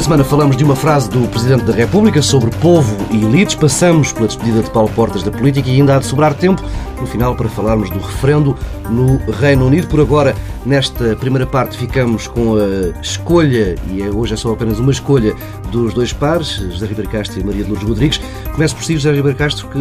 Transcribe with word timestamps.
Esta 0.00 0.08
semana 0.08 0.24
falamos 0.24 0.56
de 0.56 0.64
uma 0.64 0.74
frase 0.74 1.10
do 1.10 1.28
Presidente 1.28 1.64
da 1.64 1.74
República 1.74 2.22
sobre 2.22 2.50
povo 2.56 2.96
e 3.10 3.22
elites. 3.22 3.54
Passamos 3.54 4.14
pela 4.14 4.28
despedida 4.28 4.62
de 4.62 4.70
Paulo 4.70 4.88
Portas 4.94 5.22
da 5.22 5.30
política 5.30 5.68
e 5.68 5.74
ainda 5.74 5.94
há 5.94 5.98
de 5.98 6.06
sobrar 6.06 6.32
tempo 6.32 6.64
no 6.98 7.06
final 7.06 7.36
para 7.36 7.50
falarmos 7.50 7.90
do 7.90 7.98
referendo 7.98 8.56
no 8.88 9.18
Reino 9.30 9.66
Unido. 9.66 9.88
Por 9.88 10.00
agora, 10.00 10.34
nesta 10.64 11.14
primeira 11.16 11.46
parte, 11.46 11.76
ficamos 11.76 12.26
com 12.26 12.54
a 12.56 12.98
escolha, 13.02 13.74
e 13.90 14.00
é, 14.00 14.08
hoje 14.08 14.32
é 14.32 14.36
só 14.38 14.54
apenas 14.54 14.78
uma 14.78 14.90
escolha, 14.90 15.36
dos 15.70 15.92
dois 15.92 16.14
pares, 16.14 16.56
José 16.56 16.86
Ribeiro 16.86 17.10
Castro 17.10 17.38
e 17.38 17.44
Maria 17.44 17.62
de 17.62 17.68
Lourdes 17.68 17.86
Rodrigues. 17.86 18.22
Começo 18.54 18.74
por 18.74 18.84
si, 18.84 18.94
José 18.94 19.12
Ribeiro 19.12 19.36
Castro, 19.36 19.68
que 19.68 19.78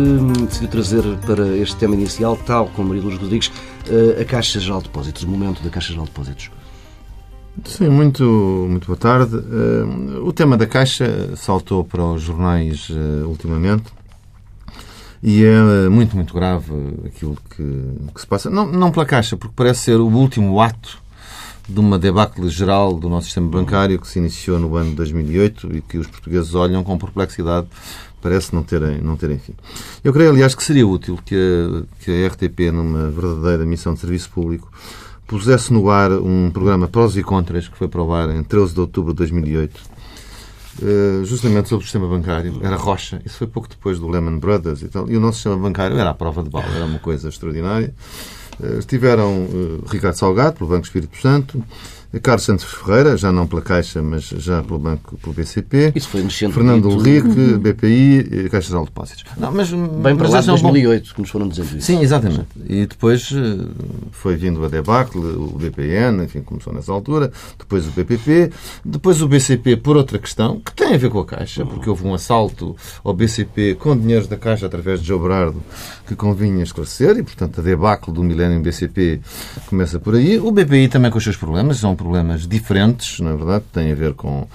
decidiu 0.48 0.68
trazer 0.68 1.04
para 1.26 1.48
este 1.56 1.78
tema 1.78 1.96
inicial, 1.96 2.38
tal 2.46 2.68
como 2.76 2.90
Maria 2.90 3.04
de 3.04 3.08
Lourdes 3.08 3.24
Rodrigues, 3.24 3.52
a 4.20 4.26
Caixa 4.26 4.60
Geral 4.60 4.80
de 4.80 4.90
Depósitos, 4.90 5.24
o 5.24 5.30
momento 5.30 5.64
da 5.64 5.70
Caixa 5.70 5.94
Geral 5.94 6.04
de 6.04 6.12
Depósitos. 6.12 6.59
Sim, 7.66 7.90
muito, 7.90 8.24
muito 8.70 8.88
boa 8.88 8.98
tarde. 8.98 9.36
Uh, 9.36 10.26
o 10.26 10.32
tema 10.32 10.56
da 10.58 10.66
Caixa 10.66 11.36
saltou 11.36 11.84
para 11.84 12.04
os 12.04 12.22
jornais 12.22 12.90
uh, 12.90 13.28
ultimamente 13.28 13.92
e 15.22 15.44
é 15.44 15.62
uh, 15.62 15.92
muito, 15.92 16.16
muito 16.16 16.34
grave 16.34 16.72
aquilo 17.06 17.38
que, 17.50 17.64
que, 18.14 18.22
se 18.22 18.28
passa. 18.28 18.50
Não, 18.50 18.66
não 18.66 18.92
pela 18.92 19.06
Caixa, 19.06 19.36
porque 19.36 19.54
parece 19.56 19.82
ser 19.82 20.00
o 20.00 20.08
último 20.08 20.60
ato 20.62 21.02
de 21.68 21.80
uma 21.80 22.00
debacle 22.00 22.50
geral 22.50 22.94
do 22.94 23.10
nosso 23.10 23.26
sistema 23.26 23.48
bancário 23.48 24.00
que 24.00 24.08
se 24.08 24.18
iniciou 24.18 24.58
no 24.60 24.76
ano 24.76 24.92
de 24.92 24.96
2008 24.96 25.76
e 25.76 25.82
que 25.82 25.98
os 25.98 26.08
portugueses 26.08 26.56
olham 26.56 26.84
com 26.84 26.98
perplexidade 26.98 27.68
parece 28.22 28.54
não 28.54 28.64
terem, 28.64 29.00
não 29.02 29.16
terem 29.16 29.38
fim. 29.38 29.54
Eu 30.04 30.12
creio, 30.12 30.32
aliás, 30.32 30.56
que 30.56 30.64
seria 30.64 30.88
útil 30.88 31.18
que 31.24 31.36
a, 31.36 32.04
que 32.04 32.12
a 32.12 32.28
RTP, 32.28 32.72
numa 32.72 33.10
verdadeira 33.10 33.66
missão 33.66 33.94
de 33.94 34.00
serviço 34.00 34.30
público, 34.30 34.72
pusesse 35.30 35.72
no 35.72 35.92
ar 35.92 36.12
um 36.12 36.50
programa 36.50 36.88
prós 36.88 37.16
e 37.16 37.22
contras 37.22 37.68
que 37.68 37.78
foi 37.78 37.88
para 37.88 38.02
o 38.02 38.12
ar 38.12 38.32
em 38.32 38.44
13 38.44 38.74
de 38.74 38.80
outubro 38.80 39.14
de 39.14 39.18
2008, 39.20 39.80
eh, 40.82 41.22
justamente 41.24 41.70
sobre 41.70 41.84
o 41.84 41.86
sistema 41.86 42.08
bancário. 42.08 42.60
Era 42.64 42.76
Rocha. 42.76 43.22
Isso 43.24 43.38
foi 43.38 43.46
pouco 43.46 43.70
depois 43.70 44.00
do 44.00 44.08
Lehman 44.08 44.40
Brothers 44.40 44.82
e 44.82 44.88
tal. 44.88 45.08
E 45.08 45.16
o 45.16 45.20
nosso 45.20 45.36
sistema 45.38 45.56
bancário 45.56 45.98
era 46.00 46.10
a 46.10 46.14
prova 46.16 46.42
de 46.42 46.50
bala, 46.50 46.66
era 46.76 46.84
uma 46.84 46.98
coisa 46.98 47.30
extraordinária. 47.30 47.94
Eh, 48.62 48.80
estiveram 48.80 49.48
eh, 49.54 49.88
Ricardo 49.92 50.16
Salgado, 50.16 50.58
pelo 50.58 50.70
Banco 50.72 50.86
Espírito 50.86 51.16
Santo, 51.22 51.64
Carlos 52.18 52.44
Santos 52.44 52.66
Ferreira, 52.66 53.16
já 53.16 53.32
não 53.32 53.46
pela 53.46 53.62
Caixa, 53.62 54.02
mas 54.02 54.24
já 54.24 54.64
pelo 54.64 54.80
Banco, 54.80 55.16
pelo 55.18 55.32
BCP. 55.34 55.94
Isso 55.96 56.10
foi 56.10 56.24
mexendo 56.24 56.54
Fernando 56.54 56.90
Henrique, 56.90 57.58
BPI, 57.60 58.50
Caixa 58.50 58.70
Geral 58.70 58.84
de 58.84 58.90
Depósitos. 58.90 59.26
Não, 59.38 59.52
mas, 59.52 59.70
Bem 59.72 60.16
para 60.16 60.28
lá 60.28 60.42
de 60.42 60.48
2008, 60.48 61.14
que 61.14 61.22
nos 61.22 61.30
foram 61.30 61.48
dizendo 61.48 61.78
isso. 61.78 61.82
Sim, 61.82 62.02
exatamente. 62.02 62.48
E 62.68 62.88
depois 62.88 63.32
eh, 63.32 63.68
foi 64.12 64.36
vindo 64.36 64.66
a 64.66 64.68
debacle, 64.68 65.22
o 65.22 65.56
BPN, 65.60 66.24
enfim, 66.24 66.42
começou 66.42 66.74
nessa 66.74 66.92
altura, 66.92 67.32
depois 67.60 67.86
o 67.86 67.92
BPP, 67.92 68.52
depois 68.84 69.22
o 69.22 69.28
BCP 69.28 69.78
por 69.78 69.96
outra 69.96 70.18
questão, 70.18 70.60
que 70.60 70.74
tem 70.74 70.96
a 70.96 70.98
ver 70.98 71.12
com 71.12 71.20
a 71.20 71.26
Caixa, 71.26 71.64
porque 71.64 71.90
houve 71.90 72.08
um 72.08 72.16
assalto 72.16 72.76
ao 73.04 73.14
BCP 73.14 73.76
com 73.76 73.96
dinheiros 73.96 74.28
da 74.28 74.36
Caixa 74.36 74.66
através 74.66 75.00
de 75.02 75.08
João 75.08 75.22
Brardo, 75.22 75.62
que 76.08 76.16
convinha 76.16 76.64
esclarecer, 76.64 77.18
e 77.18 77.24
portanto 77.24 77.60
a 77.60 77.64
debacle 77.64 78.12
do 78.12 78.24
milénio 78.24 78.60
BCP 78.62 79.22
começa 79.68 80.00
por 80.00 80.16
aí. 80.16 80.40
O 80.40 80.52
BPI 80.52 80.88
também 80.88 81.12
com 81.12 81.20
os 81.20 81.24
seus 81.24 81.38
problemas, 81.38 81.78
são 81.78 81.99
problemas 82.00 82.48
diferentes, 82.48 83.20
na 83.20 83.36
verdade, 83.36 83.66
têm 83.74 83.92
a 83.92 83.96
ver 83.96 84.14
com 84.14 84.48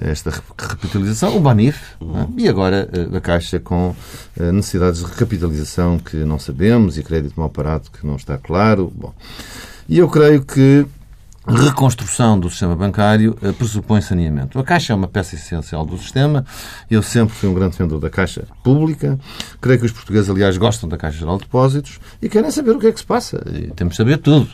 esta 0.00 0.30
recapitalização, 0.30 1.36
o 1.36 1.40
Banif, 1.40 1.96
é? 2.00 2.40
e 2.40 2.48
agora 2.48 2.88
eh, 2.92 3.16
a 3.16 3.20
Caixa 3.20 3.58
com 3.58 3.96
eh, 4.38 4.52
necessidades 4.52 5.00
de 5.00 5.06
recapitalização 5.06 5.98
que 5.98 6.18
não 6.18 6.38
sabemos 6.38 6.96
e 6.96 7.02
crédito 7.02 7.34
mal 7.36 7.50
parado 7.50 7.90
que 7.90 8.06
não 8.06 8.14
está 8.14 8.38
claro. 8.38 8.92
Bom, 8.94 9.12
e 9.88 9.98
eu 9.98 10.08
creio 10.08 10.44
que 10.44 10.86
reconstrução 11.48 12.38
do 12.38 12.50
sistema 12.50 12.76
bancário 12.76 13.36
eh, 13.42 13.52
pressupõe 13.52 14.00
saneamento. 14.00 14.58
A 14.58 14.64
Caixa 14.64 14.92
é 14.92 14.96
uma 14.96 15.08
peça 15.08 15.34
essencial 15.34 15.84
do 15.84 15.96
sistema. 15.96 16.44
Eu 16.90 17.02
sempre 17.02 17.34
fui 17.34 17.48
um 17.48 17.54
grande 17.54 17.72
defensor 17.72 17.98
da 17.98 18.10
Caixa 18.10 18.44
Pública. 18.62 19.18
Creio 19.60 19.80
que 19.80 19.86
os 19.86 19.92
portugueses, 19.92 20.28
aliás, 20.28 20.56
gostam 20.58 20.88
da 20.88 20.96
Caixa 20.96 21.18
Geral 21.18 21.38
de 21.38 21.44
Depósitos 21.44 21.98
e 22.20 22.28
querem 22.28 22.50
saber 22.50 22.72
o 22.72 22.78
que 22.78 22.86
é 22.86 22.92
que 22.92 23.00
se 23.00 23.06
passa. 23.06 23.42
E 23.52 23.68
temos 23.68 23.94
de 23.94 23.96
saber 23.96 24.18
tudo. 24.18 24.48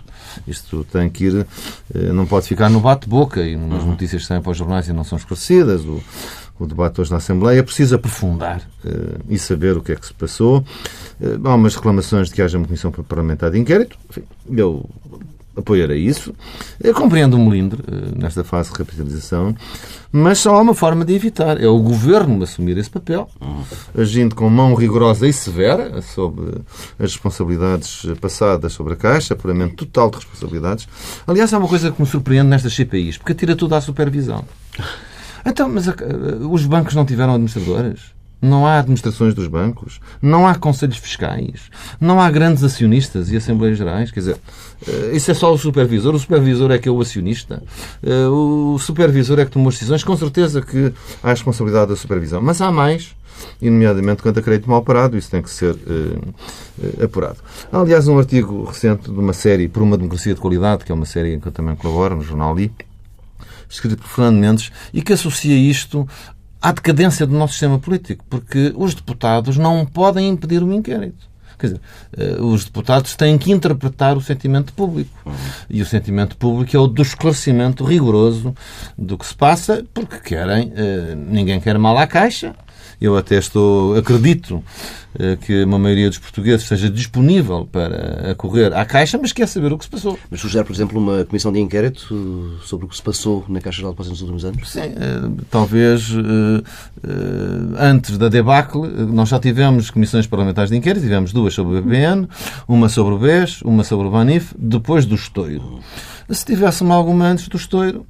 Isto 0.46 0.84
tem 0.84 1.10
que 1.10 1.24
ir, 1.24 1.46
eh, 1.94 2.12
não 2.12 2.26
pode 2.26 2.46
ficar 2.46 2.70
no 2.70 2.80
bate-boca 2.80 3.42
e 3.42 3.56
nas 3.56 3.82
uhum. 3.82 3.90
notícias 3.90 4.22
que 4.22 4.28
saem 4.28 4.40
para 4.40 4.52
os 4.52 4.56
jornais 4.56 4.88
e 4.88 4.92
não 4.92 5.04
são 5.04 5.18
esclarecidas. 5.18 5.84
O, 5.84 6.02
o 6.58 6.66
debate 6.66 7.00
hoje 7.00 7.10
na 7.10 7.16
Assembleia, 7.16 7.64
preciso 7.64 7.96
aprofundar 7.96 8.60
uh, 8.84 9.20
e 9.28 9.36
saber 9.36 9.76
o 9.76 9.82
que 9.82 9.90
é 9.90 9.96
que 9.96 10.06
se 10.06 10.14
passou. 10.14 10.64
Há 11.44 11.54
umas 11.54 11.74
reclamações 11.74 12.28
de 12.28 12.34
que 12.34 12.42
haja 12.42 12.56
uma 12.56 12.66
comissão 12.66 12.92
parlamentar 12.92 13.50
de 13.50 13.58
inquérito. 13.58 13.98
Enfim, 14.08 14.22
eu 14.56 14.88
apoiarei 15.56 15.98
isso. 15.98 16.34
Eu 16.80 16.94
compreendo 16.94 17.34
o 17.34 17.38
melindre 17.38 17.82
eh, 17.86 18.18
nesta 18.18 18.44
fase 18.44 18.70
de 18.70 18.78
recapitalização, 18.78 19.54
mas 20.10 20.38
só 20.38 20.54
há 20.56 20.60
uma 20.60 20.74
forma 20.74 21.04
de 21.04 21.14
evitar. 21.14 21.60
É 21.60 21.66
o 21.66 21.78
governo 21.78 22.42
assumir 22.42 22.76
esse 22.78 22.90
papel, 22.90 23.28
agindo 23.96 24.34
com 24.34 24.48
mão 24.48 24.74
rigorosa 24.74 25.26
e 25.26 25.32
severa 25.32 26.00
sobre 26.02 26.62
as 26.98 27.12
responsabilidades 27.12 28.06
passadas 28.20 28.72
sobre 28.72 28.94
a 28.94 28.96
Caixa, 28.96 29.34
puramente 29.34 29.74
total 29.76 30.10
de 30.10 30.16
responsabilidades. 30.16 30.88
Aliás, 31.26 31.52
há 31.52 31.58
uma 31.58 31.68
coisa 31.68 31.90
que 31.90 32.00
me 32.00 32.06
surpreende 32.06 32.48
nestas 32.48 32.74
CPIs, 32.74 33.18
porque 33.18 33.34
tira 33.34 33.56
tudo 33.56 33.74
à 33.74 33.80
supervisão. 33.80 34.44
Então, 35.44 35.68
mas 35.68 35.88
a, 35.88 35.94
os 36.48 36.64
bancos 36.64 36.94
não 36.94 37.04
tiveram 37.04 37.34
administradores? 37.34 38.13
Não 38.44 38.66
há 38.66 38.78
administrações 38.78 39.34
dos 39.34 39.46
bancos, 39.46 40.00
não 40.20 40.46
há 40.46 40.54
conselhos 40.54 40.98
fiscais, 40.98 41.70
não 42.00 42.20
há 42.20 42.30
grandes 42.30 42.62
acionistas 42.62 43.30
e 43.30 43.36
assembleias 43.36 43.78
gerais. 43.78 44.10
Quer 44.10 44.20
dizer, 44.20 44.36
eh, 44.86 45.10
isso 45.14 45.30
é 45.30 45.34
só 45.34 45.52
o 45.52 45.58
supervisor. 45.58 46.14
O 46.14 46.18
supervisor 46.18 46.70
é 46.70 46.78
que 46.78 46.88
é 46.88 46.92
o 46.92 47.00
acionista. 47.00 47.62
Eh, 48.02 48.28
o 48.28 48.78
supervisor 48.78 49.38
é 49.38 49.44
que 49.44 49.50
tomou 49.50 49.68
as 49.68 49.74
decisões. 49.74 50.04
Com 50.04 50.16
certeza 50.16 50.60
que 50.60 50.92
há 51.22 51.30
responsabilidade 51.30 51.90
da 51.90 51.96
supervisão. 51.96 52.42
Mas 52.42 52.60
há 52.60 52.70
mais 52.70 53.14
e 53.60 53.70
nomeadamente 53.70 54.22
quanto 54.22 54.38
a 54.38 54.42
crédito 54.42 54.68
mal 54.68 54.82
parado, 54.82 55.16
isso 55.16 55.30
tem 55.30 55.42
que 55.42 55.50
ser 55.50 55.74
uh, 55.74 57.04
apurado. 57.04 57.38
Há, 57.72 57.78
aliás, 57.78 58.06
um 58.08 58.18
artigo 58.18 58.64
recente 58.64 59.10
de 59.10 59.18
uma 59.18 59.32
série 59.32 59.68
Por 59.68 59.82
uma 59.82 59.96
Democracia 59.96 60.34
de 60.34 60.40
Qualidade, 60.40 60.84
que 60.84 60.92
é 60.92 60.94
uma 60.94 61.06
série 61.06 61.34
em 61.34 61.40
que 61.40 61.48
eu 61.48 61.52
também 61.52 61.74
colaboro, 61.74 62.16
no 62.16 62.22
jornal 62.22 62.58
I, 62.58 62.70
escrito 63.68 63.96
por 63.96 64.08
Fernando 64.08 64.38
Mendes, 64.38 64.70
e 64.92 65.02
que 65.02 65.12
associa 65.12 65.56
isto 65.56 66.08
à 66.64 66.72
decadência 66.72 67.26
do 67.26 67.36
nosso 67.36 67.52
sistema 67.52 67.78
político, 67.78 68.24
porque 68.30 68.72
os 68.74 68.94
deputados 68.94 69.58
não 69.58 69.84
podem 69.84 70.30
impedir 70.30 70.62
o 70.62 70.72
inquérito. 70.72 71.28
Quer 71.58 71.66
dizer, 71.66 71.80
eh, 72.16 72.40
os 72.40 72.64
deputados 72.64 73.14
têm 73.14 73.36
que 73.36 73.52
interpretar 73.52 74.16
o 74.16 74.20
sentimento 74.22 74.72
público. 74.72 75.30
E 75.68 75.82
o 75.82 75.86
sentimento 75.86 76.38
público 76.38 76.74
é 76.74 76.80
o 76.80 76.86
do 76.86 77.02
esclarecimento 77.02 77.84
rigoroso 77.84 78.54
do 78.96 79.18
que 79.18 79.26
se 79.26 79.34
passa, 79.34 79.84
porque 79.92 80.18
querem, 80.20 80.72
eh, 80.74 81.14
ninguém 81.14 81.60
quer 81.60 81.78
mal 81.78 81.98
à 81.98 82.06
Caixa, 82.06 82.56
eu 83.00 83.16
até 83.16 83.38
estou, 83.38 83.96
acredito 83.96 84.62
eh, 85.18 85.36
que 85.36 85.62
uma 85.62 85.78
maioria 85.78 86.08
dos 86.08 86.18
portugueses 86.18 86.62
esteja 86.62 86.90
disponível 86.90 87.68
para 87.70 88.32
acorrer 88.32 88.72
à 88.76 88.84
Caixa, 88.84 89.16
mas 89.20 89.32
quer 89.32 89.46
saber 89.46 89.72
o 89.72 89.78
que 89.78 89.84
se 89.84 89.90
passou. 89.90 90.18
Mas 90.28 90.40
sugere, 90.40 90.64
por 90.64 90.72
exemplo, 90.72 90.98
uma 90.98 91.24
comissão 91.24 91.52
de 91.52 91.60
inquérito 91.60 92.58
sobre 92.64 92.86
o 92.86 92.88
que 92.88 92.96
se 92.96 93.02
passou 93.02 93.44
na 93.48 93.60
Caixa 93.60 93.82
de 93.82 93.88
Depósitos 93.88 94.20
nos 94.20 94.22
últimos 94.22 94.44
anos? 94.44 94.68
Sim, 94.68 94.80
eh, 94.80 95.42
talvez 95.50 96.10
eh, 96.10 96.62
antes 97.78 98.18
da 98.18 98.28
debacle, 98.28 98.88
nós 98.88 99.28
já 99.28 99.38
tivemos 99.38 99.90
comissões 99.90 100.26
parlamentares 100.26 100.70
de 100.70 100.76
inquérito, 100.76 101.02
tivemos 101.02 101.32
duas 101.32 101.54
sobre 101.54 101.78
o 101.78 101.82
BPN, 101.82 102.28
uma 102.66 102.88
sobre 102.88 103.14
o 103.14 103.18
BES, 103.18 103.62
uma 103.62 103.84
sobre 103.84 104.08
o 104.08 104.10
BANIF, 104.10 104.54
depois 104.58 105.06
do 105.06 105.14
estouro. 105.14 105.80
Se 106.28 106.44
tivéssemos 106.44 106.94
alguma 106.94 107.26
antes 107.26 107.48
do 107.48 107.56
estouro, 107.56 108.06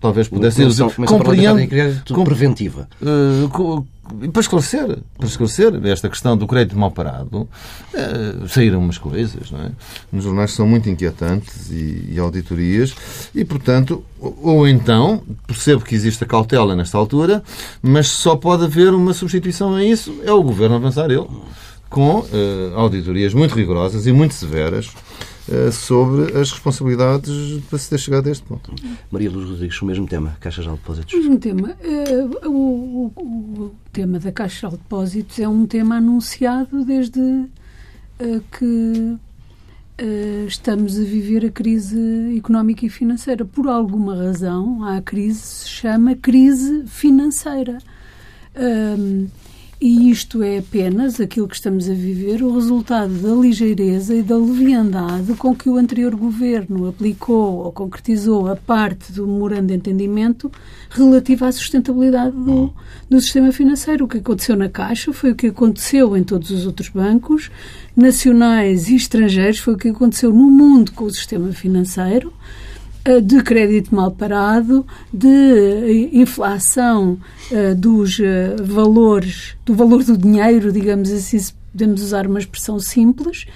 talvez 0.00 0.28
pudesse 0.28 0.70
ser 0.70 0.84
compreendo 1.06 2.24
preventiva 2.24 2.88
uh, 3.00 3.86
para 4.30 4.40
esclarecer 4.40 4.98
para 5.16 5.26
esclarecer 5.26 5.86
esta 5.86 6.08
questão 6.10 6.36
do 6.36 6.46
crédito 6.46 6.78
mal 6.78 6.90
parado 6.90 7.48
uh, 7.94 8.48
saíram 8.48 8.80
umas 8.80 8.98
coisas 8.98 9.50
não 9.50 9.60
é? 9.60 9.70
nos 10.12 10.24
jornais 10.24 10.52
são 10.52 10.66
muito 10.66 10.90
inquietantes 10.90 11.70
e, 11.70 12.10
e, 12.12 12.18
auditorias 12.18 12.94
e 13.34 13.44
portanto 13.44 14.04
ou 14.20 14.68
então 14.68 15.22
percebo 15.46 15.82
que 15.82 15.94
existe 15.94 16.22
a 16.24 16.26
cautela 16.26 16.76
nesta 16.76 16.98
altura 16.98 17.42
mas 17.82 18.08
só 18.08 18.36
pode 18.36 18.64
haver 18.64 18.92
uma 18.92 19.14
substituição 19.14 19.74
a 19.74 19.82
isso 19.82 20.20
é 20.24 20.32
o 20.32 20.42
governo 20.42 20.76
avançar 20.76 21.10
ele 21.10 21.26
com 21.88 22.18
uh, 22.18 22.26
auditorias 22.76 23.32
muito 23.32 23.54
rigorosas 23.54 24.06
e 24.06 24.12
muito 24.12 24.34
severas 24.34 24.92
sobre 25.72 26.38
as 26.38 26.50
responsabilidades 26.50 27.60
para 27.68 27.78
se 27.78 27.90
ter 27.90 27.98
chegado 27.98 28.28
a 28.28 28.32
este 28.32 28.44
ponto. 28.44 28.74
Maria 29.10 29.30
Luz 29.30 29.50
Rodrigues, 29.50 29.80
o 29.82 29.84
mesmo 29.84 30.06
tema, 30.06 30.36
Caixa 30.40 30.62
de 30.62 30.68
Depósitos. 30.68 31.12
O 31.12 31.16
mesmo 31.18 31.38
tema. 31.38 31.76
Uh, 31.82 32.48
o, 32.48 33.12
o, 33.14 33.62
o, 33.64 33.74
tema 33.92 34.18
da 34.18 34.32
Caixa 34.32 34.68
de 34.68 34.76
Depósitos 34.76 35.38
é 35.38 35.48
um 35.48 35.66
tema 35.66 35.96
anunciado 35.96 36.84
desde 36.84 37.20
uh, 37.20 37.48
que 38.58 39.18
estamos 40.48 40.98
a 40.98 41.04
viver 41.04 41.46
a 41.46 41.50
crise 41.50 42.36
económica 42.36 42.84
e 42.84 42.88
financeira. 42.88 43.44
Por 43.44 43.68
alguma 43.68 44.16
razão, 44.16 44.82
a 44.82 45.00
crise 45.00 45.38
se 45.38 45.68
chama 45.68 46.16
crise 46.16 46.84
financeira. 46.86 47.78
E 49.80 50.10
isto 50.10 50.42
é 50.42 50.58
apenas 50.58 51.20
aquilo 51.20 51.48
que 51.48 51.56
estamos 51.56 51.90
a 51.90 51.94
viver, 51.94 52.42
o 52.42 52.54
resultado 52.54 53.12
da 53.14 53.34
ligeireza 53.34 54.14
e 54.14 54.22
da 54.22 54.36
leviandade 54.36 55.34
com 55.34 55.54
que 55.54 55.68
o 55.68 55.76
anterior 55.76 56.14
governo 56.14 56.88
aplicou 56.88 57.64
ou 57.64 57.72
concretizou 57.72 58.48
a 58.48 58.56
parte 58.56 59.12
do 59.12 59.26
memorando 59.26 59.68
de 59.68 59.74
entendimento 59.74 60.50
relativa 60.90 61.48
à 61.48 61.52
sustentabilidade 61.52 62.36
do, 62.36 62.72
do 63.10 63.20
sistema 63.20 63.50
financeiro. 63.52 64.04
O 64.04 64.08
que 64.08 64.18
aconteceu 64.18 64.56
na 64.56 64.68
Caixa 64.68 65.12
foi 65.12 65.32
o 65.32 65.34
que 65.34 65.48
aconteceu 65.48 66.16
em 66.16 66.22
todos 66.22 66.50
os 66.50 66.66
outros 66.66 66.88
bancos, 66.88 67.50
nacionais 67.96 68.88
e 68.88 68.94
estrangeiros, 68.94 69.58
foi 69.58 69.74
o 69.74 69.78
que 69.78 69.88
aconteceu 69.88 70.32
no 70.32 70.50
mundo 70.50 70.92
com 70.92 71.04
o 71.04 71.10
sistema 71.10 71.52
financeiro 71.52 72.32
de 73.22 73.42
crédito 73.42 73.94
mal 73.94 74.10
parado, 74.10 74.86
de 75.12 75.28
eh, 75.28 76.08
inflação 76.12 77.18
uh, 77.50 77.74
dos 77.74 78.18
valores, 78.62 79.56
do 79.64 79.74
valor 79.74 80.02
do 80.02 80.16
dinheiro, 80.16 80.72
digamos 80.72 81.10
assim, 81.12 81.38
se 81.38 81.52
podemos 81.70 82.02
usar 82.02 82.26
uma 82.26 82.38
expressão 82.38 82.78
simples, 82.78 83.46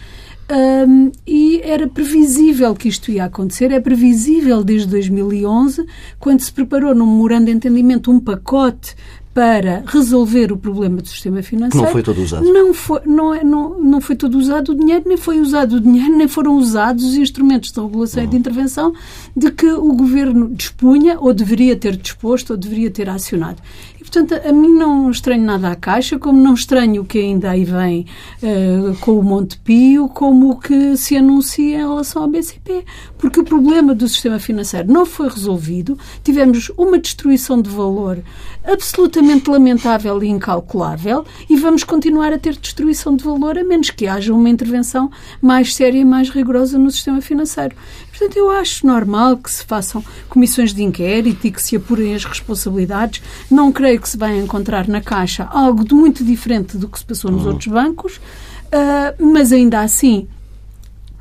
um, 0.50 1.12
e 1.26 1.60
era 1.62 1.86
previsível 1.86 2.74
que 2.74 2.88
isto 2.88 3.10
ia 3.10 3.26
acontecer, 3.26 3.70
é 3.70 3.78
previsível 3.78 4.64
desde 4.64 4.88
2011, 4.88 5.84
quando 6.18 6.40
se 6.40 6.50
preparou 6.50 6.94
num 6.94 7.06
memorando 7.06 7.46
de 7.46 7.52
entendimento 7.52 8.10
um 8.10 8.18
pacote 8.18 8.96
para 9.38 9.84
resolver 9.86 10.50
o 10.50 10.56
problema 10.56 10.96
do 10.96 11.06
sistema 11.06 11.40
financeiro. 11.44 11.86
Não 11.86 11.92
foi 11.92 12.02
todo 12.02 12.20
usado. 12.20 12.44
Não 12.44 12.74
foi, 12.74 13.00
não, 13.06 13.32
é, 13.32 13.44
não, 13.44 13.78
não 13.78 14.00
foi 14.00 14.16
todo 14.16 14.36
usado 14.36 14.72
o 14.72 14.74
dinheiro, 14.74 15.04
nem 15.06 15.16
foi 15.16 15.38
usado 15.38 15.76
o 15.76 15.80
dinheiro, 15.80 16.16
nem 16.16 16.26
foram 16.26 16.56
usados 16.56 17.04
os 17.04 17.14
instrumentos 17.14 17.70
de 17.70 17.80
regulação 17.80 18.20
uhum. 18.20 18.26
e 18.26 18.30
de 18.32 18.36
intervenção 18.36 18.92
de 19.36 19.52
que 19.52 19.70
o 19.70 19.92
governo 19.92 20.50
dispunha, 20.50 21.20
ou 21.20 21.32
deveria 21.32 21.76
ter 21.76 21.96
disposto, 21.96 22.50
ou 22.50 22.56
deveria 22.56 22.90
ter 22.90 23.08
acionado. 23.08 23.62
Portanto, 24.10 24.40
a 24.42 24.52
mim 24.52 24.72
não 24.72 25.10
estranho 25.10 25.44
nada 25.44 25.70
à 25.70 25.76
Caixa, 25.76 26.18
como 26.18 26.40
não 26.40 26.54
estranho 26.54 27.02
o 27.02 27.04
que 27.04 27.18
ainda 27.18 27.50
aí 27.50 27.62
vem 27.62 28.06
uh, 28.42 28.96
com 29.00 29.18
o 29.18 29.22
Monte 29.22 29.58
Pio, 29.58 30.08
como 30.08 30.50
o 30.50 30.56
que 30.58 30.96
se 30.96 31.14
anuncia 31.14 31.76
em 31.76 31.86
relação 31.86 32.22
ao 32.22 32.28
BCP. 32.28 32.86
Porque 33.18 33.38
o 33.38 33.44
problema 33.44 33.94
do 33.94 34.08
sistema 34.08 34.38
financeiro 34.38 34.90
não 34.90 35.04
foi 35.04 35.28
resolvido, 35.28 35.98
tivemos 36.24 36.72
uma 36.78 36.98
destruição 36.98 37.60
de 37.60 37.68
valor 37.68 38.18
absolutamente 38.64 39.27
lamentável 39.48 40.22
e 40.22 40.28
incalculável 40.28 41.24
e 41.48 41.56
vamos 41.56 41.84
continuar 41.84 42.32
a 42.32 42.38
ter 42.38 42.56
destruição 42.56 43.16
de 43.16 43.24
valor 43.24 43.58
a 43.58 43.64
menos 43.64 43.90
que 43.90 44.06
haja 44.06 44.32
uma 44.32 44.48
intervenção 44.48 45.10
mais 45.40 45.74
séria 45.74 45.98
e 45.98 46.04
mais 46.04 46.30
rigorosa 46.30 46.78
no 46.78 46.90
sistema 46.90 47.20
financeiro. 47.20 47.74
Portanto, 48.10 48.36
eu 48.36 48.50
acho 48.50 48.86
normal 48.86 49.36
que 49.36 49.50
se 49.50 49.64
façam 49.64 50.04
comissões 50.28 50.72
de 50.72 50.82
inquérito 50.82 51.46
e 51.46 51.52
que 51.52 51.62
se 51.62 51.76
apurem 51.76 52.14
as 52.14 52.24
responsabilidades. 52.24 53.22
Não 53.50 53.70
creio 53.70 54.00
que 54.00 54.08
se 54.08 54.16
vai 54.16 54.36
encontrar 54.36 54.88
na 54.88 55.00
Caixa 55.00 55.44
algo 55.50 55.84
de 55.84 55.94
muito 55.94 56.24
diferente 56.24 56.76
do 56.76 56.88
que 56.88 56.98
se 56.98 57.04
passou 57.04 57.30
nos 57.30 57.42
uhum. 57.42 57.48
outros 57.48 57.72
bancos, 57.72 58.16
uh, 58.16 59.32
mas 59.32 59.52
ainda 59.52 59.80
assim 59.80 60.26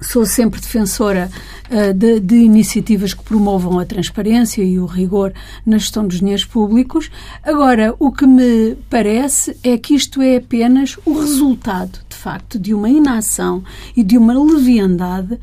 sou 0.01 0.25
sempre 0.25 0.59
defensora 0.61 1.29
uh, 1.69 1.93
de, 1.93 2.19
de, 2.19 2.35
iniciativas 2.35 3.13
que 3.13 3.23
promovam 3.23 3.79
a 3.79 3.85
transparência 3.85 4.63
e 4.63 4.79
o 4.79 4.85
rigor 4.85 5.33
na 5.65 5.77
gestão 5.77 6.07
dos 6.07 6.19
dinheiros 6.19 6.45
públicos. 6.45 7.09
Agora, 7.43 7.95
o 7.99 8.11
que 8.11 8.25
me 8.25 8.75
parece 8.89 9.57
é 9.63 9.77
que 9.77 9.95
isto 9.95 10.21
é 10.21 10.37
apenas 10.37 10.97
o 11.05 11.19
resultado, 11.19 11.99
de 12.09 12.15
facto, 12.15 12.59
de 12.59 12.73
uma 12.73 12.89
inação 12.89 13.63
e 13.95 14.03
de 14.03 14.17
uma 14.17 14.33
leviandade 14.33 15.39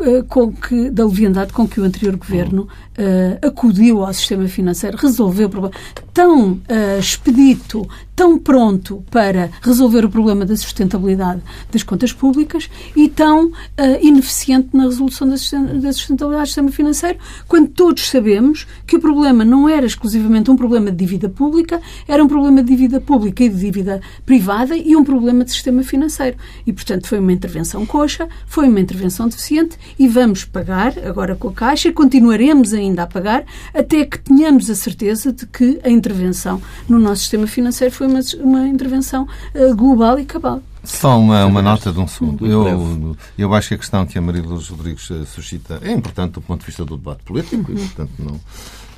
eh, 0.00 0.24
com 0.28 0.52
que, 0.52 0.90
da 0.90 1.04
leviandade 1.04 1.52
com 1.52 1.66
que 1.66 1.80
o 1.80 1.84
anterior 1.84 2.16
governo 2.16 2.62
uh, 2.62 3.46
acudiu 3.46 4.04
ao 4.04 4.12
sistema 4.12 4.48
financeiro, 4.48 4.96
resolveu 4.96 5.46
o 5.46 5.50
problema. 5.50 5.74
Tão 6.12 6.52
uh, 6.52 6.98
expedito, 6.98 7.88
tão 8.14 8.38
pronto 8.38 9.04
para 9.08 9.50
resolver 9.62 10.04
o 10.04 10.10
problema 10.10 10.44
da 10.44 10.56
sustentabilidade 10.56 11.40
das 11.70 11.84
contas 11.84 12.12
públicas 12.12 12.68
e 12.96 13.08
tão 13.08 13.46
uh, 13.46 13.52
ineficiente 14.00 14.70
na 14.72 14.84
resolução 14.84 15.28
da 15.28 15.36
sustentabilidade 15.36 16.42
do 16.42 16.46
sistema 16.46 16.72
financeiro, 16.72 17.18
quando 17.46 17.68
todos 17.68 18.08
sabemos 18.08 18.66
que 18.86 18.96
o 18.96 19.00
problema 19.00 19.44
não 19.44 19.68
era 19.68 19.86
exclusivamente 19.86 20.50
um 20.50 20.56
problema 20.56 20.90
de 20.90 20.96
dívida 20.96 21.28
pública, 21.28 21.80
era 22.06 22.22
um 22.22 22.26
problema 22.26 22.62
de 22.62 22.68
dívida 22.68 23.00
pública 23.00 23.44
e 23.44 23.48
de 23.48 23.56
dívida 23.56 24.00
privada 24.26 24.76
e 24.76 24.96
um 24.96 25.04
problema 25.04 25.44
de 25.44 25.52
sistema 25.52 25.82
financeiro. 25.84 26.36
E, 26.66 26.72
portanto, 26.72 27.06
foi 27.06 27.20
uma 27.20 27.32
intervenção 27.32 27.86
coxa, 27.86 28.28
foi 28.46 28.68
uma 28.68 28.80
intervenção 28.80 29.28
deficiente 29.28 29.67
e 29.98 30.08
vamos 30.08 30.44
pagar 30.44 30.94
agora 31.04 31.34
com 31.34 31.48
a 31.48 31.52
Caixa, 31.52 31.92
continuaremos 31.92 32.72
ainda 32.72 33.02
a 33.02 33.06
pagar, 33.06 33.44
até 33.74 34.04
que 34.04 34.18
tenhamos 34.18 34.70
a 34.70 34.74
certeza 34.74 35.32
de 35.32 35.46
que 35.46 35.80
a 35.82 35.88
intervenção 35.88 36.60
no 36.88 36.98
nosso 36.98 37.22
sistema 37.22 37.46
financeiro 37.46 37.94
foi 37.94 38.06
uma, 38.06 38.20
uma 38.40 38.68
intervenção 38.68 39.26
uh, 39.54 39.74
global 39.74 40.18
e 40.18 40.24
cabal. 40.24 40.62
Só 40.84 41.18
uma, 41.18 41.44
uma 41.44 41.60
nota 41.60 41.92
de 41.92 41.98
um 41.98 42.06
segundo. 42.06 42.46
Eu, 42.46 43.16
eu 43.36 43.54
acho 43.54 43.68
que 43.68 43.74
a 43.74 43.78
questão 43.78 44.06
que 44.06 44.16
a 44.16 44.22
Maria 44.22 44.42
Luz 44.42 44.68
Rodrigues 44.68 45.10
eh, 45.10 45.24
suscita 45.26 45.80
é 45.82 45.92
importante 45.92 46.32
do 46.32 46.40
ponto 46.40 46.60
de 46.60 46.66
vista 46.66 46.84
do 46.84 46.96
debate 46.96 47.22
político 47.24 47.70
e, 47.72 47.74
portanto, 47.74 48.12
não, 48.18 48.40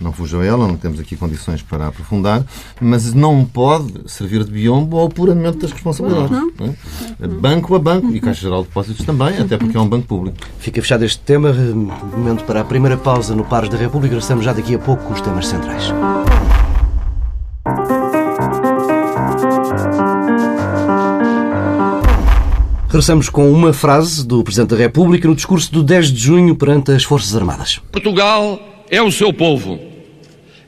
não 0.00 0.12
fujam 0.12 0.40
a 0.40 0.44
ela, 0.44 0.66
não 0.66 0.76
temos 0.76 0.98
aqui 0.98 1.16
condições 1.16 1.62
para 1.62 1.88
aprofundar, 1.88 2.44
mas 2.80 3.12
não 3.12 3.44
pode 3.44 3.92
servir 4.06 4.44
de 4.44 4.50
biombo 4.50 4.98
ao 4.98 5.06
apuramento 5.06 5.58
das 5.58 5.72
responsabilidades. 5.72 6.30
Não. 6.30 6.52
Não 6.58 6.66
é? 6.66 7.28
Banco 7.28 7.74
a 7.74 7.78
banco 7.78 8.12
e 8.14 8.20
Caixa 8.20 8.42
Geral 8.42 8.62
de 8.62 8.68
Depósitos 8.68 9.04
também, 9.04 9.38
até 9.38 9.56
porque 9.56 9.76
é 9.76 9.80
um 9.80 9.88
banco 9.88 10.06
público. 10.06 10.36
Fica 10.58 10.80
fechado 10.80 11.04
este 11.04 11.18
tema. 11.20 11.52
Momento 11.52 12.44
para 12.44 12.60
a 12.60 12.64
primeira 12.64 12.96
pausa 12.96 13.34
no 13.34 13.44
Pares 13.44 13.68
da 13.68 13.76
República. 13.76 14.16
Estamos 14.16 14.44
já 14.44 14.52
daqui 14.52 14.74
a 14.74 14.78
pouco 14.78 15.04
com 15.04 15.12
os 15.12 15.20
temas 15.20 15.46
centrais. 15.46 15.92
Regressamos 22.86 23.28
com 23.28 23.50
uma 23.52 23.72
frase 23.72 24.26
do 24.26 24.42
Presidente 24.42 24.70
da 24.70 24.76
República 24.76 25.28
no 25.28 25.36
discurso 25.36 25.72
do 25.72 25.82
10 25.82 26.12
de 26.12 26.18
junho 26.18 26.56
perante 26.56 26.90
as 26.90 27.04
Forças 27.04 27.36
Armadas. 27.36 27.80
Portugal 27.92 28.58
é 28.90 29.00
o 29.00 29.12
seu 29.12 29.32
povo. 29.32 29.89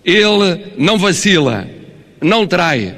Ele 0.04 0.72
não 0.76 0.99
vacila, 0.99 1.69
não 2.20 2.46
trai, 2.46 2.94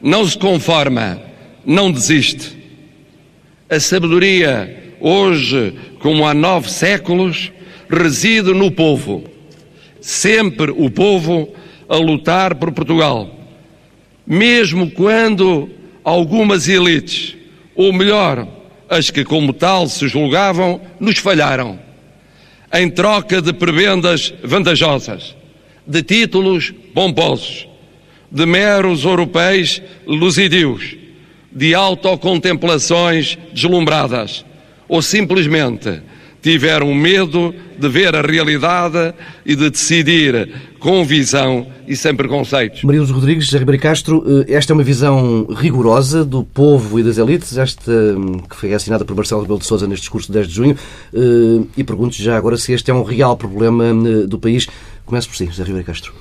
não 0.00 0.26
se 0.26 0.36
conforma, 0.36 1.20
não 1.64 1.90
desiste. 1.90 2.56
A 3.68 3.78
sabedoria, 3.78 4.94
hoje 5.00 5.74
como 6.00 6.26
há 6.26 6.34
nove 6.34 6.68
séculos, 6.70 7.52
reside 7.88 8.52
no 8.52 8.70
povo. 8.70 9.24
Sempre 10.00 10.72
o 10.72 10.90
povo 10.90 11.54
a 11.88 11.96
lutar 11.96 12.54
por 12.54 12.72
Portugal. 12.72 13.30
Mesmo 14.26 14.90
quando 14.90 15.68
algumas 16.02 16.68
elites, 16.68 17.36
ou 17.74 17.92
melhor, 17.92 18.46
as 18.88 19.10
que, 19.10 19.24
como 19.24 19.52
tal, 19.52 19.86
se 19.86 20.08
julgavam, 20.08 20.80
nos 20.98 21.18
falharam, 21.18 21.78
em 22.72 22.88
troca 22.88 23.42
de 23.42 23.52
prebendas 23.52 24.32
vantajosas, 24.42 25.36
de 25.86 26.02
títulos 26.02 26.72
pomposos, 26.94 27.68
de 28.30 28.46
meros 28.46 29.04
europeus 29.04 29.82
luzidios, 30.06 30.96
de 31.52 31.74
autocontemplações 31.74 33.36
deslumbradas, 33.52 34.44
ou 34.88 35.02
simplesmente 35.02 36.00
tiveram 36.42 36.94
medo 36.94 37.54
de 37.78 37.88
ver 37.88 38.14
a 38.14 38.22
realidade 38.22 39.14
e 39.44 39.54
de 39.54 39.70
decidir 39.70 40.48
com 40.78 41.04
visão 41.04 41.66
e 41.86 41.94
sem 41.94 42.14
preconceitos. 42.14 42.82
Maria 42.82 43.00
Luz 43.00 43.10
Rodrigues, 43.10 43.44
José 43.44 43.58
Ribeiro 43.58 43.82
Castro, 43.82 44.24
eh, 44.48 44.54
esta 44.54 44.72
é 44.72 44.74
uma 44.74 44.82
visão 44.82 45.46
rigorosa 45.50 46.24
do 46.24 46.42
povo 46.42 46.98
e 46.98 47.02
das 47.02 47.18
elites, 47.18 47.58
esta 47.58 47.92
hum, 47.92 48.38
que 48.48 48.56
foi 48.56 48.72
assinada 48.72 49.04
por 49.04 49.14
Marcelo 49.14 49.42
Rebelo 49.42 49.58
de 49.58 49.66
Sousa 49.66 49.86
neste 49.86 50.02
discurso 50.02 50.28
de 50.28 50.34
10 50.34 50.48
de 50.48 50.54
junho, 50.54 50.76
eh, 51.12 51.66
e 51.76 51.84
pergunto 51.84 52.14
já 52.16 52.36
agora 52.36 52.56
se 52.56 52.72
este 52.72 52.90
é 52.90 52.94
um 52.94 53.02
real 53.02 53.36
problema 53.36 53.84
eh, 53.84 54.26
do 54.26 54.38
país. 54.38 54.66
Começo 55.10 55.28
por 55.28 55.36
si, 55.36 55.46
José 55.46 55.64
Ribeiro 55.64 55.84
Castro. 55.84 56.14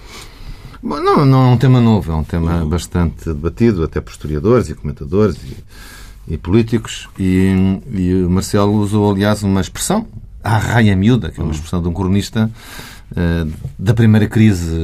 Bom, 0.82 1.00
não, 1.00 1.24
não 1.24 1.44
é 1.44 1.54
um 1.54 1.58
tema 1.58 1.80
novo, 1.80 2.12
é 2.12 2.16
um 2.16 2.24
tema 2.24 2.66
bastante 2.66 3.24
debatido, 3.26 3.84
até 3.84 4.02
por 4.02 4.10
historiadores 4.10 4.68
e 4.68 4.74
comentadores 4.74 5.38
e, 5.44 6.34
e 6.34 6.38
políticos, 6.40 7.08
e, 7.20 7.54
e 7.92 8.24
o 8.24 8.30
Marcelo 8.32 8.74
usou, 8.74 9.12
aliás, 9.12 9.44
uma 9.44 9.62
expressão, 9.62 10.08
a 10.44 10.58
raia 10.58 10.96
miúda, 10.96 11.30
que 11.30 11.40
é 11.40 11.44
uma 11.44 11.54
expressão 11.54 11.84
de 11.84 11.88
um 11.88 11.94
cronista 11.94 12.50
da 13.78 13.94
primeira 13.94 14.28
crise 14.28 14.76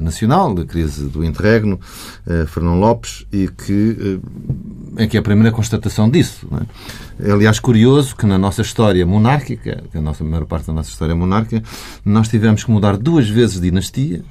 nacional, 0.00 0.54
da 0.54 0.64
crise 0.64 1.08
do 1.08 1.24
interregno, 1.24 1.80
uh, 2.26 2.46
Fernão 2.46 2.78
Lopes, 2.78 3.26
e 3.32 3.48
que 3.48 4.20
é 4.96 5.06
que 5.06 5.16
é 5.16 5.20
a 5.20 5.22
primeira 5.22 5.50
constatação 5.50 6.08
disso. 6.08 6.46
É? 7.20 7.28
é? 7.28 7.32
aliás 7.32 7.58
curioso 7.58 8.14
que 8.14 8.26
na 8.26 8.38
nossa 8.38 8.62
história 8.62 9.04
monárquica, 9.06 9.82
que 9.90 9.98
a 9.98 10.02
nossa 10.02 10.22
a 10.22 10.26
maior 10.26 10.44
parte 10.44 10.66
da 10.66 10.72
nossa 10.72 10.90
história 10.90 11.14
monárquica, 11.14 11.62
nós 12.04 12.28
tivemos 12.28 12.64
que 12.64 12.70
mudar 12.70 12.96
duas 12.96 13.28
vezes 13.28 13.56
de 13.56 13.62
dinastia 13.62 14.22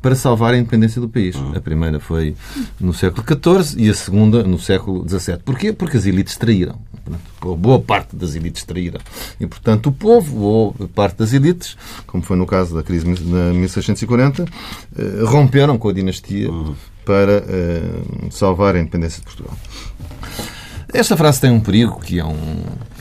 para 0.00 0.14
salvar 0.14 0.54
a 0.54 0.58
independência 0.58 1.00
do 1.00 1.08
país. 1.08 1.36
A 1.54 1.60
primeira 1.60 1.98
foi 1.98 2.34
no 2.80 2.94
século 2.94 3.24
XIV 3.26 3.82
e 3.82 3.90
a 3.90 3.94
segunda 3.94 4.42
no 4.42 4.58
século 4.58 5.06
XVII. 5.08 5.38
Porquê? 5.44 5.72
Porque 5.72 5.96
as 5.96 6.06
elites 6.06 6.36
traíram. 6.36 6.78
ou 7.42 7.56
boa 7.56 7.80
parte 7.80 8.14
das 8.14 8.34
elites 8.34 8.64
traíram. 8.64 9.00
E, 9.40 9.46
portanto, 9.46 9.88
o 9.88 9.92
povo, 9.92 10.40
ou 10.40 10.72
parte 10.94 11.16
das 11.18 11.32
elites, 11.32 11.76
como 12.06 12.22
foi 12.22 12.36
no 12.36 12.46
caso 12.46 12.74
da 12.74 12.82
crise 12.82 13.04
de 13.04 13.22
1640, 13.24 14.44
eh, 14.96 15.02
romperam 15.24 15.78
com 15.78 15.88
a 15.88 15.92
dinastia 15.92 16.50
uhum. 16.50 16.74
para 17.04 17.42
uh, 17.42 18.30
salvar 18.30 18.76
a 18.76 18.80
independência 18.80 19.20
de 19.20 19.24
Portugal. 19.24 19.56
Esta 20.92 21.16
frase 21.16 21.40
tem 21.40 21.50
um 21.50 21.60
perigo 21.60 22.00
que 22.00 22.18
é 22.18 22.24
um 22.24 22.32
eh, 22.32 22.97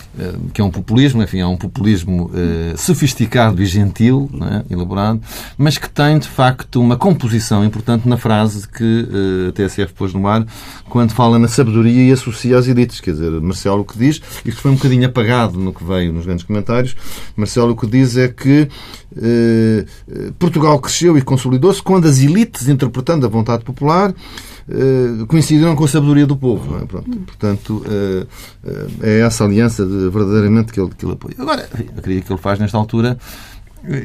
que 0.54 0.62
é 0.62 0.64
um 0.64 0.72
populismo, 0.72 1.22
enfim, 1.22 1.40
é 1.40 1.46
um 1.46 1.58
populismo 1.58 2.26
uh, 2.26 2.78
sofisticado 2.78 3.62
e 3.62 3.66
gentil, 3.66 4.30
é? 4.42 4.74
elaborado, 4.74 5.22
mas 5.58 5.78
que 5.78 5.90
tem, 5.90 6.18
de 6.18 6.28
facto, 6.28 6.82
uma 6.82 6.98
composição 6.98 7.64
importante 7.64 8.08
na 8.08 8.18
frase 8.18 8.68
que 8.68 8.84
uh, 8.84 9.50
a 9.50 9.52
TSF 9.52 9.94
pôs 9.94 10.14
no 10.14 10.28
ar 10.28 10.46
quando 10.90 11.12
fala 11.12 11.38
na 11.38 11.48
sabedoria 11.48 12.10
e 12.10 12.12
associa 12.12 12.58
às 12.58 12.68
elites. 12.68 13.00
Quer 13.00 13.12
dizer, 13.12 13.32
Marcelo 13.42 13.82
o 13.82 13.86
que 13.86 13.98
diz, 13.98 14.22
isto 14.46 14.62
foi 14.62 14.72
um 14.72 14.76
bocadinho 14.76 15.06
apagado 15.06 15.60
no 15.60 15.74
que 15.74 15.84
veio 15.84 16.12
nos 16.12 16.26
grandes 16.26 16.46
comentários, 16.46 16.96
Marcelo 17.36 17.72
o 17.72 17.76
que 17.76 17.88
diz 17.88 18.18
é 18.18 18.28
que 18.28 18.68
uh, 19.12 20.34
Portugal 20.40 20.80
cresceu 20.80 21.18
e 21.18 21.22
consolidou-se 21.22 21.82
quando 21.82 22.08
as 22.08 22.20
elites, 22.20 22.68
interpretando 22.68 23.26
a 23.26 23.30
vontade 23.30 23.64
popular, 23.64 24.10
eh, 24.10 24.14
coincidiram 25.28 25.76
com 25.76 25.86
a 25.86 25.88
sabedoria 25.88 26.28
do 26.28 26.36
povo. 26.36 26.78
É? 26.78 26.86
Pronto, 26.86 27.10
portanto, 27.20 27.86
eh, 27.88 28.28
eh, 28.66 28.88
é 29.02 29.20
essa 29.22 29.46
aliança 29.46 29.86
de, 29.86 30.10
verdadeiramente 30.10 30.74
que 30.74 30.80
ele, 30.80 30.92
que 30.98 31.06
ele 31.06 31.14
apoia. 31.14 31.36
Agora, 31.38 31.70
a 31.74 32.02
crítica 32.02 32.28
que 32.28 32.34
ele 32.34 32.42
faz 32.42 32.60
nesta 32.60 32.78
altura 32.78 33.18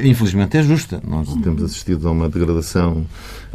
infelizmente 0.04 0.56
é 0.56 0.62
justa. 0.62 1.00
Nós 1.06 1.34
temos 1.42 1.62
assistido 1.62 2.06
a 2.06 2.12
uma 2.12 2.28
degradação 2.28 3.04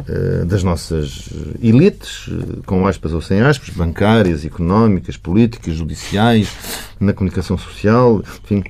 uh, 0.00 0.44
das 0.44 0.62
nossas 0.62 1.30
elites, 1.62 2.28
com 2.66 2.86
aspas 2.86 3.12
ou 3.12 3.22
sem 3.22 3.40
aspas, 3.40 3.70
bancárias, 3.70 4.44
económicas, 4.44 5.16
políticas, 5.16 5.76
judiciais, 5.76 6.50
na 7.00 7.12
comunicação 7.12 7.56
social, 7.56 8.22
enfim, 8.44 8.62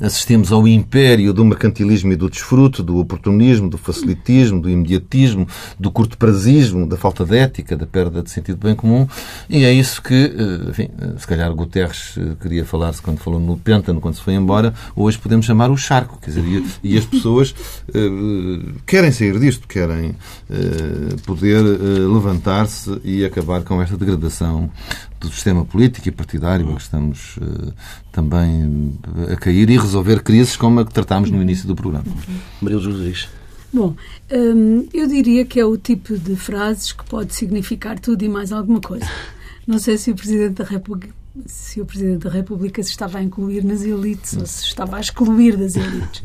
assistimos 0.00 0.52
ao 0.52 0.66
império 0.66 1.32
do 1.32 1.44
mercantilismo 1.44 2.12
e 2.12 2.16
do 2.16 2.30
desfruto, 2.30 2.82
do 2.82 2.98
oportunismo, 2.98 3.68
do 3.68 3.78
facilitismo, 3.78 4.60
do 4.60 4.70
imediatismo, 4.70 5.46
do 5.78 5.90
curto-prazismo, 5.90 6.86
da 6.86 6.96
falta 6.96 7.24
de 7.24 7.36
ética, 7.36 7.76
da 7.76 7.86
perda 7.86 8.22
de 8.22 8.30
sentido 8.30 8.58
bem 8.58 8.74
comum. 8.74 9.06
E 9.48 9.64
é 9.64 9.72
isso 9.72 10.02
que, 10.02 10.14
eh, 10.14 10.70
enfim, 10.70 10.88
eh, 11.00 11.18
se 11.18 11.26
calhar 11.26 11.52
Guterres 11.52 12.14
eh, 12.16 12.36
queria 12.40 12.64
falar-se 12.64 13.02
quando 13.02 13.18
falou 13.18 13.40
no 13.40 13.56
Pêntano, 13.56 14.00
quando 14.00 14.14
se 14.14 14.22
foi 14.22 14.34
embora, 14.34 14.72
hoje 14.94 15.18
podemos 15.18 15.46
chamar 15.46 15.70
o 15.70 15.76
charco. 15.76 16.18
Quer 16.20 16.30
dizer, 16.30 16.64
e, 16.82 16.98
as 16.98 17.04
pessoas 17.04 17.54
querem 18.86 19.12
sair 19.12 19.38
disto, 19.38 19.66
querem 19.66 20.14
poder 21.24 21.62
levantar-se 21.62 23.00
e 23.04 23.24
acabar 23.24 23.62
com 23.62 23.80
esta 23.80 23.96
degradação 23.96 24.70
do 25.20 25.30
sistema 25.30 25.64
político 25.64 26.08
e 26.08 26.12
partidário 26.12 26.70
a 26.70 26.74
que 26.74 26.82
estamos 26.82 27.36
uh, 27.38 27.72
também 28.12 28.98
a 29.32 29.36
cair 29.36 29.68
e 29.70 29.76
resolver 29.76 30.22
crises 30.22 30.56
como 30.56 30.80
a 30.80 30.84
que 30.84 30.92
tratámos 30.92 31.30
no 31.30 31.40
início 31.42 31.66
do 31.66 31.74
programa. 31.74 32.06
Maria 32.60 32.78
Rodrigues. 32.78 33.28
Bom, 33.72 33.94
hum, 34.32 34.88
eu 34.94 35.06
diria 35.06 35.44
que 35.44 35.60
é 35.60 35.64
o 35.64 35.76
tipo 35.76 36.16
de 36.16 36.36
frases 36.36 36.92
que 36.92 37.04
pode 37.04 37.34
significar 37.34 37.98
tudo 37.98 38.24
e 38.24 38.28
mais 38.28 38.50
alguma 38.50 38.80
coisa. 38.80 39.06
Não 39.66 39.78
sei 39.78 39.98
se 39.98 40.10
o 40.10 40.14
Presidente 40.14 40.54
da 40.54 40.64
República 40.64 41.18
se 41.46 41.80
o 41.80 41.84
Presidente 41.84 42.24
da 42.24 42.30
República 42.30 42.82
se 42.82 42.90
estava 42.90 43.18
a 43.18 43.22
incluir 43.22 43.62
nas 43.62 43.82
elites 43.82 44.36
ou 44.36 44.46
se 44.46 44.64
estava 44.64 44.96
a 44.96 45.00
excluir 45.00 45.56
das 45.56 45.76
elites. 45.76 46.22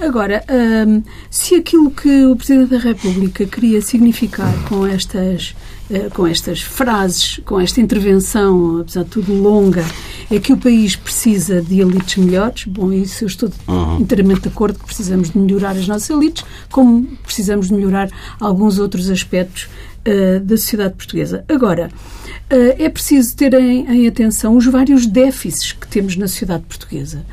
Agora, 0.00 0.42
hum, 0.86 1.02
se 1.28 1.56
aquilo 1.56 1.90
que 1.90 2.24
o 2.24 2.36
Presidente 2.36 2.70
da 2.70 2.78
República 2.78 3.44
queria 3.44 3.82
significar 3.82 4.52
com 4.68 4.86
estas 4.86 5.54
eh, 5.56 5.73
com 6.14 6.26
estas 6.26 6.62
frases, 6.62 7.40
com 7.44 7.60
esta 7.60 7.80
intervenção, 7.80 8.80
apesar 8.80 9.04
de 9.04 9.10
tudo 9.10 9.34
longa, 9.34 9.84
é 10.30 10.38
que 10.38 10.52
o 10.52 10.56
país 10.56 10.96
precisa 10.96 11.60
de 11.60 11.80
elites 11.80 12.16
melhores. 12.16 12.64
Bom, 12.64 12.92
isso 12.92 13.24
eu 13.24 13.28
estou 13.28 13.50
uhum. 13.68 14.00
inteiramente 14.00 14.42
de 14.42 14.48
acordo 14.48 14.78
que 14.78 14.86
precisamos 14.86 15.30
de 15.30 15.38
melhorar 15.38 15.72
as 15.72 15.86
nossas 15.86 16.10
elites, 16.10 16.44
como 16.70 17.04
precisamos 17.22 17.68
de 17.68 17.74
melhorar 17.74 18.08
alguns 18.40 18.78
outros 18.78 19.10
aspectos 19.10 19.68
uh, 20.06 20.40
da 20.40 20.56
sociedade 20.56 20.94
portuguesa. 20.94 21.44
Agora, 21.48 21.90
uh, 21.90 22.82
é 22.82 22.88
preciso 22.88 23.36
ter 23.36 23.54
em, 23.54 23.86
em, 23.86 24.08
atenção 24.08 24.56
os 24.56 24.66
vários 24.66 25.06
déficits 25.06 25.72
que 25.72 25.86
temos 25.86 26.16
na 26.16 26.28
sociedade 26.28 26.64
portuguesa. 26.64 27.24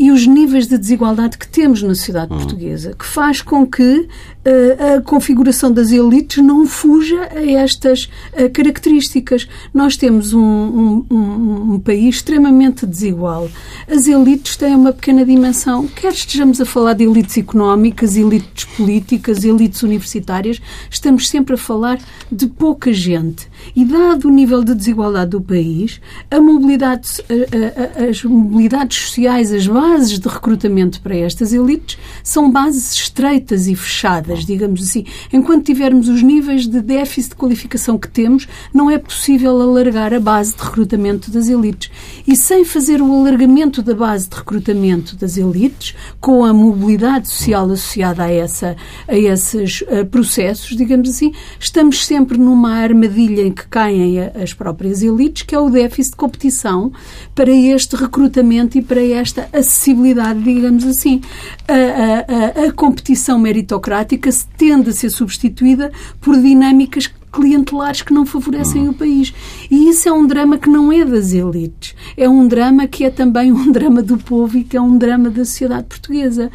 E 0.00 0.10
os 0.10 0.26
níveis 0.26 0.66
de 0.66 0.78
desigualdade 0.78 1.36
que 1.36 1.46
temos 1.46 1.82
na 1.82 1.94
sociedade 1.94 2.32
uhum. 2.32 2.38
portuguesa, 2.38 2.94
que 2.98 3.04
faz 3.04 3.42
com 3.42 3.66
que 3.66 3.82
uh, 3.82 4.96
a 4.96 5.02
configuração 5.02 5.70
das 5.70 5.92
elites 5.92 6.42
não 6.42 6.66
fuja 6.66 7.28
a 7.30 7.44
estas 7.44 8.04
uh, 8.32 8.48
características. 8.50 9.46
Nós 9.74 9.98
temos 9.98 10.32
um, 10.32 10.40
um, 10.40 11.06
um, 11.10 11.74
um, 11.74 11.78
país 11.78 12.14
extremamente 12.14 12.86
desigual. 12.86 13.50
As 13.86 14.06
elites 14.06 14.56
têm 14.56 14.74
uma 14.74 14.90
pequena 14.90 15.22
dimensão, 15.22 15.86
quer 15.86 16.14
estejamos 16.14 16.62
a 16.62 16.64
falar 16.64 16.94
de 16.94 17.04
elites 17.04 17.36
económicas, 17.36 18.16
elites 18.16 18.64
políticas, 18.64 19.44
elites 19.44 19.82
universitárias, 19.82 20.62
estamos 20.90 21.28
sempre 21.28 21.56
a 21.56 21.58
falar 21.58 21.98
de 22.32 22.46
pouca 22.46 22.90
gente. 22.90 23.50
E 23.76 23.84
dado 23.84 24.28
o 24.28 24.30
nível 24.30 24.64
de 24.64 24.74
desigualdade 24.74 25.32
do 25.32 25.42
país, 25.42 26.00
a 26.30 26.40
mobilidade, 26.40 27.06
a, 27.28 28.04
a, 28.06 28.08
as 28.08 28.24
mobilidades 28.24 28.96
sociais, 28.96 29.52
as 29.52 29.66
bases 29.66 29.89
de 29.98 30.28
recrutamento 30.28 31.00
para 31.00 31.16
estas 31.16 31.52
elites 31.52 31.98
são 32.22 32.50
bases 32.50 32.94
estreitas 32.94 33.66
e 33.66 33.74
fechadas, 33.74 34.44
digamos 34.44 34.82
assim. 34.82 35.04
Enquanto 35.32 35.64
tivermos 35.64 36.08
os 36.08 36.22
níveis 36.22 36.66
de 36.66 36.80
déficit 36.80 37.30
de 37.30 37.36
qualificação 37.36 37.98
que 37.98 38.08
temos, 38.08 38.46
não 38.72 38.90
é 38.90 38.98
possível 38.98 39.60
alargar 39.60 40.14
a 40.14 40.20
base 40.20 40.54
de 40.54 40.62
recrutamento 40.62 41.30
das 41.30 41.48
elites. 41.48 41.90
E 42.26 42.36
sem 42.36 42.64
fazer 42.64 43.02
o 43.02 43.20
alargamento 43.20 43.82
da 43.82 43.94
base 43.94 44.28
de 44.28 44.36
recrutamento 44.36 45.16
das 45.16 45.36
elites, 45.36 45.94
com 46.20 46.44
a 46.44 46.52
mobilidade 46.52 47.28
social 47.28 47.64
associada 47.70 48.24
a, 48.24 48.30
essa, 48.30 48.76
a 49.08 49.16
esses 49.16 49.82
uh, 49.82 50.06
processos, 50.06 50.76
digamos 50.76 51.08
assim, 51.08 51.32
estamos 51.58 52.06
sempre 52.06 52.38
numa 52.38 52.74
armadilha 52.74 53.42
em 53.42 53.52
que 53.52 53.66
caem 53.66 54.20
as 54.20 54.54
próprias 54.54 55.02
elites, 55.02 55.42
que 55.42 55.54
é 55.54 55.58
o 55.58 55.68
déficit 55.68 56.12
de 56.12 56.16
competição 56.16 56.92
para 57.34 57.50
este 57.50 57.96
recrutamento 57.96 58.78
e 58.78 58.82
para 58.82 59.04
esta 59.04 59.48
acessibilidade, 59.80 60.42
digamos 60.42 60.84
assim. 60.84 61.22
A, 61.66 62.64
a, 62.64 62.68
a 62.68 62.72
competição 62.72 63.38
meritocrática 63.38 64.30
tende 64.56 64.90
a 64.90 64.92
ser 64.92 65.10
substituída 65.10 65.90
por 66.20 66.36
dinâmicas 66.36 67.10
clientelares 67.32 68.02
que 68.02 68.12
não 68.12 68.26
favorecem 68.26 68.88
o 68.88 68.92
país. 68.92 69.32
E 69.70 69.88
isso 69.88 70.08
é 70.08 70.12
um 70.12 70.26
drama 70.26 70.58
que 70.58 70.68
não 70.68 70.92
é 70.92 71.04
das 71.04 71.32
elites. 71.32 71.94
É 72.16 72.28
um 72.28 72.46
drama 72.46 72.86
que 72.86 73.04
é 73.04 73.10
também 73.10 73.52
um 73.52 73.70
drama 73.72 74.02
do 74.02 74.18
povo 74.18 74.58
e 74.58 74.64
que 74.64 74.76
é 74.76 74.80
um 74.80 74.98
drama 74.98 75.30
da 75.30 75.44
sociedade 75.44 75.86
portuguesa. 75.86 76.50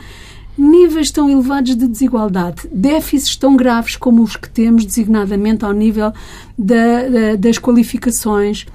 Níveis 0.58 1.12
tão 1.12 1.30
elevados 1.30 1.76
de 1.76 1.86
desigualdade, 1.86 2.70
déficits 2.72 3.36
tão 3.36 3.58
graves 3.58 3.98
como 3.98 4.24
os 4.24 4.38
que 4.38 4.50
temos, 4.50 4.86
designadamente 4.86 5.66
ao 5.66 5.74
nível 5.74 6.14
da, 6.58 7.10
da, 7.10 7.36
das 7.38 7.58
qualificações, 7.58 8.66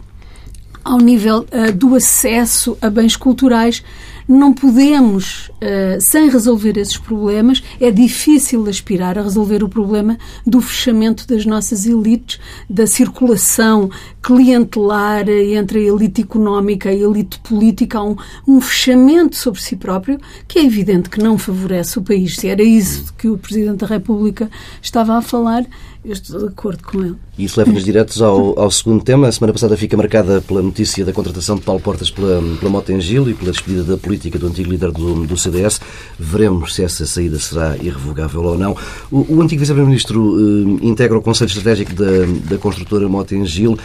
ao 0.85 0.99
nível 0.99 1.47
uh, 1.53 1.73
do 1.73 1.95
acesso 1.95 2.77
a 2.83 2.91
bens 2.91 3.17
culturais, 3.17 3.83
não 4.31 4.53
podemos, 4.53 5.49
uh, 5.49 6.01
sem 6.01 6.31
resolver 6.31 6.79
esses 6.79 6.97
problemas, 6.97 7.61
é 7.81 7.91
difícil 7.91 8.65
aspirar 8.69 9.19
a 9.19 9.23
resolver 9.23 9.65
o 9.65 9.69
problema 9.69 10.17
do 10.47 10.61
fechamento 10.61 11.27
das 11.27 11.45
nossas 11.45 11.85
elites, 11.85 12.39
da 12.69 12.87
circulação 12.87 13.91
clientelar 14.23 15.29
entre 15.29 15.81
a 15.81 15.93
elite 15.93 16.21
económica 16.21 16.93
e 16.93 17.03
a 17.03 17.09
elite 17.09 17.41
política. 17.41 17.99
Há 17.99 18.05
um, 18.05 18.17
um 18.47 18.61
fechamento 18.61 19.35
sobre 19.35 19.61
si 19.61 19.75
próprio 19.75 20.21
que 20.47 20.61
é 20.61 20.65
evidente 20.65 21.11
que 21.11 21.21
não 21.21 21.37
favorece 21.37 21.99
o 21.99 22.03
país. 22.03 22.37
Se 22.37 22.47
era 22.47 22.63
isso 22.63 23.13
que 23.19 23.27
o 23.27 23.37
Presidente 23.37 23.79
da 23.79 23.87
República 23.89 24.49
estava 24.81 25.19
a 25.19 25.23
falar, 25.23 25.67
eu 26.05 26.13
estou 26.13 26.41
de 26.41 26.47
acordo 26.47 26.83
com 26.83 27.03
ele. 27.03 27.17
E 27.37 27.45
isso 27.45 27.61
leva-nos 27.61 27.85
diretos 27.85 28.23
ao, 28.23 28.59
ao, 28.59 28.71
segundo 28.71 29.05
tema. 29.05 29.29
A 29.29 29.33
semana 29.33 29.53
passada 29.53 29.77
fica 29.77 29.97
marcada 29.97 30.41
pela 30.41 30.63
notícia 30.63 31.05
da 31.05 31.13
contratação 31.13 31.57
de 31.57 31.63
Paulo 31.63 31.81
Portas 31.81 32.11
pela, 32.11 32.41
pela 32.59 32.71
Motengil 32.71 33.29
e 33.29 33.35
pela 33.35 33.53
despedida 33.53 33.85
da 33.85 33.99
política 33.99 34.39
do 34.39 34.47
antigo 34.47 34.71
líder 34.71 34.93
do, 34.93 35.27
do 35.27 35.37
CDS. 35.37 35.81
Veremos 36.19 36.75
se 36.75 36.83
essa 36.83 37.05
saída 37.05 37.39
será 37.39 37.77
irrevogável 37.77 38.43
ou 38.43 38.59
não. 38.59 38.75
O, 39.11 39.37
o 39.37 39.43
antigo 39.43 39.61
Vice-Primeiro-Ministro 39.61 40.21
uh, 40.21 40.79
integra 40.83 41.19
o 41.19 41.23
Conselho 41.23 41.49
Estratégico 41.49 41.95
da, 41.95 42.27
da 42.49 42.59
construtora 42.59 43.07
Motengil. 43.09 43.79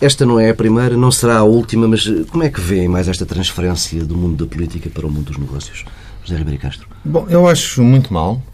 Esta 0.00 0.24
não 0.24 0.38
é 0.38 0.50
a 0.50 0.54
primeira, 0.54 0.96
não 0.96 1.10
será 1.10 1.38
a 1.38 1.44
última, 1.44 1.88
mas 1.88 2.06
eh, 2.06 2.24
como 2.30 2.44
é 2.44 2.48
que 2.48 2.60
vê 2.60 2.86
mais 2.86 3.08
esta 3.08 3.26
transferência 3.26 4.04
do 4.04 4.16
mundo 4.16 4.44
da 4.44 4.48
política 4.48 4.88
para 4.88 5.04
o 5.04 5.10
mundo 5.10 5.32
dos 5.32 5.38
negócios? 5.38 5.84
José 6.22 6.38
Ribeiro 6.38 6.60
Castro. 6.60 6.86
Bom, 7.04 7.26
eu 7.28 7.48
acho 7.48 7.82
muito 7.82 8.12
mal 8.12 8.36
eh, 8.36 8.47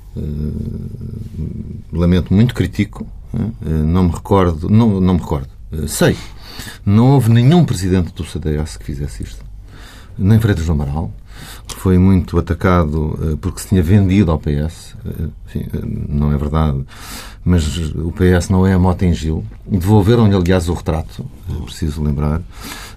lamento 1.92 2.32
muito, 2.32 2.54
critico, 2.54 3.06
eh, 3.34 3.68
não 3.68 4.04
me 4.04 4.12
recordo, 4.12 4.68
não, 4.68 5.00
não 5.00 5.14
me 5.14 5.20
recordo, 5.20 5.48
eh, 5.72 5.86
sei, 5.86 6.16
não 6.84 7.10
houve 7.10 7.30
nenhum 7.30 7.64
presidente 7.64 8.12
do 8.14 8.24
CDS 8.24 8.76
que 8.76 8.84
fizesse 8.84 9.22
isto, 9.22 9.44
nem 10.16 10.38
Freitas 10.38 10.66
do 10.66 10.72
Amaral, 10.72 11.10
que 11.66 11.74
foi 11.74 11.98
muito 11.98 12.38
atacado 12.38 13.38
porque 13.40 13.60
se 13.60 13.68
tinha 13.68 13.82
vendido 13.82 14.30
ao 14.30 14.38
PS, 14.38 14.94
Enfim, 15.46 15.66
não 16.08 16.32
é 16.32 16.36
verdade, 16.36 16.84
mas 17.44 17.76
o 17.96 18.12
PS 18.12 18.48
não 18.48 18.64
é 18.64 18.72
a 18.72 18.78
moto 18.78 19.02
em 19.02 19.12
Gil, 19.12 19.44
devolveram-lhe 19.66 20.34
aliás 20.34 20.68
o 20.68 20.74
retrato, 20.74 21.26
preciso 21.64 22.02
lembrar, 22.02 22.40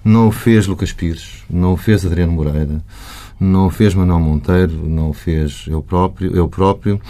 Não 0.04 0.28
o 0.28 0.32
fez 0.32 0.68
Lucas 0.68 0.92
Pires, 0.92 1.42
não 1.50 1.72
o 1.72 1.76
fez 1.76 2.06
Adriano 2.06 2.32
Moreira, 2.32 2.80
não 3.40 3.66
o 3.66 3.70
fez 3.70 3.94
Manuel 3.94 4.20
Monteiro, 4.20 4.88
não 4.88 5.10
o 5.10 5.12
fez 5.12 5.64
eu 5.68 5.82
próprio, 5.82 6.34
eu 6.34 6.48
próprio. 6.48 7.00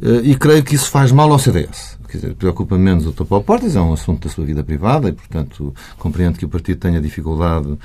Eh, 0.00 0.20
e 0.24 0.34
creio 0.34 0.62
que 0.62 0.74
isso 0.74 0.90
faz 0.90 1.10
mal 1.10 1.30
ao 1.32 1.38
CDS. 1.38 1.96
Quer 2.08 2.18
dizer, 2.18 2.34
preocupa 2.34 2.78
menos 2.78 3.04
o 3.06 3.12
Paulo 3.12 3.44
Portas, 3.44 3.74
é 3.74 3.80
um 3.80 3.92
assunto 3.92 4.28
da 4.28 4.34
sua 4.34 4.44
vida 4.44 4.62
privada 4.62 5.08
e, 5.08 5.12
portanto, 5.12 5.74
compreendo 5.98 6.38
que 6.38 6.44
o 6.44 6.48
partido 6.48 6.78
tenha 6.78 7.00
dificuldade 7.00 7.76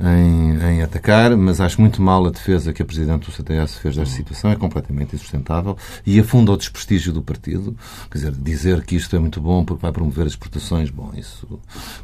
em, 0.00 0.58
em 0.58 0.82
atacar, 0.82 1.36
mas 1.36 1.60
acho 1.60 1.80
muito 1.80 2.00
mal 2.00 2.24
a 2.26 2.30
defesa 2.30 2.72
que 2.72 2.80
a 2.80 2.84
Presidente 2.84 3.26
do 3.26 3.32
CDS 3.32 3.76
fez 3.76 3.96
desta 3.96 4.14
situação, 4.14 4.50
é 4.50 4.56
completamente 4.56 5.14
insustentável 5.14 5.76
e 6.06 6.18
afunda 6.18 6.52
o 6.52 6.56
desprestígio 6.56 7.12
do 7.12 7.20
partido. 7.20 7.76
Quer 8.10 8.18
dizer, 8.18 8.32
dizer 8.32 8.84
que 8.84 8.96
isto 8.96 9.14
é 9.14 9.18
muito 9.18 9.40
bom 9.40 9.62
porque 9.62 9.82
vai 9.82 9.92
promover 9.92 10.26
as 10.26 10.32
exportações, 10.32 10.88
bom, 10.88 11.12
isso 11.14 11.46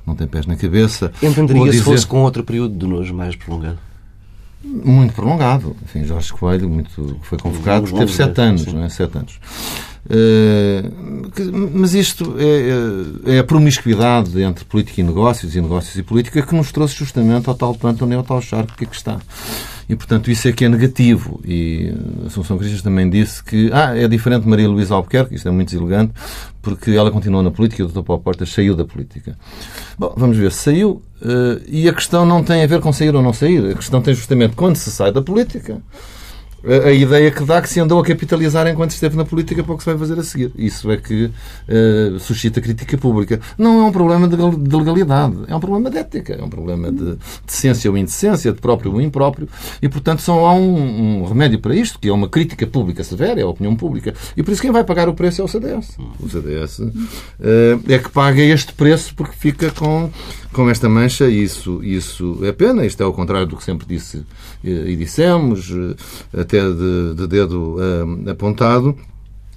não 0.06 0.14
tem 0.14 0.26
pés 0.26 0.44
na 0.44 0.56
cabeça. 0.56 1.10
Entenderia 1.22 1.64
dizer... 1.64 1.78
se 1.78 1.84
fosse 1.84 2.06
com 2.06 2.22
outro 2.22 2.44
período 2.44 2.76
de 2.76 2.86
nojo 2.86 3.14
mais 3.14 3.34
prolongado? 3.34 3.78
Muito 4.64 5.14
prolongado. 5.14 5.76
Enfim, 5.82 6.04
Jorge 6.04 6.32
Coelho 6.32 6.68
muito, 6.68 7.16
foi 7.22 7.38
convocado, 7.38 7.90
teve 7.92 8.12
sete 8.12 8.40
anos, 8.40 8.66
não 8.66 8.84
é? 8.84 8.88
Sete 8.88 9.18
anos. 9.18 9.40
Uh, 10.04 11.70
mas 11.72 11.94
isto 11.94 12.34
é, 12.36 13.36
é, 13.36 13.38
a 13.38 13.44
promiscuidade 13.44 14.42
entre 14.42 14.64
política 14.64 15.00
e 15.00 15.04
negócios 15.04 15.54
e 15.54 15.60
negócios 15.60 15.96
e 15.96 16.02
política 16.02 16.42
que 16.42 16.54
nos 16.56 16.72
trouxe 16.72 16.96
justamente 16.96 17.48
ao 17.48 17.54
tal 17.54 17.72
pântano 17.74 18.12
e 18.12 18.16
ao 18.16 18.24
tal 18.24 18.42
charco 18.42 18.76
que 18.76 18.84
aqui 18.84 18.96
está. 18.96 19.20
E, 19.92 19.96
portanto, 19.96 20.30
isso 20.30 20.48
é 20.48 20.52
que 20.52 20.64
é 20.64 20.70
negativo. 20.70 21.38
E 21.44 21.92
Assunção 22.24 22.56
Cristas 22.56 22.80
também 22.80 23.10
disse 23.10 23.44
que 23.44 23.70
ah, 23.74 23.94
é 23.94 24.08
diferente 24.08 24.44
de 24.44 24.48
Maria 24.48 24.66
Luísa 24.66 24.94
Albuquerque, 24.94 25.34
isto 25.34 25.46
é 25.46 25.50
muito 25.50 25.68
deselegante, 25.68 26.14
porque 26.62 26.92
ela 26.92 27.10
continuou 27.10 27.42
na 27.42 27.50
política 27.50 27.82
e 27.82 27.84
o 27.84 27.88
Dr. 27.88 28.00
Paulo 28.00 28.22
Portas 28.22 28.50
saiu 28.50 28.74
da 28.74 28.86
política. 28.86 29.36
Bom, 29.98 30.14
vamos 30.16 30.38
ver, 30.38 30.50
saiu, 30.50 31.02
uh, 31.20 31.60
e 31.68 31.90
a 31.90 31.92
questão 31.92 32.24
não 32.24 32.42
tem 32.42 32.62
a 32.62 32.66
ver 32.66 32.80
com 32.80 32.90
sair 32.90 33.14
ou 33.14 33.20
não 33.20 33.34
sair, 33.34 33.72
a 33.72 33.74
questão 33.74 34.00
tem 34.00 34.14
justamente 34.14 34.56
quando 34.56 34.76
se 34.76 34.90
sai 34.90 35.12
da 35.12 35.20
política 35.20 35.82
a, 36.64 36.92
ideia 36.92 37.30
que 37.30 37.44
dá 37.44 37.60
que 37.60 37.68
se 37.68 37.80
andou 37.80 38.00
a 38.00 38.04
capitalizar 38.04 38.66
enquanto 38.66 38.92
esteve 38.92 39.16
na 39.16 39.24
política 39.24 39.62
para 39.62 39.74
o 39.74 39.76
que 39.76 39.82
se 39.82 39.90
vai 39.90 39.98
fazer 39.98 40.18
a 40.18 40.22
seguir. 40.22 40.52
Isso 40.56 40.90
é 40.90 40.96
que 40.96 41.24
uh, 41.24 42.18
suscita 42.20 42.60
crítica 42.60 42.96
pública. 42.96 43.40
Não 43.58 43.82
é 43.82 43.84
um 43.84 43.92
problema 43.92 44.28
de, 44.28 44.36
de, 44.36 44.76
legalidade, 44.76 45.36
é 45.48 45.56
um 45.56 45.60
problema 45.60 45.90
de 45.90 45.98
ética, 45.98 46.34
é 46.34 46.42
um 46.42 46.48
problema 46.48 46.90
de 46.90 47.16
decência 47.46 47.90
ou 47.90 47.96
indecência, 47.96 48.52
de 48.52 48.60
próprio 48.60 48.92
ou 48.92 49.00
impróprio, 49.00 49.48
e 49.80 49.88
portanto 49.88 50.20
só 50.20 50.46
há 50.46 50.54
um, 50.54 51.22
um, 51.22 51.24
remédio 51.24 51.58
para 51.58 51.74
isto, 51.74 51.98
que 51.98 52.08
é 52.08 52.12
uma 52.12 52.28
crítica 52.28 52.66
pública 52.66 53.02
severa, 53.02 53.40
é 53.40 53.42
a 53.42 53.48
opinião 53.48 53.74
pública. 53.74 54.14
E 54.36 54.42
por 54.42 54.52
isso 54.52 54.62
quem 54.62 54.70
vai 54.70 54.84
pagar 54.84 55.08
o 55.08 55.14
preço 55.14 55.40
é 55.40 55.44
o 55.44 55.48
CDS. 55.48 55.96
O 56.20 56.28
CDS 56.28 56.78
uh, 56.78 56.92
é 57.88 57.98
que 57.98 58.10
paga 58.10 58.40
este 58.40 58.72
preço 58.72 59.14
porque 59.14 59.34
fica 59.36 59.70
com, 59.70 60.10
com 60.52 60.68
esta 60.68 60.88
mancha, 60.88 61.28
isso, 61.28 61.82
isso 61.82 62.38
é 62.42 62.52
pena, 62.52 62.84
isto 62.84 63.00
é 63.00 63.04
ao 63.04 63.12
contrário 63.12 63.46
do 63.46 63.56
que 63.56 63.64
sempre 63.64 63.86
disse 63.86 64.24
e 64.62 64.94
dissemos, 64.96 65.72
até 66.36 66.60
de, 66.60 67.14
de 67.16 67.26
dedo 67.26 67.76
uh, 67.76 68.30
apontado. 68.30 68.96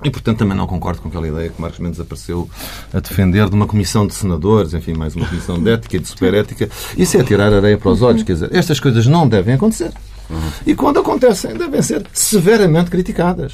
E, 0.04 0.10
portanto, 0.10 0.40
também 0.40 0.58
não 0.58 0.68
concordo 0.68 1.02
com 1.02 1.08
aquela 1.08 1.28
ideia 1.28 1.50
que 1.50 1.60
Marcos 1.62 1.80
Mendes 1.80 2.00
apareceu 2.00 2.50
a 2.94 3.00
defender 3.00 3.50
de 3.50 3.56
uma 3.56 3.66
comissão 3.66 4.06
de 4.06 4.14
senadores, 4.14 4.74
enfim, 4.74 4.94
mais 4.94 5.16
uma 5.16 5.25
comissão 5.25 5.62
de 5.62 5.70
ética 5.70 5.96
e 5.96 6.00
de 6.00 6.08
superética. 6.08 6.70
Isso 6.98 7.18
é 7.18 7.24
tirar 7.24 7.54
areia 7.54 7.78
para 7.78 7.92
os 7.92 8.02
olhos. 8.02 8.22
Quer 8.22 8.34
dizer, 8.34 8.54
estas 8.54 8.80
coisas 8.80 9.08
não 9.08 9.28
devem 9.28 9.56
acontecer. 9.56 9.92
Uhum. 10.29 10.39
E 10.65 10.75
quando 10.75 11.00
acontecem, 11.00 11.53
devem 11.55 11.82
ser 11.82 12.05
severamente 12.13 12.89
criticadas 12.89 13.53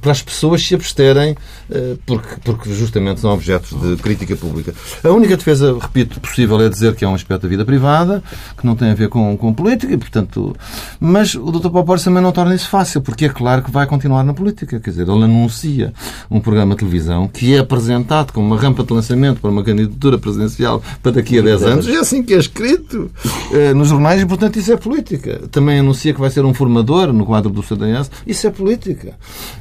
para 0.00 0.12
as 0.12 0.22
pessoas 0.22 0.62
se 0.64 0.74
absterem, 0.74 1.36
eh, 1.70 1.96
porque, 2.06 2.36
porque 2.44 2.72
justamente 2.74 3.20
são 3.20 3.32
objetos 3.32 3.70
de 3.80 3.96
crítica 3.96 4.36
pública. 4.36 4.74
A 5.02 5.08
única 5.10 5.36
defesa, 5.36 5.76
repito, 5.78 6.20
possível 6.20 6.60
é 6.60 6.68
dizer 6.68 6.94
que 6.94 7.04
é 7.04 7.08
um 7.08 7.14
aspecto 7.14 7.42
da 7.42 7.48
vida 7.48 7.64
privada, 7.64 8.22
que 8.56 8.66
não 8.66 8.76
tem 8.76 8.90
a 8.90 8.94
ver 8.94 9.08
com, 9.08 9.36
com 9.36 9.52
política, 9.52 9.92
e, 9.92 9.96
portanto. 9.96 10.54
Mas 11.00 11.34
o 11.34 11.50
Dr. 11.50 11.70
Paulo 11.70 11.84
Portes 11.84 12.04
também 12.04 12.22
não 12.22 12.32
torna 12.32 12.54
isso 12.54 12.68
fácil, 12.68 13.00
porque 13.00 13.26
é 13.26 13.28
claro 13.28 13.62
que 13.62 13.70
vai 13.70 13.86
continuar 13.86 14.24
na 14.24 14.34
política. 14.34 14.80
Quer 14.80 14.90
dizer, 14.90 15.08
ele 15.08 15.24
anuncia 15.24 15.92
um 16.30 16.40
programa 16.40 16.74
de 16.74 16.80
televisão 16.80 17.28
que 17.28 17.54
é 17.54 17.58
apresentado 17.58 18.32
como 18.32 18.46
uma 18.46 18.60
rampa 18.60 18.82
de 18.84 18.92
lançamento 18.92 19.40
para 19.40 19.50
uma 19.50 19.64
candidatura 19.64 20.18
presidencial 20.18 20.82
para 21.02 21.12
daqui 21.12 21.38
a 21.38 21.42
10 21.42 21.62
anos, 21.62 21.88
é 21.88 21.96
assim 21.96 22.22
que 22.22 22.34
é 22.34 22.38
escrito 22.38 23.10
eh, 23.52 23.74
nos 23.74 23.88
jornais, 23.88 24.20
e, 24.20 24.26
portanto, 24.26 24.58
isso 24.58 24.72
é 24.72 24.76
política. 24.76 25.42
Também 25.50 25.78
anuncia 25.78 26.01
anuncia 26.02 26.12
que 26.12 26.20
vai 26.20 26.30
ser 26.30 26.44
um 26.44 26.52
formador 26.52 27.12
no 27.12 27.24
quadro 27.24 27.50
do 27.50 27.62
CDS, 27.62 28.10
isso 28.26 28.46
é 28.46 28.50
política. 28.50 29.14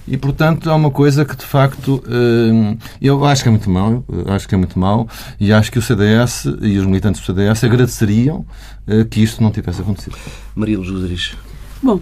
E, 0.07 0.17
portanto, 0.17 0.69
é 0.69 0.73
uma 0.73 0.89
coisa 0.89 1.23
que, 1.23 1.35
de 1.35 1.45
facto, 1.45 2.03
eh, 2.07 2.77
eu 3.01 3.23
acho 3.25 3.43
que 3.43 3.49
é 3.49 3.51
muito 3.51 3.69
mau, 3.69 4.03
acho 4.27 4.47
que 4.47 4.55
é 4.55 4.57
muito 4.57 4.79
mau, 4.79 5.07
e 5.39 5.53
acho 5.53 5.71
que 5.71 5.77
o 5.77 5.81
CDS 5.81 6.45
e 6.61 6.77
os 6.77 6.85
militantes 6.85 7.21
do 7.21 7.25
CDS 7.25 7.63
agradeceriam 7.63 8.45
eh, 8.87 9.05
que 9.05 9.21
isto 9.21 9.43
não 9.43 9.51
tivesse 9.51 9.81
acontecido. 9.81 10.17
Maria 10.55 10.79
Luz 10.79 11.35
Bom, 11.83 11.99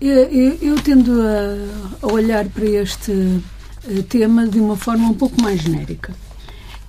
eu, 0.00 0.58
eu 0.60 0.74
tendo 0.82 1.12
a, 1.22 2.06
olhar 2.12 2.44
para 2.46 2.64
este 2.64 3.42
eh, 3.88 4.02
tema 4.08 4.46
de 4.46 4.58
uma 4.58 4.76
forma 4.76 5.08
um 5.08 5.14
pouco 5.14 5.40
mais 5.40 5.60
genérica. 5.60 6.14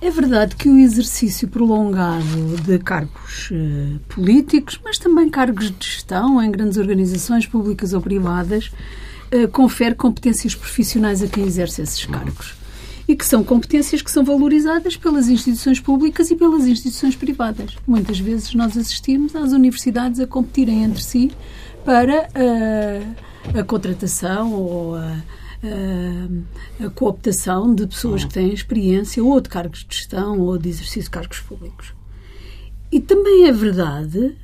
É 0.04 0.10
verdade 0.10 0.54
que 0.54 0.68
o 0.68 0.76
exercício 0.76 1.48
prolongado 1.48 2.58
de 2.62 2.78
cargos 2.78 3.50
uh, 3.50 3.98
políticos, 4.06 4.78
mas 4.84 4.98
também 4.98 5.30
cargos 5.30 5.70
de 5.70 5.76
gestão 5.80 6.42
em 6.42 6.50
grandes 6.50 6.76
organizações 6.76 7.46
públicas 7.46 7.94
ou 7.94 8.02
privadas, 8.02 8.70
uh, 9.32 9.48
confere 9.48 9.94
competências 9.94 10.54
profissionais 10.54 11.22
a 11.22 11.26
quem 11.26 11.46
exerce 11.46 11.80
esses 11.80 12.04
cargos. 12.04 12.54
E 13.08 13.16
que 13.16 13.24
são 13.24 13.42
competências 13.42 14.02
que 14.02 14.10
são 14.10 14.22
valorizadas 14.22 14.94
pelas 14.94 15.26
instituições 15.28 15.80
públicas 15.80 16.30
e 16.30 16.36
pelas 16.36 16.66
instituições 16.66 17.16
privadas. 17.16 17.74
Muitas 17.86 18.18
vezes 18.18 18.52
nós 18.52 18.76
assistimos 18.76 19.34
às 19.34 19.52
universidades 19.52 20.20
a 20.20 20.26
competirem 20.26 20.84
entre 20.84 21.02
si 21.02 21.30
para 21.82 22.28
uh, 22.28 23.58
a 23.58 23.64
contratação 23.64 24.52
ou 24.52 24.96
a 24.96 25.16
a 26.84 26.90
cooptação 26.90 27.74
de 27.74 27.86
pessoas 27.86 28.24
que 28.24 28.34
têm 28.34 28.52
experiência 28.52 29.22
ou 29.22 29.40
de 29.40 29.48
cargos 29.48 29.84
de 29.88 29.96
gestão 29.96 30.40
ou 30.40 30.58
de 30.58 30.68
exercício 30.68 31.04
de 31.04 31.10
cargos 31.10 31.40
públicos. 31.40 31.94
E 32.90 33.00
também 33.00 33.46
é 33.46 33.52
verdade, 33.52 34.36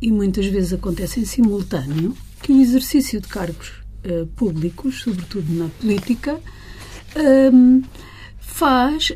e 0.00 0.10
muitas 0.10 0.46
vezes 0.46 0.72
acontece 0.72 1.20
em 1.20 1.24
simultâneo, 1.24 2.16
que 2.42 2.52
o 2.52 2.60
exercício 2.60 3.20
de 3.20 3.28
cargos 3.28 3.82
uh, 4.04 4.26
públicos, 4.34 5.02
sobretudo 5.02 5.52
na 5.52 5.68
política, 5.80 6.40
um, 7.52 7.82
faz, 8.40 9.12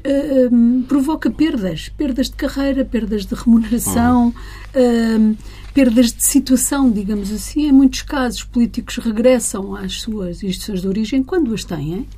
um, 0.50 0.82
provoca 0.82 1.30
perdas, 1.30 1.88
perdas 1.88 2.30
de 2.30 2.36
carreira, 2.36 2.84
perdas 2.84 3.26
de 3.26 3.34
remuneração, 3.34 4.34
um, 4.74 5.36
perdas 5.76 6.10
de 6.10 6.26
situação, 6.26 6.90
digamos 6.90 7.30
assim. 7.30 7.68
Em 7.68 7.72
muitos 7.72 8.00
casos, 8.00 8.42
políticos 8.42 8.96
regressam 8.96 9.76
às 9.76 10.00
suas 10.00 10.42
instituições 10.42 10.80
de 10.80 10.88
origem 10.88 11.22
quando 11.22 11.52
as 11.52 11.64
têm 11.64 12.08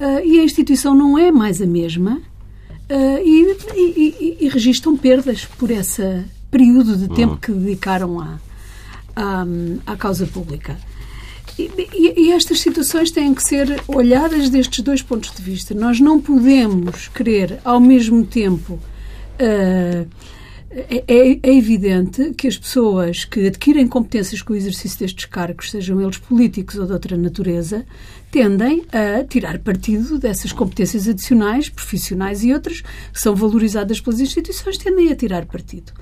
uh, 0.00 0.24
e 0.24 0.40
a 0.40 0.42
instituição 0.42 0.92
não 0.92 1.16
é 1.16 1.30
mais 1.30 1.62
a 1.62 1.66
mesma 1.66 2.16
uh, 2.16 3.24
e, 3.24 3.56
e, 3.76 4.36
e, 4.40 4.48
registram 4.48 4.96
perdas 4.96 5.44
por 5.44 5.70
esse 5.70 6.24
período 6.50 6.96
de 6.96 7.06
tempo 7.14 7.36
que 7.36 7.52
dedicaram 7.52 8.18
à, 8.18 8.40
à, 9.14 9.46
à 9.86 9.96
causa 9.96 10.26
pública. 10.26 10.76
E, 11.56 11.70
e, 12.16 12.32
estas 12.32 12.58
situações 12.58 13.12
têm 13.12 13.32
que 13.32 13.44
ser 13.44 13.84
olhadas 13.86 14.50
destes 14.50 14.82
dois 14.82 15.00
pontos 15.00 15.30
de 15.30 15.40
vista. 15.40 15.74
Nós 15.74 16.00
não 16.00 16.20
podemos 16.20 17.06
querer, 17.06 17.60
ao 17.64 17.78
mesmo 17.78 18.26
tempo, 18.26 18.72
uh, 18.74 20.08
é, 20.72 21.04
é, 21.08 21.40
é, 21.42 21.56
evidente 21.56 22.32
que 22.34 22.46
as 22.46 22.56
pessoas 22.56 23.24
que 23.24 23.48
adquirem 23.48 23.88
competências 23.88 24.40
com 24.40 24.52
o 24.52 24.56
exercício 24.56 25.00
destes 25.00 25.24
cargos, 25.24 25.70
sejam 25.70 26.00
eles 26.00 26.16
políticos 26.16 26.76
ou 26.76 26.86
de 26.86 26.92
outra 26.92 27.16
natureza, 27.16 27.84
tendem 28.30 28.84
a 28.92 29.24
tirar 29.24 29.58
partido 29.58 30.16
dessas 30.16 30.52
competências 30.52 31.08
adicionais, 31.08 31.68
profissionais 31.68 32.44
e 32.44 32.52
outras, 32.52 32.82
que 33.12 33.20
são 33.20 33.34
valorizadas 33.34 34.00
pelas 34.00 34.20
instituições, 34.20 34.78
tendem 34.78 35.10
a 35.10 35.16
tirar 35.16 35.44
partido 35.44 35.92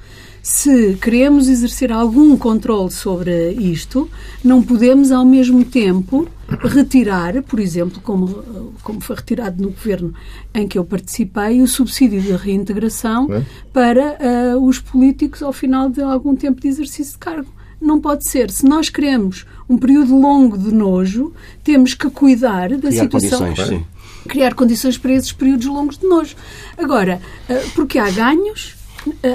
se 0.48 0.94
queremos 0.94 1.46
exercer 1.46 1.92
algum 1.92 2.34
controle 2.34 2.90
sobre 2.90 3.50
isto, 3.52 4.10
não 4.42 4.62
podemos 4.62 5.12
ao 5.12 5.22
mesmo 5.22 5.62
tempo 5.62 6.26
retirar, 6.48 7.42
por 7.42 7.60
exemplo, 7.60 8.00
como, 8.00 8.72
como 8.82 8.98
foi 8.98 9.16
retirado 9.16 9.62
no 9.62 9.68
governo 9.68 10.14
em 10.54 10.66
que 10.66 10.78
eu 10.78 10.84
participei, 10.86 11.60
o 11.60 11.68
subsídio 11.68 12.22
de 12.22 12.32
reintegração 12.32 13.30
é? 13.30 13.44
para 13.74 14.16
uh, 14.56 14.66
os 14.66 14.78
políticos 14.78 15.42
ao 15.42 15.52
final 15.52 15.90
de 15.90 16.00
algum 16.00 16.34
tempo 16.34 16.62
de 16.62 16.68
exercício 16.68 17.12
de 17.12 17.18
cargo. 17.18 17.52
Não 17.78 18.00
pode 18.00 18.26
ser. 18.26 18.50
Se 18.50 18.64
nós 18.64 18.88
queremos 18.88 19.44
um 19.68 19.76
período 19.76 20.18
longo 20.18 20.56
de 20.56 20.72
nojo, 20.72 21.30
temos 21.62 21.92
que 21.92 22.08
cuidar 22.08 22.70
da 22.70 22.88
Criar 22.88 23.02
situação. 23.02 23.38
Condições, 23.40 23.68
sim. 23.68 23.84
Criar 24.26 24.54
condições 24.54 24.96
para 24.96 25.12
esses 25.12 25.30
períodos 25.30 25.66
longos 25.66 25.98
de 25.98 26.06
nojo. 26.06 26.34
Agora, 26.78 27.20
uh, 27.50 27.70
porque 27.74 27.98
há 27.98 28.10
ganhos, 28.10 28.77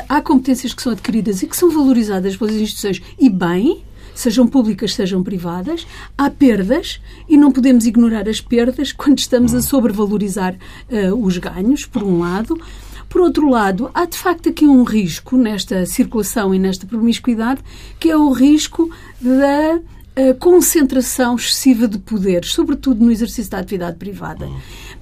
há 0.07 0.21
competências 0.21 0.73
que 0.73 0.81
são 0.81 0.91
adquiridas 0.91 1.41
e 1.41 1.47
que 1.47 1.57
são 1.57 1.69
valorizadas 1.69 2.35
pelas 2.35 2.55
instituições 2.55 3.01
e 3.19 3.29
bem, 3.29 3.83
sejam 4.13 4.47
públicas, 4.47 4.93
sejam 4.93 5.23
privadas, 5.23 5.87
há 6.17 6.29
perdas 6.29 7.01
e 7.27 7.37
não 7.37 7.51
podemos 7.51 7.85
ignorar 7.85 8.27
as 8.29 8.39
perdas 8.39 8.91
quando 8.91 9.19
estamos 9.19 9.53
a 9.53 9.61
sobrevalorizar 9.61 10.55
uh, 10.89 11.25
os 11.25 11.37
ganhos, 11.37 11.85
por 11.85 12.03
um 12.03 12.19
lado. 12.19 12.59
Por 13.09 13.21
outro 13.21 13.49
lado, 13.49 13.91
há 13.93 14.05
de 14.05 14.17
facto 14.17 14.49
aqui 14.49 14.65
um 14.65 14.83
risco 14.83 15.37
nesta 15.37 15.85
circulação 15.85 16.53
e 16.53 16.59
nesta 16.59 16.85
promiscuidade, 16.85 17.61
que 17.99 18.09
é 18.09 18.17
o 18.17 18.31
risco 18.31 18.89
da 19.21 19.79
a 20.15 20.33
concentração 20.35 21.35
excessiva 21.35 21.87
de 21.87 21.97
poderes, 21.97 22.51
sobretudo 22.51 23.03
no 23.03 23.11
exercício 23.11 23.49
da 23.49 23.57
atividade 23.57 23.97
privada. 23.97 24.47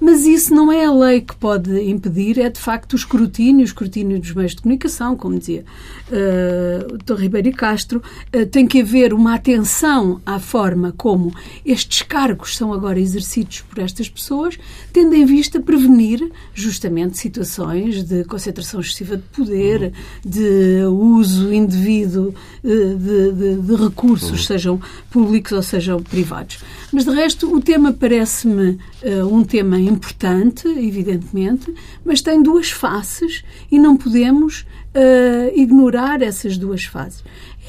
Mas 0.02 0.26
isso 0.26 0.52
não 0.52 0.72
é 0.72 0.84
a 0.84 0.92
lei 0.92 1.22
que 1.22 1.36
pode 1.36 1.80
impedir, 1.80 2.40
é 2.40 2.50
de 2.50 2.60
facto 2.60 2.94
o 2.94 2.96
escrutínio, 2.96 3.62
o 3.62 3.66
escrutínio 3.66 4.20
dos 4.20 4.34
meios 4.34 4.56
de 4.56 4.62
comunicação, 4.64 5.16
como 5.16 5.38
dizia 5.38 5.64
uh, 6.10 6.96
o 6.96 6.98
Dr. 6.98 7.22
Ribeiro 7.22 7.50
e 7.50 7.54
Castro, 7.54 8.02
uh, 8.36 8.46
tem 8.48 8.66
que 8.66 8.82
haver 8.82 9.14
uma 9.14 9.36
atenção 9.36 10.20
à 10.26 10.40
forma 10.40 10.92
como 10.98 11.32
estes 11.64 12.02
cargos 12.02 12.58
são 12.58 12.74
agora 12.74 13.00
exercidos 13.00 13.62
por 13.62 13.78
estas 13.78 14.10
pessoas, 14.10 14.58
tendo 14.92 15.14
em 15.14 15.24
vista 15.24 15.60
prevenir 15.60 16.32
justamente 16.52 17.20
situações 17.20 18.04
de 18.04 18.24
concentração 18.24 18.80
excessiva 18.80 19.18
de 19.18 19.24
poder, 19.24 19.94
de 20.26 20.84
uso 20.90 21.54
indevido 21.54 22.34
uh, 22.64 22.96
de, 22.96 23.32
de, 23.34 23.62
de 23.62 23.76
recursos, 23.76 24.48
sejam 24.48 24.82
públicos 25.12 25.52
ou 25.52 25.62
sejam 25.62 26.02
privados. 26.02 26.58
Mas, 26.92 27.06
de 27.06 27.12
resto, 27.12 27.56
o 27.56 27.62
tema 27.62 27.94
parece-me 27.94 28.78
uh, 29.04 29.26
um 29.34 29.44
tema 29.44 29.80
importante, 29.80 30.68
evidentemente, 30.68 31.74
mas 32.04 32.22
tem 32.22 32.44
duas 32.44 32.70
faces 32.70 33.44
e 33.72 33.80
não 33.80 33.96
podemos 33.96 34.66
uh, 34.94 35.58
ignorar 35.58 36.22
essas 36.22 36.58
duas 36.58 36.84
faces. 36.84 37.24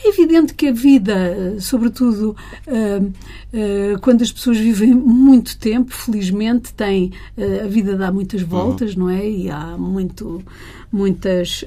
É 0.04 0.08
evidente 0.08 0.54
que 0.54 0.68
a 0.68 0.72
vida, 0.72 1.56
sobretudo 1.61 2.35
uh, 2.66 3.06
uh, 3.06 4.00
quando 4.00 4.22
as 4.22 4.32
pessoas 4.32 4.58
vivem 4.58 4.92
muito 4.92 5.56
tempo, 5.56 5.94
felizmente, 5.94 6.74
tem, 6.74 7.12
uh, 7.37 7.64
a 7.64 7.68
vida 7.68 7.96
dá 7.96 8.11
muitas 8.11 8.42
voltas, 8.42 8.94
uhum. 8.94 9.04
não 9.04 9.11
é? 9.11 9.28
E 9.28 9.48
há 9.48 9.76
muito, 9.78 10.42
muitas 10.90 11.64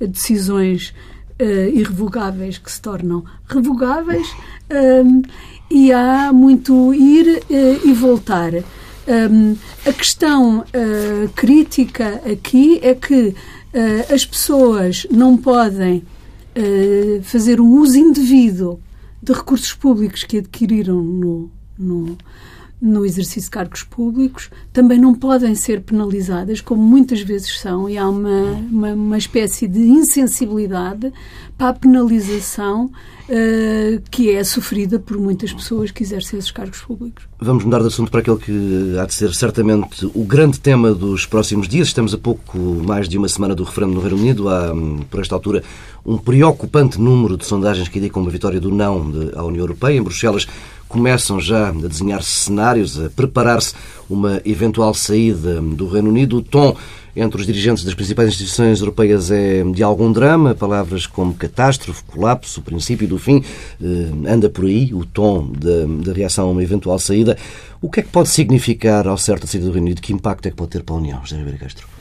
decisões 0.00 0.94
irrevogáveis 1.72 2.58
que 2.58 2.70
se 2.70 2.80
tornam 2.80 3.24
revogáveis 3.46 4.26
e 5.70 5.92
há 5.92 6.32
muito 6.32 6.94
ir 6.94 7.42
e 7.50 7.92
voltar. 7.92 8.52
Um, 9.08 9.56
a 9.86 9.92
questão 9.92 10.58
uh, 10.60 11.28
crítica 11.34 12.20
aqui 12.30 12.78
é 12.82 12.94
que 12.94 13.28
uh, 13.28 14.14
as 14.14 14.26
pessoas 14.26 15.06
não 15.10 15.34
podem 15.34 16.02
uh, 16.54 17.22
fazer 17.22 17.58
um 17.58 17.80
uso 17.80 17.98
indevido 17.98 18.78
de 19.22 19.32
recursos 19.32 19.72
públicos 19.72 20.24
que 20.24 20.38
adquiriram 20.38 21.02
no, 21.02 21.50
no, 21.78 22.18
no 22.80 23.04
exercício 23.04 23.42
de 23.42 23.50
cargos 23.50 23.82
públicos, 23.82 24.50
também 24.72 24.98
não 24.98 25.14
podem 25.14 25.54
ser 25.54 25.80
penalizadas, 25.80 26.60
como 26.60 26.80
muitas 26.82 27.20
vezes 27.20 27.58
são, 27.58 27.88
e 27.88 27.98
há 27.98 28.08
uma, 28.08 28.42
uma, 28.70 28.92
uma 28.92 29.18
espécie 29.18 29.66
de 29.66 29.80
insensibilidade 29.80 31.12
para 31.56 31.70
a 31.70 31.72
penalização 31.72 32.84
uh, 32.84 34.02
que 34.10 34.30
é 34.30 34.44
sofrida 34.44 34.98
por 34.98 35.18
muitas 35.18 35.52
pessoas 35.52 35.90
que 35.90 36.04
exercem 36.04 36.38
esses 36.38 36.52
cargos 36.52 36.80
públicos. 36.80 37.24
Vamos 37.40 37.64
mudar 37.64 37.80
de 37.80 37.88
assunto 37.88 38.12
para 38.12 38.20
aquele 38.20 38.38
que 38.38 38.96
há 38.98 39.04
de 39.04 39.14
ser 39.14 39.34
certamente 39.34 40.06
o 40.14 40.24
grande 40.24 40.60
tema 40.60 40.94
dos 40.94 41.26
próximos 41.26 41.68
dias. 41.68 41.88
Estamos 41.88 42.14
a 42.14 42.18
pouco 42.18 42.56
mais 42.58 43.08
de 43.08 43.18
uma 43.18 43.28
semana 43.28 43.56
do 43.56 43.64
referendo 43.64 43.94
no 43.94 44.00
Reino 44.00 44.16
Unido. 44.16 44.48
Há, 44.48 44.72
hum, 44.72 45.00
por 45.10 45.20
esta 45.20 45.34
altura, 45.34 45.64
um 46.06 46.16
preocupante 46.16 47.00
número 47.00 47.36
de 47.36 47.44
sondagens 47.44 47.88
que 47.88 47.98
indicam 47.98 48.22
uma 48.22 48.30
vitória 48.30 48.60
do 48.60 48.70
não 48.70 49.12
à 49.34 49.44
União 49.44 49.62
Europeia. 49.62 49.98
Em 49.98 50.02
Bruxelas 50.02 50.46
começam 50.88 51.40
já 51.40 51.68
a 51.68 51.72
desenhar 51.72 52.22
cenários, 52.22 52.98
a 52.98 53.10
preparar-se 53.10 53.74
uma 54.08 54.40
eventual 54.44 54.94
saída 54.94 55.60
do 55.60 55.86
Reino 55.88 56.08
Unido. 56.08 56.38
O 56.38 56.42
tom 56.42 56.76
entre 57.14 57.40
os 57.40 57.46
dirigentes 57.46 57.84
das 57.84 57.94
principais 57.94 58.28
instituições 58.28 58.80
europeias 58.80 59.30
é 59.30 59.62
de 59.64 59.82
algum 59.82 60.10
drama. 60.12 60.54
Palavras 60.54 61.06
como 61.06 61.34
catástrofe, 61.34 62.02
colapso, 62.04 62.62
princípio 62.62 63.08
do 63.08 63.18
fim, 63.18 63.42
eh, 63.82 64.30
anda 64.30 64.48
por 64.48 64.64
aí 64.64 64.94
o 64.94 65.04
tom 65.04 65.50
da, 65.52 66.12
reação 66.12 66.48
a 66.48 66.50
uma 66.52 66.62
eventual 66.62 66.98
saída. 66.98 67.36
O 67.82 67.90
que 67.90 68.00
é 68.00 68.02
que 68.02 68.08
pode 68.08 68.28
significar 68.28 69.06
ao 69.06 69.18
certo 69.18 69.44
a 69.44 69.46
saída 69.46 69.66
do 69.66 69.72
Reino 69.72 69.86
Unido? 69.86 70.00
Que 70.00 70.12
impacto 70.12 70.46
é 70.46 70.50
que 70.50 70.56
pode 70.56 70.70
ter 70.70 70.82
para 70.82 70.94
a 70.94 70.98
União, 70.98 71.20
José 71.22 71.36
Ribeiro 71.36 71.58
Castro? 71.58 71.97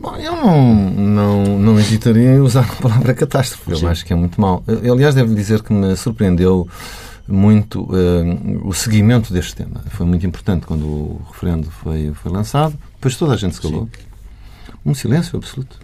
Bom, 0.00 0.16
eu 0.16 0.36
não, 0.36 0.74
não, 0.90 1.58
não 1.58 1.78
hesitaria 1.78 2.30
em 2.30 2.40
usar 2.40 2.64
a 2.70 2.76
palavra 2.82 3.14
catástrofe. 3.14 3.82
Eu 3.82 3.88
acho 3.88 4.04
que 4.04 4.12
é 4.12 4.16
muito 4.16 4.40
mal. 4.40 4.62
Eu, 4.66 4.92
aliás, 4.92 5.14
devo 5.14 5.34
dizer 5.34 5.62
que 5.62 5.72
me 5.72 5.96
surpreendeu 5.96 6.68
muito 7.26 7.82
uh, 7.82 8.66
o 8.66 8.72
seguimento 8.72 9.32
deste 9.32 9.56
tema. 9.56 9.82
Foi 9.90 10.06
muito 10.06 10.24
importante 10.24 10.66
quando 10.66 10.86
o 10.86 11.20
referendo 11.30 11.70
foi, 11.70 12.12
foi 12.14 12.32
lançado. 12.32 12.78
Depois 12.94 13.16
toda 13.16 13.34
a 13.34 13.36
gente 13.36 13.56
se 13.56 13.60
calou. 13.60 13.88
Sim. 13.92 14.04
Um 14.86 14.94
silêncio 14.94 15.36
absoluto. 15.36 15.78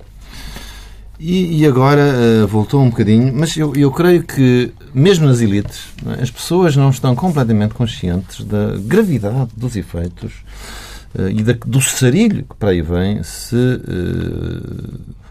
E, 1.18 1.60
e 1.60 1.66
agora 1.66 2.02
uh, 2.02 2.46
voltou 2.46 2.82
um 2.82 2.90
bocadinho, 2.90 3.32
mas 3.34 3.56
eu, 3.56 3.74
eu 3.76 3.90
creio 3.90 4.22
que, 4.22 4.72
mesmo 4.92 5.26
nas 5.26 5.40
elites, 5.40 5.86
é? 6.06 6.22
as 6.22 6.30
pessoas 6.30 6.76
não 6.76 6.90
estão 6.90 7.14
completamente 7.14 7.74
conscientes 7.74 8.44
da 8.44 8.76
gravidade 8.78 9.50
dos 9.56 9.76
efeitos 9.76 10.32
e 11.30 11.42
da, 11.42 11.54
do 11.66 11.80
sarilho 11.80 12.44
que 12.44 12.56
para 12.56 12.70
aí 12.70 12.82
vem 12.82 13.22
se 13.22 13.56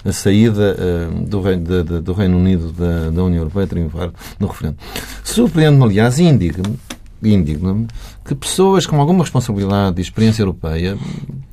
a 0.05 0.11
saída 0.11 0.75
uh, 0.75 1.25
do, 1.25 1.41
Reino, 1.41 1.83
do 2.01 2.13
Reino 2.13 2.37
Unido 2.37 2.71
da, 2.73 3.09
da 3.09 3.23
União 3.23 3.39
Europeia 3.39 3.67
triunfar 3.67 4.11
no 4.39 4.47
referendo. 4.47 4.77
Surpreende-me, 5.23 5.83
aliás, 5.83 6.19
e 6.19 6.23
indigna-me 6.23 6.77
indigna-me 7.31 7.88
que 8.25 8.33
pessoas 8.33 8.86
com 8.86 8.99
alguma 8.99 9.23
responsabilidade 9.23 9.99
e 9.99 10.01
experiência 10.01 10.41
europeia, 10.41 10.97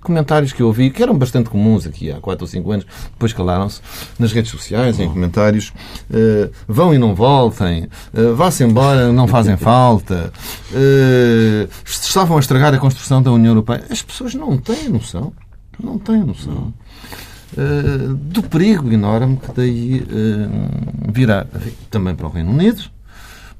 comentários 0.00 0.52
que 0.52 0.62
eu 0.62 0.66
ouvi, 0.66 0.90
que 0.90 1.02
eram 1.02 1.16
bastante 1.16 1.50
comuns 1.50 1.86
aqui 1.86 2.10
há 2.10 2.20
4 2.20 2.44
ou 2.44 2.48
5 2.48 2.72
anos, 2.72 2.86
depois 3.10 3.32
calaram-se 3.32 3.80
nas 4.18 4.32
redes 4.32 4.50
sociais, 4.50 4.98
em 4.98 5.08
comentários, 5.08 5.72
uh, 6.10 6.50
vão 6.66 6.94
e 6.94 6.98
não 6.98 7.14
voltem, 7.14 7.88
uh, 8.14 8.34
vá-se 8.34 8.64
embora, 8.64 9.12
não 9.12 9.28
fazem 9.28 9.56
falta, 9.58 10.32
uh, 10.72 11.68
estavam 11.84 12.36
a 12.36 12.40
estragar 12.40 12.74
a 12.74 12.78
construção 12.78 13.22
da 13.22 13.30
União 13.30 13.50
Europeia. 13.50 13.84
As 13.90 14.02
pessoas 14.02 14.34
não 14.34 14.56
têm 14.56 14.88
noção. 14.88 15.32
Não 15.82 15.98
têm 15.98 16.22
noção. 16.22 16.72
Uh, 17.52 18.14
do 18.14 18.42
perigo 18.44 18.92
enorme 18.92 19.36
que 19.36 19.52
daí 19.52 20.00
uh, 20.02 21.12
virá 21.12 21.46
também 21.90 22.14
para 22.14 22.26
o 22.26 22.30
Reino 22.30 22.52
Unido, 22.52 22.84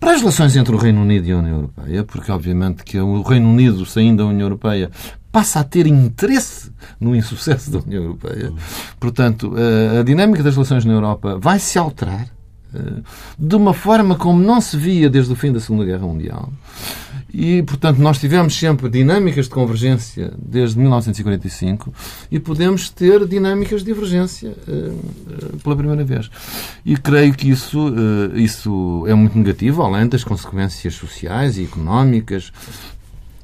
para 0.01 0.15
as 0.15 0.21
relações 0.21 0.57
entre 0.57 0.75
o 0.75 0.79
Reino 0.79 1.03
Unido 1.03 1.29
e 1.29 1.33
a 1.33 1.37
União 1.37 1.57
Europeia, 1.57 2.05
porque 2.05 2.33
obviamente 2.33 2.83
que 2.83 2.99
o 2.99 3.23
Reino 3.23 3.51
Unido, 3.51 3.85
saindo 3.85 4.25
da 4.25 4.29
União 4.29 4.47
Europeia, 4.47 4.91
passa 5.31 5.61
a 5.61 5.65
ter 5.65 5.87
interesse 5.87 6.73
no 6.99 7.15
insucesso 7.15 7.71
da 7.71 7.79
União 7.79 8.03
Europeia. 8.03 8.53
Portanto, 8.99 9.53
uh, 9.53 10.01
a 10.01 10.03
dinâmica 10.03 10.43
das 10.43 10.55
relações 10.55 10.85
na 10.85 10.95
Europa 10.95 11.39
vai 11.39 11.59
se 11.61 11.79
alterar 11.79 12.27
de 13.39 13.57
uma 13.57 13.75
forma 13.75 14.15
como 14.15 14.41
não 14.41 14.61
se 14.61 14.77
via 14.77 15.11
desde 15.11 15.33
o 15.33 15.37
fim 15.37 15.53
da 15.53 15.61
Segunda 15.61 15.85
Guerra 15.85 16.07
Mundial. 16.07 16.53
E, 17.33 17.63
portanto, 17.63 17.99
nós 17.99 18.19
tivemos 18.19 18.59
sempre 18.59 18.89
dinâmicas 18.89 19.47
de 19.47 19.51
convergência 19.53 20.33
desde 20.39 20.79
1945 20.79 21.93
e 22.31 22.41
podemos 22.41 22.91
ter 22.91 23.27
dinâmicas 23.27 23.81
de 23.81 23.87
divergência 23.87 24.55
uh, 24.67 25.59
pela 25.63 25.77
primeira 25.77 26.05
vez. 26.05 26.31
E 26.85 26.97
creio 26.97 27.33
que 27.35 27.49
isso, 27.49 27.89
uh, 27.89 28.37
isso 28.37 29.05
é 29.07 29.15
muito 29.15 29.39
negativo, 29.39 29.83
além 29.83 30.09
das 30.09 30.25
consequências 30.25 30.95
sociais 30.95 31.57
e 31.57 31.65
económicas 31.65 32.53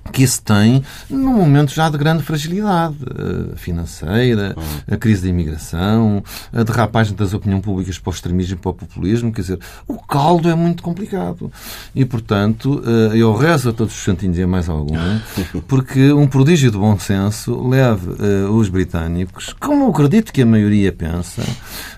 que 0.07 0.23
isso 0.23 0.42
tem 0.42 0.83
num 1.09 1.35
momento 1.35 1.73
já 1.73 1.88
de 1.88 1.99
grande 1.99 2.23
fragilidade 2.23 2.97
uh, 3.03 3.57
financeira, 3.57 4.55
a 4.90 4.97
crise 4.97 5.23
da 5.23 5.29
imigração, 5.29 6.23
a 6.53 6.62
derrapagem 6.62 7.14
das 7.14 7.35
opiniões 7.35 7.62
públicas 7.62 7.99
para 7.99 8.11
o 8.11 8.14
extremismo 8.14 8.55
e 8.55 8.59
para 8.59 8.71
o 8.71 8.75
populismo. 8.75 9.33
Quer 9.33 9.40
dizer, 9.40 9.59
o 9.87 9.95
caldo 9.95 10.49
é 10.49 10.55
muito 10.55 10.83
complicado. 10.83 11.51
E, 11.95 12.05
portanto, 12.05 12.81
uh, 12.81 13.14
eu 13.14 13.35
rezo 13.35 13.71
a 13.71 13.73
todos 13.73 13.95
os 13.95 14.03
santinhos 14.03 14.38
e 14.38 14.47
mais 14.47 14.69
algum, 14.69 14.97
porque 15.66 16.12
um 16.12 16.27
prodígio 16.27 16.71
de 16.71 16.79
bom 16.79 16.99
senso 16.99 17.66
leve 17.69 18.11
uh, 18.11 18.53
os 18.53 18.69
britânicos, 18.69 19.55
como 19.61 19.85
eu 19.85 19.90
acredito 19.90 20.33
que 20.33 20.42
a 20.42 20.47
maioria 20.47 20.92
pensa, 20.92 21.42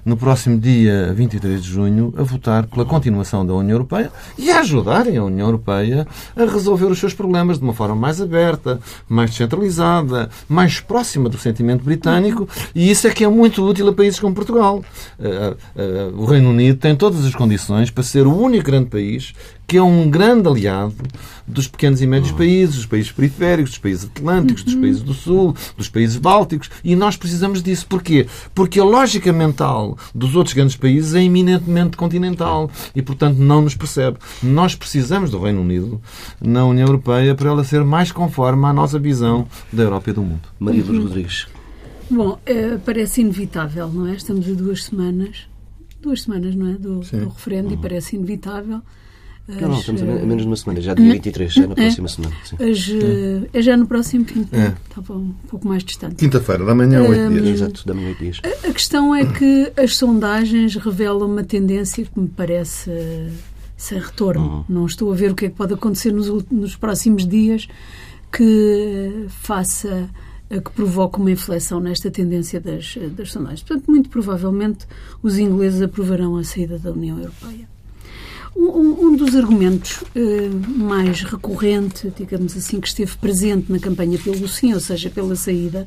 no 0.04 0.16
próximo 0.16 0.58
dia 0.58 1.12
23 1.14 1.62
de 1.62 1.68
junho, 1.68 2.14
a 2.16 2.22
votar 2.22 2.66
pela 2.66 2.84
continuação 2.84 3.44
da 3.44 3.54
União 3.54 3.74
Europeia 3.74 4.10
e 4.36 4.50
a 4.50 4.60
ajudarem 4.60 5.16
a 5.16 5.24
União 5.24 5.46
Europeia 5.46 6.06
a 6.36 6.44
resolver 6.44 6.86
os 6.86 6.98
seus 6.98 7.14
problemas 7.14 7.58
de 7.58 7.64
uma 7.64 7.74
forma 7.74 7.94
mais 7.98 8.20
aberta, 8.20 8.80
mais 9.08 9.30
descentralizada, 9.30 10.30
mais 10.48 10.80
próxima 10.80 11.28
do 11.28 11.36
sentimento 11.36 11.84
britânico, 11.84 12.48
e 12.74 12.90
isso 12.90 13.06
é 13.06 13.10
que 13.10 13.24
é 13.24 13.28
muito 13.28 13.62
útil 13.66 13.88
a 13.88 13.92
países 13.92 14.20
como 14.20 14.34
Portugal. 14.34 14.82
Uh, 15.18 15.56
uh, 15.80 16.22
o 16.22 16.24
Reino 16.24 16.50
Unido 16.50 16.78
tem 16.78 16.94
todas 16.96 17.24
as 17.24 17.34
condições 17.34 17.90
para 17.90 18.02
ser 18.02 18.26
o 18.26 18.34
único 18.34 18.64
grande 18.64 18.88
país 18.88 19.34
que 19.68 19.76
é 19.76 19.82
um 19.82 20.08
grande 20.08 20.48
aliado 20.48 20.94
dos 21.46 21.68
pequenos 21.68 22.00
e 22.00 22.06
médios 22.06 22.32
países, 22.32 22.76
dos 22.76 22.86
países 22.86 23.12
periféricos, 23.12 23.72
dos 23.72 23.78
países 23.78 24.04
atlânticos, 24.06 24.62
dos 24.62 24.74
países 24.74 25.02
do 25.02 25.12
Sul, 25.12 25.54
dos 25.76 25.90
países 25.90 26.16
bálticos, 26.16 26.70
e 26.82 26.96
nós 26.96 27.18
precisamos 27.18 27.62
disso. 27.62 27.86
Porquê? 27.86 28.26
Porque 28.54 28.80
a 28.80 28.84
lógica 28.84 29.30
mental 29.30 29.98
dos 30.14 30.34
outros 30.34 30.54
grandes 30.54 30.74
países 30.74 31.14
é 31.14 31.22
eminentemente 31.22 31.98
continental 31.98 32.70
e, 32.96 33.02
portanto, 33.02 33.36
não 33.36 33.60
nos 33.60 33.74
percebe. 33.74 34.16
Nós 34.42 34.74
precisamos 34.74 35.30
do 35.30 35.38
Reino 35.38 35.60
Unido 35.60 36.00
na 36.40 36.64
União 36.64 36.86
Europeia 36.86 37.34
para 37.34 37.50
ela 37.50 37.62
ser 37.62 37.84
mais 37.84 38.10
conforme 38.10 38.64
à 38.64 38.72
nossa 38.72 38.98
visão 38.98 39.46
da 39.70 39.82
Europa 39.82 40.08
e 40.08 40.12
do 40.14 40.22
mundo. 40.22 40.48
Maria 40.58 40.82
dos 40.82 40.98
Rodrigues. 40.98 41.46
Bom, 42.10 42.38
é, 42.46 42.78
parece 42.78 43.20
inevitável, 43.20 43.86
não 43.88 44.06
é? 44.06 44.14
Estamos 44.14 44.48
a 44.48 44.52
duas 44.52 44.84
semanas, 44.84 45.46
duas 46.00 46.22
semanas, 46.22 46.54
não 46.54 46.68
é? 46.68 46.72
Do, 46.72 47.00
do 47.00 47.28
referendo 47.28 47.68
uhum. 47.68 47.74
e 47.74 47.76
parece 47.76 48.16
inevitável. 48.16 48.80
As, 49.48 49.56
não, 49.56 49.68
não, 49.68 49.78
estamos 49.78 50.02
a 50.02 50.04
menos 50.04 50.42
de 50.42 50.46
uma 50.46 50.56
semana, 50.56 50.80
já 50.82 50.92
dia 50.92 51.12
23, 51.12 51.52
já 51.52 51.66
na 51.66 51.72
é. 51.72 51.74
próxima 51.74 52.08
semana. 52.08 52.36
As, 52.52 52.60
é. 52.60 53.58
é. 53.58 53.62
já 53.62 53.76
no 53.78 53.86
próximo 53.86 54.26
fim 54.26 54.42
de 54.42 54.54
é. 54.54 54.74
estava 54.88 55.14
um 55.14 55.32
pouco 55.48 55.66
mais 55.66 55.82
distante. 55.82 56.16
Quinta-feira, 56.16 56.66
da 56.66 56.74
manhã, 56.74 57.02
oito 57.02 57.22
um, 57.22 57.30
dias. 57.30 57.48
Exato, 57.48 57.86
da 57.86 57.94
manhã, 57.94 58.08
oito 58.08 58.18
dias. 58.18 58.40
A, 58.44 58.68
a, 58.68 58.72
questão 58.72 59.14
é 59.14 59.24
que 59.24 59.72
as 59.74 59.96
sondagens 59.96 60.76
revelam 60.76 61.26
uma 61.26 61.42
tendência 61.42 62.04
que 62.04 62.20
me 62.20 62.28
parece 62.28 62.90
sem 63.74 63.98
retorno. 63.98 64.42
Uhum. 64.42 64.64
Não 64.68 64.86
estou 64.86 65.10
a 65.10 65.14
ver 65.14 65.30
o 65.30 65.34
que 65.34 65.46
é 65.46 65.48
que 65.48 65.54
pode 65.54 65.72
acontecer 65.72 66.12
nos, 66.12 66.28
nos 66.50 66.76
próximos 66.76 67.26
dias 67.26 67.66
que 68.30 69.26
faça 69.28 70.10
que 70.50 70.70
provoque 70.72 71.18
uma 71.18 71.30
inflexão 71.30 71.78
nesta 71.78 72.10
tendência 72.10 72.58
das, 72.58 72.96
das 73.12 73.32
sondagens. 73.32 73.62
Portanto, 73.62 73.86
muito 73.86 74.08
provavelmente 74.08 74.86
os 75.22 75.38
ingleses 75.38 75.82
aprovarão 75.82 76.36
a 76.36 76.44
saída 76.44 76.78
da 76.78 76.90
União 76.90 77.18
Europeia. 77.18 77.68
Um, 78.56 79.06
um 79.06 79.16
dos 79.16 79.36
argumentos 79.36 80.02
eh, 80.14 80.48
mais 80.66 81.22
recorrente, 81.22 82.12
digamos 82.16 82.56
assim, 82.56 82.80
que 82.80 82.88
esteve 82.88 83.16
presente 83.16 83.70
na 83.70 83.78
campanha 83.78 84.18
pelo 84.18 84.48
sim, 84.48 84.74
ou 84.74 84.80
seja, 84.80 85.10
pela 85.10 85.36
saída 85.36 85.86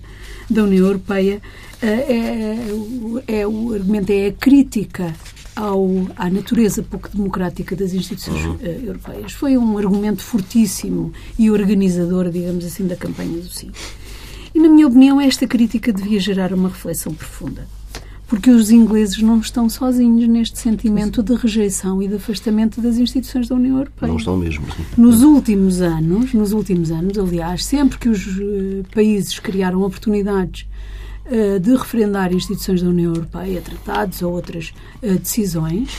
da 0.50 0.64
União 0.64 0.86
Europeia, 0.86 1.42
eh, 1.82 2.58
é, 3.28 3.40
é, 3.42 3.48
o 3.48 3.74
argumento 3.74 4.12
é 4.12 4.28
a 4.28 4.32
crítica 4.32 5.14
ao, 5.56 5.86
à 6.16 6.30
natureza 6.30 6.82
pouco 6.84 7.10
democrática 7.10 7.76
das 7.76 7.94
instituições 7.94 8.46
uhum. 8.46 8.56
uh, 8.56 8.86
europeias. 8.86 9.34
Foi 9.34 9.58
um 9.58 9.78
argumento 9.78 10.24
fortíssimo 10.24 11.12
e 11.38 11.52
organizador, 11.52 12.30
digamos 12.30 12.66
assim, 12.66 12.88
da 12.88 12.96
campanha 12.96 13.38
do 13.38 13.50
sim. 13.50 13.72
E, 14.54 14.60
na 14.60 14.70
minha 14.70 14.88
opinião, 14.88 15.20
esta 15.20 15.48
crítica 15.48 15.94
devia 15.94 16.20
gerar 16.20 16.54
uma 16.54 16.70
reflexão 16.70 17.14
profunda. 17.14 17.68
Porque 18.32 18.50
os 18.50 18.72
ingleses 18.72 19.22
não 19.22 19.40
estão 19.40 19.68
sozinhos 19.68 20.26
neste 20.26 20.58
sentimento 20.58 21.22
de 21.22 21.36
rejeição 21.36 22.02
e 22.02 22.08
de 22.08 22.16
afastamento 22.16 22.80
das 22.80 22.96
instituições 22.96 23.50
da 23.50 23.56
União 23.56 23.80
Europeia. 23.80 24.10
Não 24.10 24.18
estão 24.18 24.38
mesmo. 24.38 24.66
Nos 24.98 25.22
últimos 25.22 25.82
anos, 25.82 26.34
nos 26.34 26.54
últimos 26.54 26.92
anos, 26.92 27.18
aliás, 27.18 27.66
sempre 27.66 27.98
que 27.98 28.08
os 28.08 28.26
uh, 28.26 28.86
países 28.96 29.38
criaram 29.38 29.82
oportunidades 29.82 30.66
uh, 31.26 31.60
de 31.60 31.76
referendar 31.76 32.34
instituições 32.34 32.82
da 32.82 32.88
União 32.88 33.14
Europeia, 33.14 33.60
tratados 33.60 34.22
ou 34.22 34.32
outras 34.32 34.72
uh, 35.04 35.20
decisões, 35.20 35.90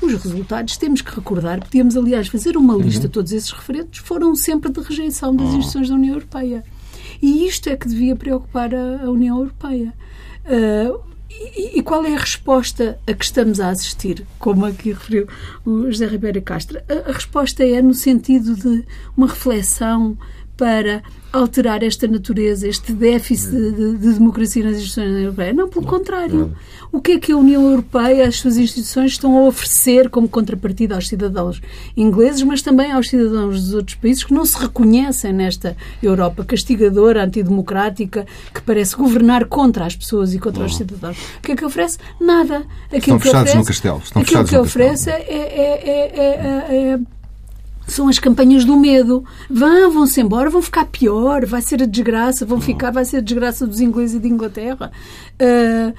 os 0.00 0.14
resultados, 0.14 0.78
temos 0.78 1.02
que 1.02 1.14
recordar, 1.14 1.60
podíamos, 1.60 1.94
aliás, 1.94 2.26
fazer 2.26 2.56
uma 2.56 2.74
lista, 2.74 3.04
uhum. 3.04 3.12
todos 3.12 3.32
esses 3.32 3.50
referendos 3.50 3.98
foram 3.98 4.34
sempre 4.34 4.72
de 4.72 4.80
rejeição 4.80 5.36
das 5.36 5.44
oh. 5.44 5.56
instituições 5.58 5.90
da 5.90 5.94
União 5.94 6.14
Europeia. 6.14 6.64
E 7.20 7.46
isto 7.46 7.68
é 7.68 7.76
que 7.76 7.86
devia 7.86 8.16
preocupar 8.16 8.74
a, 8.74 9.02
a 9.04 9.10
União 9.10 9.36
Europeia. 9.36 9.92
Uh, 10.46 11.11
e, 11.78 11.82
qual 11.82 12.04
é 12.04 12.14
a 12.14 12.18
resposta 12.18 12.98
a 13.06 13.12
que 13.12 13.24
estamos 13.24 13.60
a 13.60 13.70
assistir? 13.70 14.26
Como 14.38 14.64
aqui 14.64 14.92
referiu 14.92 15.26
o 15.64 15.90
José 15.90 16.06
Ribeiro 16.06 16.42
Castro. 16.42 16.80
A, 16.88 17.10
a 17.10 17.12
resposta 17.12 17.64
é 17.64 17.80
no 17.82 17.94
sentido 17.94 18.54
de 18.54 18.84
uma 19.16 19.26
reflexão 19.26 20.16
para 20.56 21.02
alterar 21.32 21.82
esta 21.82 22.06
natureza, 22.06 22.68
este 22.68 22.92
déficit 22.92 23.50
de, 23.50 23.72
de, 23.72 23.98
de 23.98 24.12
democracia 24.12 24.62
nas 24.62 24.74
instituições 24.74 25.22
europeias. 25.22 25.56
Não, 25.56 25.68
pelo 25.68 25.86
contrário. 25.86 26.54
O 26.92 27.00
que 27.00 27.12
é 27.12 27.18
que 27.18 27.32
a 27.32 27.36
União 27.36 27.70
Europeia, 27.70 28.28
as 28.28 28.36
suas 28.36 28.58
instituições, 28.58 29.12
estão 29.12 29.38
a 29.38 29.48
oferecer 29.48 30.10
como 30.10 30.28
contrapartida 30.28 30.94
aos 30.94 31.08
cidadãos 31.08 31.62
ingleses, 31.96 32.42
mas 32.42 32.60
também 32.60 32.92
aos 32.92 33.08
cidadãos 33.08 33.62
dos 33.62 33.72
outros 33.72 33.96
países 33.96 34.24
que 34.24 34.34
não 34.34 34.44
se 34.44 34.58
reconhecem 34.58 35.32
nesta 35.32 35.74
Europa 36.02 36.44
castigadora, 36.44 37.24
antidemocrática, 37.24 38.26
que 38.52 38.60
parece 38.60 38.94
governar 38.94 39.46
contra 39.46 39.86
as 39.86 39.96
pessoas 39.96 40.34
e 40.34 40.38
contra 40.38 40.64
os 40.64 40.76
cidadãos. 40.76 41.16
O 41.38 41.40
que 41.40 41.52
é 41.52 41.56
que 41.56 41.64
oferece? 41.64 41.96
Nada. 42.20 42.66
Aquilo 42.88 43.16
Estão 43.16 43.20
fechados 43.20 43.40
oferece, 43.40 43.56
no 43.56 43.64
castelo. 43.64 44.02
Estão 44.04 44.22
aquilo 44.22 44.44
que 44.44 44.56
oferece 44.58 45.10
é, 45.10 45.14
é, 45.14 46.12
é, 46.14 46.92
é 46.92 47.21
são 47.86 48.08
as 48.08 48.18
campanhas 48.18 48.64
do 48.64 48.76
medo. 48.76 49.24
Vão, 49.50 49.90
vão-se 49.90 50.20
embora, 50.20 50.50
vão 50.50 50.62
ficar 50.62 50.86
pior, 50.86 51.44
vai 51.46 51.62
ser 51.62 51.82
a 51.82 51.86
desgraça, 51.86 52.46
vão 52.46 52.60
ficar, 52.60 52.90
vai 52.90 53.04
ser 53.04 53.18
a 53.18 53.20
desgraça 53.20 53.66
dos 53.66 53.80
ingleses 53.80 54.16
e 54.16 54.20
de 54.20 54.28
Inglaterra. 54.28 54.90
Uh, 55.34 55.92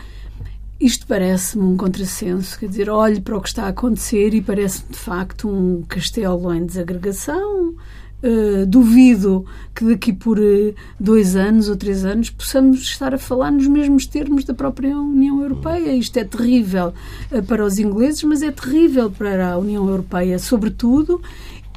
isto 0.80 1.08
parece-me 1.08 1.64
um 1.64 1.78
contrassenso, 1.78 2.60
quer 2.60 2.68
dizer, 2.68 2.90
olhe 2.90 3.22
para 3.22 3.38
o 3.38 3.42
que 3.42 3.48
está 3.48 3.64
a 3.64 3.70
acontecer 3.70 4.34
e 4.34 4.42
parece-me 4.42 4.92
de 4.92 5.00
facto 5.00 5.48
um 5.48 5.82
castelo 5.84 6.54
em 6.54 6.66
desagregação. 6.66 7.76
Uh, 8.22 8.66
duvido 8.66 9.46
que 9.76 9.84
daqui 9.84 10.14
por 10.14 10.40
uh, 10.40 10.74
dois 10.98 11.36
anos 11.36 11.68
ou 11.68 11.76
três 11.76 12.06
anos 12.06 12.30
possamos 12.30 12.82
estar 12.82 13.14
a 13.14 13.18
falar 13.18 13.52
nos 13.52 13.68
mesmos 13.68 14.06
termos 14.06 14.46
da 14.46 14.54
própria 14.54 14.98
União 14.98 15.42
Europeia. 15.42 15.94
Isto 15.94 16.20
é 16.20 16.24
terrível 16.24 16.94
uh, 17.30 17.44
para 17.44 17.66
os 17.66 17.80
ingleses, 17.80 18.24
mas 18.24 18.42
é 18.42 18.50
terrível 18.50 19.12
para 19.12 19.52
a 19.52 19.58
União 19.58 19.86
Europeia, 19.90 20.40
sobretudo, 20.40 21.22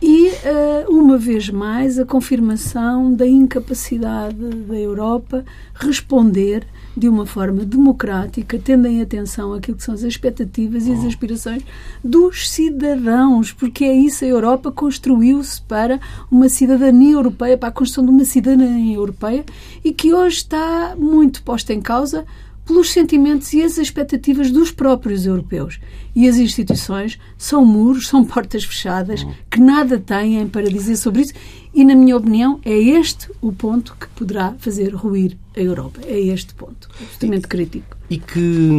e, 0.03 0.29
uh, 0.29 0.91
uma 0.91 1.17
vez 1.17 1.49
mais, 1.49 1.99
a 1.99 2.05
confirmação 2.05 3.15
da 3.15 3.27
incapacidade 3.27 4.37
da 4.37 4.77
Europa 4.77 5.45
responder 5.75 6.67
de 6.97 7.09
uma 7.09 7.27
forma 7.27 7.65
democrática, 7.65 8.59
tendo 8.59 8.87
em 8.87 9.03
atenção 9.03 9.53
aquilo 9.53 9.77
que 9.77 9.83
são 9.83 9.95
as 9.95 10.03
expectativas 10.03 10.87
e 10.87 10.93
as 10.93 11.05
aspirações 11.05 11.63
dos 12.03 12.49
cidadãos, 12.49 13.53
porque 13.53 13.85
é 13.85 13.95
isso 13.95 14.25
a 14.25 14.29
Europa 14.29 14.73
construiu-se 14.73 15.61
para 15.63 16.01
uma 16.31 16.49
cidadania 16.49 17.15
europeia, 17.15 17.59
para 17.59 17.69
a 17.69 17.73
construção 17.73 18.05
de 18.05 18.11
uma 18.11 18.25
cidadania 18.25 18.97
europeia 18.97 19.45
e 19.85 19.93
que 19.93 20.15
hoje 20.15 20.39
está 20.39 20.95
muito 20.97 21.43
posta 21.43 21.75
em 21.75 21.81
causa 21.81 22.25
pelos 22.67 22.93
sentimentos 22.93 23.53
e 23.53 23.63
as 23.63 23.79
expectativas 23.79 24.51
dos 24.51 24.73
próprios 24.73 25.25
europeus. 25.25 25.79
E 26.15 26.29
as 26.29 26.37
instituições 26.37 27.19
são 27.39 27.65
muros, 27.65 28.09
são 28.09 28.25
portas 28.25 28.65
fechadas, 28.65 29.25
que 29.51 29.61
nada 29.61 29.99
têm 29.99 30.49
para 30.49 30.69
dizer 30.69 30.97
sobre 30.97 31.23
isso. 31.23 31.33
E, 31.73 31.85
na 31.85 31.95
minha 31.95 32.17
opinião, 32.17 32.59
é 32.65 32.77
este 32.77 33.31
o 33.41 33.53
ponto 33.53 33.95
que 34.01 34.09
poderá 34.09 34.55
fazer 34.59 34.95
ruir 34.95 35.37
a 35.55 35.61
Europa. 35.61 36.01
É 36.07 36.19
este 36.19 36.55
ponto, 36.55 36.89
absolutamente 37.01 37.47
crítico. 37.47 37.97
E 38.09 38.19
que, 38.19 38.71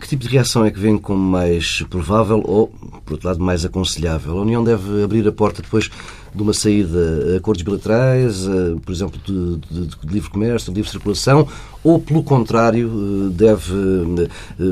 que 0.00 0.08
tipo 0.08 0.22
de 0.24 0.28
reação 0.28 0.64
é 0.64 0.70
que 0.70 0.78
vem 0.78 0.96
como 0.96 1.22
mais 1.22 1.82
provável 1.90 2.40
ou, 2.44 2.68
por 3.04 3.14
outro 3.14 3.28
lado, 3.28 3.40
mais 3.40 3.64
aconselhável? 3.64 4.38
A 4.38 4.42
União 4.42 4.62
deve 4.62 5.02
abrir 5.02 5.26
a 5.26 5.32
porta 5.32 5.62
depois 5.62 5.90
de 6.34 6.42
uma 6.42 6.52
saída 6.52 7.34
a 7.34 7.36
acordos 7.38 7.62
bilaterais, 7.62 8.46
por 8.84 8.92
exemplo, 8.92 9.20
de, 9.24 9.56
de, 9.56 9.86
de, 9.86 10.12
livre 10.12 10.30
comércio, 10.30 10.72
de 10.72 10.76
livre 10.76 10.90
circulação, 10.90 11.48
ou, 11.82 11.98
pelo 11.98 12.22
contrário, 12.22 12.90
eh, 12.90 13.32
deve 13.32 13.72
eh, 14.22 14.62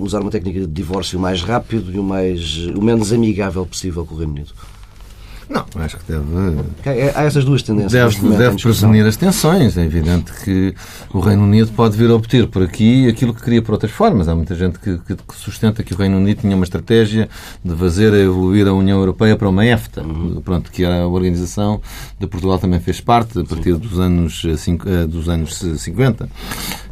usar 0.00 0.20
uma 0.20 0.30
técnica 0.30 0.60
de 0.60 0.66
divórcio 0.66 1.18
mais 1.18 1.42
rápido 1.42 1.92
e 1.92 1.98
o, 1.98 2.02
mais, 2.02 2.66
o 2.74 2.80
menos 2.80 3.12
amigável 3.12 3.66
possível 3.66 4.06
com 4.06 4.14
o 4.14 4.18
Reino 4.18 4.32
Unido? 4.32 4.52
Não, 5.52 5.66
acho 5.82 5.98
que 5.98 6.10
deve. 6.10 6.24
É, 6.86 7.12
há 7.14 7.24
essas 7.24 7.44
duas 7.44 7.62
tendências. 7.62 8.16
Deve, 8.16 8.36
deve 8.38 8.56
prevenir 8.56 9.04
as 9.04 9.16
tensões. 9.18 9.76
É 9.76 9.84
evidente 9.84 10.32
que 10.42 10.74
o 11.12 11.20
Reino 11.20 11.42
Unido 11.42 11.70
pode 11.72 11.94
vir 11.94 12.10
a 12.10 12.14
obter 12.14 12.46
por 12.46 12.62
aqui 12.62 13.06
aquilo 13.06 13.34
que 13.34 13.42
queria 13.42 13.60
por 13.60 13.72
outras 13.72 13.92
formas. 13.92 14.28
Há 14.28 14.34
muita 14.34 14.54
gente 14.54 14.78
que, 14.78 14.96
que, 14.98 15.14
que 15.14 15.36
sustenta 15.36 15.82
que 15.82 15.92
o 15.92 15.96
Reino 15.96 16.16
Unido 16.16 16.40
tinha 16.40 16.56
uma 16.56 16.64
estratégia 16.64 17.28
de 17.62 17.76
fazer 17.76 18.14
evoluir 18.14 18.66
a 18.66 18.72
União 18.72 18.98
Europeia 18.98 19.36
para 19.36 19.46
uma 19.46 19.66
EFTA. 19.66 20.02
Uhum. 20.02 20.40
Pronto, 20.42 20.70
que 20.70 20.86
a 20.86 21.06
organização 21.06 21.82
de 22.18 22.26
Portugal 22.26 22.58
também 22.58 22.80
fez 22.80 23.02
parte 23.02 23.38
a 23.38 23.44
partir 23.44 23.74
dos 23.74 24.00
anos, 24.00 24.42
eh, 24.46 25.06
dos 25.06 25.28
anos 25.28 25.58
50. 25.58 26.24
Uh, 26.24 26.28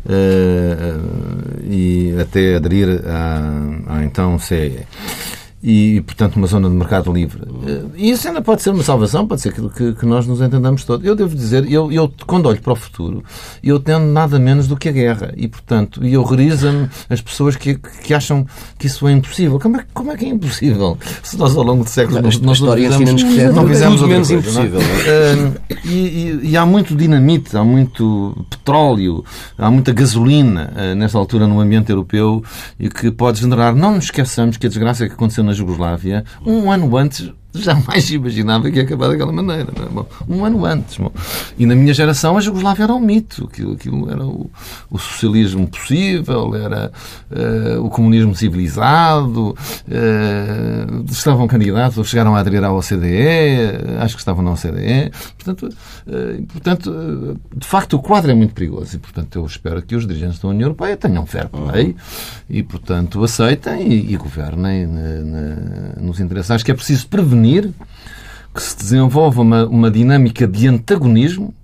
uh, 0.07 1.70
e 1.70 2.14
até 2.18 2.57
aderir 2.57 3.03
à, 3.07 3.96
à 3.96 4.05
então 4.05 4.38
CEE 4.38 4.87
e, 5.62 6.01
portanto, 6.01 6.37
uma 6.37 6.46
zona 6.46 6.70
de 6.70 6.75
mercado 6.75 7.12
livre. 7.12 7.42
E 7.94 8.11
isso 8.11 8.27
ainda 8.27 8.40
pode 8.40 8.62
ser 8.62 8.70
uma 8.70 8.83
salvação, 8.83 9.27
pode 9.27 9.42
ser 9.42 9.51
aquilo 9.51 9.68
que, 9.68 9.92
que 9.92 10.07
nós 10.07 10.27
nos 10.27 10.40
entendamos 10.40 10.85
todos. 10.85 11.07
Eu 11.07 11.14
devo 11.14 11.35
dizer, 11.37 11.70
eu, 11.70 11.92
eu, 11.92 12.11
quando 12.27 12.46
olho 12.46 12.61
para 12.62 12.73
o 12.73 12.77
futuro, 12.77 13.23
eu 13.62 13.79
tendo 13.79 14.07
nada 14.07 14.38
menos 14.38 14.66
do 14.66 14.77
que 14.77 14.88
a 14.88 14.92
guerra. 14.92 15.35
E, 15.37 15.46
portanto, 15.46 16.05
e 16.05 16.16
horroriza-me 16.16 16.88
as 17.11 17.20
pessoas 17.20 17.57
que, 17.57 17.75
que 17.75 18.14
acham 18.14 18.46
que 18.79 18.87
isso 18.87 19.07
é 19.07 19.12
impossível. 19.12 19.61
Como 19.61 19.77
é, 19.77 19.85
como 19.92 20.11
é 20.11 20.16
que 20.16 20.25
é 20.25 20.29
impossível? 20.29 20.96
Se 21.23 21.37
nós, 21.37 21.55
ao 21.55 21.62
longo 21.62 21.85
de 21.85 21.90
séculos, 21.90 22.23
nós, 22.23 22.40
nós 22.40 22.61
não 22.61 22.75
fizemos, 22.75 23.23
não 23.55 23.66
fizemos 23.66 24.03
menos 24.03 24.29
coisa, 24.29 24.35
impossível. 24.35 24.81
Não 24.81 24.88
é? 24.88 25.81
e, 25.85 25.90
e, 25.90 26.40
e, 26.51 26.57
há 26.57 26.64
muito 26.64 26.94
dinamite, 26.96 27.55
há 27.55 27.62
muito 27.62 28.46
petróleo, 28.49 29.23
há 29.59 29.70
muita 29.70 29.92
gasolina 29.92 30.73
uh, 30.75 30.94
nesta 30.94 31.18
altura 31.18 31.46
no 31.46 31.61
ambiente 31.61 31.90
europeu 31.90 32.42
e 32.79 32.88
que 32.88 33.11
pode 33.11 33.40
generar. 33.40 33.75
Não 33.75 33.96
nos 33.96 34.05
esqueçamos 34.05 34.57
que 34.57 34.66
a 34.66 34.70
desgraça 34.70 35.07
que 35.07 35.12
aconteceu 35.12 35.50
na 35.51 35.55
Jugoslávia, 35.57 36.25
um 36.47 36.71
ano 36.71 36.97
antes 36.97 37.33
jamais 37.55 38.11
imaginava 38.11 38.71
que 38.71 38.77
ia 38.77 38.83
acabar 38.83 39.09
daquela 39.09 39.33
maneira. 39.33 39.71
É? 39.77 39.89
Bom, 39.89 40.07
um 40.29 40.45
ano 40.45 40.65
antes. 40.65 40.97
Bom. 40.97 41.13
E 41.59 41.67
na 41.67 41.75
minha 41.75 41.93
geração 41.93 42.37
a 42.37 42.41
Jugoslávia 42.41 42.85
era 42.85 42.95
um 42.95 43.01
mito. 43.01 43.49
Aquilo, 43.51 43.73
aquilo 43.73 44.11
era 44.11 44.25
o, 44.25 44.51
o 44.91 44.99
socialismo 44.99 45.67
possível, 45.67 46.55
era 46.55 46.93
uh, 47.31 47.85
o 47.85 47.91
comunismo 47.91 48.35
civilizado, 48.35 49.51
uh, 49.51 51.05
estavam 51.11 51.47
candidatos 51.49 51.99
ou 51.99 52.05
chegaram 52.05 52.35
a 52.35 52.41
aderir 52.41 52.63
à 52.63 52.73
OCDE, 52.73 53.99
acho 54.01 54.15
que 54.15 54.23
estavam 54.23 54.45
na 54.45 54.53
OCDE. 54.53 55.11
Portanto, 55.37 55.69
uh, 56.07 56.47
portanto 56.47 57.41
de 57.55 57.67
facto, 57.67 57.95
o 57.95 57.99
quadro 58.03 58.31
é 58.31 58.35
muito 58.35 58.55
perigoso 58.55 58.97
e, 58.97 58.99
portanto, 58.99 59.39
eu 59.39 59.47
espero 59.47 59.83
que 59.83 59.97
os 59.97 60.07
dirigentes 60.07 60.39
da 60.39 60.49
União 60.49 60.67
Europeia 60.67 60.97
tenham 60.97 61.27
fair 61.27 61.49
play 61.49 61.97
e, 62.49 62.63
portanto, 62.63 63.23
aceitem 63.23 63.89
e, 63.89 64.13
e 64.13 64.17
governem 64.17 64.89
nos 66.01 66.21
interesses. 66.21 66.51
Acho 66.51 66.65
que 66.65 66.71
é 66.71 66.75
preciso 66.75 67.09
prevenir 67.09 67.39
prevenir 67.40 67.70
que 68.55 68.62
se 68.62 68.76
desenvolva 68.76 69.40
uma, 69.40 69.66
uma 69.66 69.90
dinâmica 69.90 70.46
de 70.46 70.68
antagonismo 70.68 71.55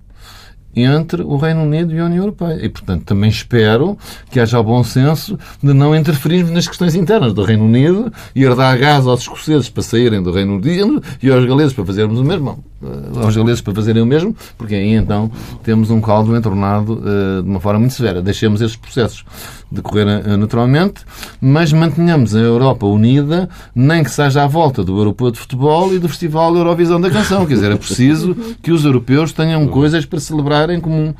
entre 0.75 1.23
o 1.23 1.37
Reino 1.37 1.63
Unido 1.63 1.93
e 1.93 1.99
a 1.99 2.05
União 2.05 2.23
Europeia. 2.23 2.63
E, 2.63 2.69
portanto, 2.69 3.03
também 3.03 3.29
espero 3.29 3.97
que 4.29 4.39
haja 4.39 4.59
o 4.59 4.63
bom 4.63 4.83
senso 4.83 5.37
de 5.61 5.73
não 5.73 5.95
interferirmos 5.95 6.51
nas 6.51 6.67
questões 6.67 6.93
internas 6.93 7.33
do 7.33 7.43
Reino 7.43 7.65
Unido 7.65 8.13
e 8.35 8.43
herdar 8.43 8.77
gás 8.77 9.07
aos 9.07 9.21
escoceses 9.21 9.69
para 9.69 9.81
saírem 9.81 10.21
do 10.21 10.31
Reino 10.31 10.57
Unido 10.57 11.01
e 11.21 11.31
aos 11.31 11.45
galeses 11.45 11.73
para 11.73 11.85
fazermos 11.85 12.19
o 12.19 12.23
mesmo. 12.23 12.63
Eh, 12.83 13.23
aos 13.23 13.35
galeses 13.35 13.61
para 13.61 13.73
fazerem 13.73 14.03
o 14.03 14.05
mesmo, 14.05 14.35
porque 14.55 14.75
aí 14.75 14.93
então 14.93 15.31
temos 15.63 15.89
um 15.89 15.99
caldo 15.99 16.35
entornado 16.35 16.93
uh, 16.93 17.41
de 17.41 17.49
uma 17.49 17.59
forma 17.59 17.79
muito 17.79 17.95
severa. 17.95 18.21
Deixemos 18.21 18.61
esses 18.61 18.75
processos 18.75 19.25
decorrer 19.71 20.07
uh, 20.07 20.37
naturalmente, 20.37 21.03
mas 21.41 21.73
mantenhamos 21.73 22.35
a 22.35 22.39
Europa 22.39 22.85
unida, 22.85 23.49
nem 23.75 24.03
que 24.03 24.11
seja 24.11 24.43
à 24.43 24.47
volta 24.47 24.83
do 24.83 24.97
Europeu 24.97 25.31
de 25.31 25.39
Futebol 25.39 25.93
e 25.93 25.99
do 25.99 26.07
Festival 26.07 26.55
Eurovisão 26.55 26.99
da 26.99 27.09
Canção. 27.09 27.45
Quer 27.45 27.55
dizer, 27.55 27.71
é 27.71 27.75
preciso 27.75 28.35
que 28.61 28.71
os 28.71 28.85
europeus 28.85 29.31
tenham 29.31 29.67
coisas 29.67 30.05
para 30.05 30.19
celebrar 30.19 30.69
em 30.69 30.79
comum. 30.79 31.13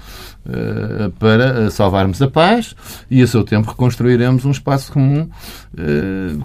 Uh, 0.45 1.11
para 1.19 1.69
salvarmos 1.69 2.21
a 2.21 2.29
paz 2.29 2.73
e, 3.11 3.21
a 3.21 3.27
seu 3.27 3.43
tempo, 3.43 3.69
reconstruiremos 3.69 4.45
um 4.45 4.51
espaço 4.51 4.93
comum 4.93 5.27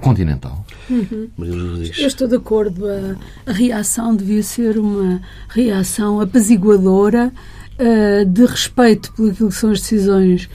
continental. 0.01 0.67
Uhum. 0.91 1.29
Eu 1.39 2.09
estou 2.09 2.27
de 2.27 2.35
acordo. 2.35 2.85
A, 2.85 3.15
a, 3.49 3.53
reação 3.53 4.17
devia 4.17 4.43
ser 4.43 4.77
uma 4.77 5.21
reação 5.49 6.21
apaziguadora 6.21 7.33
uh, 7.79 8.25
de 8.25 8.45
respeito 8.45 9.13
por 9.13 9.31
aquilo 9.31 9.49
que 9.49 9.55
são 9.55 9.71
as 9.71 9.81
decisões 9.81 10.49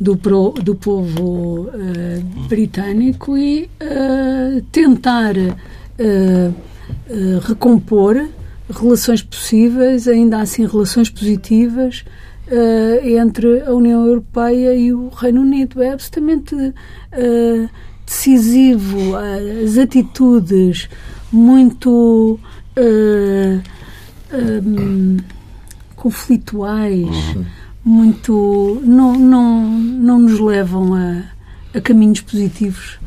do, 0.00 0.16
pro, 0.16 0.50
do 0.50 0.74
povo 0.74 1.68
uh, 1.68 2.48
britânico 2.48 3.36
e 3.36 3.70
uh, 3.82 4.62
tentar 4.72 5.34
recompor 7.46 8.28
relações 8.68 9.22
possíveis, 9.22 10.08
ainda 10.08 10.40
assim 10.40 10.66
relações 10.66 11.08
positivas 11.08 12.04
entre 13.02 13.62
a 13.62 13.72
União 13.72 14.04
Europeia 14.04 14.74
e 14.74 14.92
o 14.92 15.08
Reino 15.08 15.42
Unido. 15.42 15.80
É 15.80 15.92
absolutamente 15.92 16.74
decisivo, 18.04 19.14
as 19.64 19.78
atitudes 19.78 20.88
muito 21.32 22.38
uh, 22.76 23.62
um, 24.32 25.16
conflituais, 25.96 27.34
uhum. 27.34 27.44
Muito 27.84 28.80
não, 28.82 29.12
não, 29.12 29.68
não 29.68 30.18
nos 30.18 30.40
levam 30.40 30.94
a, 30.94 31.22
a 31.76 31.80
caminhos 31.80 32.20
positivos. 32.20 32.98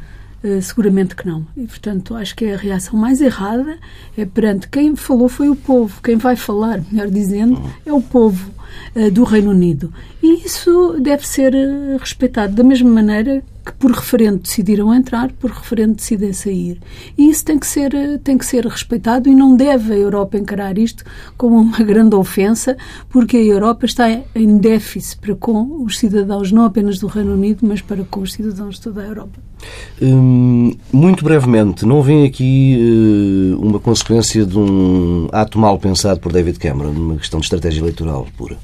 Uh, 0.44 0.62
seguramente 0.62 1.16
que 1.16 1.28
não. 1.28 1.48
E, 1.58 1.66
portanto, 1.66 2.16
acho 2.16 2.36
que 2.36 2.46
é 2.46 2.54
a 2.54 2.58
reação 2.58 2.98
mais 2.98 3.22
errada 3.22 3.80
é 4.16 4.24
perante 4.24 4.68
quem 4.70 4.96
falou 4.96 5.28
foi 5.28 5.50
o 5.50 5.56
povo. 5.56 6.00
Quem 6.04 6.16
vai 6.16 6.36
falar, 6.36 6.80
melhor 6.92 7.10
dizendo, 7.10 7.60
é 7.84 7.92
o 7.92 8.00
povo 8.00 8.52
uh, 8.96 9.10
do 9.10 9.24
Reino 9.24 9.50
Unido. 9.50 9.92
E 10.22 10.46
isso 10.46 10.96
deve 11.02 11.28
ser 11.28 11.56
uh, 11.56 11.98
respeitado 11.98 12.54
da 12.54 12.64
mesma 12.64 12.90
maneira 12.90 13.44
que 13.68 13.74
por 13.74 13.92
referendo 13.92 14.40
decidiram 14.40 14.94
entrar, 14.94 15.30
por 15.34 15.52
referendo 15.52 15.96
decidem 15.96 16.32
sair. 16.32 16.80
E 17.18 17.30
isso 17.30 17.44
tem 17.44 17.60
que 17.60 17.68
ser, 17.68 17.92
tem 18.24 18.38
que 18.38 18.46
ser 18.46 18.66
respeitado 18.66 19.28
e 19.28 19.36
não 19.36 19.58
deve 19.58 19.94
a 19.94 19.98
Europa 19.98 20.38
encarar 20.38 20.78
isto 20.78 21.04
como 21.36 21.58
uma 21.60 21.80
grande 21.84 22.16
ofensa, 22.16 22.78
porque 23.10 23.36
a 23.36 23.44
Europa 23.44 23.86
está 23.86 24.10
em 24.34 24.58
déficit 24.58 25.20
para 25.20 25.36
com 25.36 25.84
os 25.84 25.98
cidadãos, 25.98 26.52
não 26.52 26.64
apenas 26.64 26.98
do 26.98 27.08
Reino 27.08 27.34
Unido, 27.34 27.68
mas 27.68 27.82
para 27.82 28.04
com 28.06 28.22
os 28.22 28.34
cidadãos 28.34 28.76
de 28.76 28.82
toda 28.82 29.02
a 29.02 29.06
Europa. 29.06 29.40
Hum, 30.02 30.74
muito 30.94 31.24
brevemente, 31.24 31.86
não 31.86 32.02
vem 32.02 32.26
aqui 32.26 32.78
uh, 32.80 33.60
uma 33.60 33.80
consequência 33.80 34.46
de 34.46 34.58
um 34.58 35.28
ato 35.32 35.60
mal 35.60 35.78
pensado 35.78 36.20
por 36.20 36.32
David 36.32 36.60
Cameron, 36.60 36.94
numa 36.94 37.18
questão 37.18 37.40
de 37.40 37.48
estratégia 37.48 37.82
eleitoral 37.82 38.28
pura? 38.38 38.58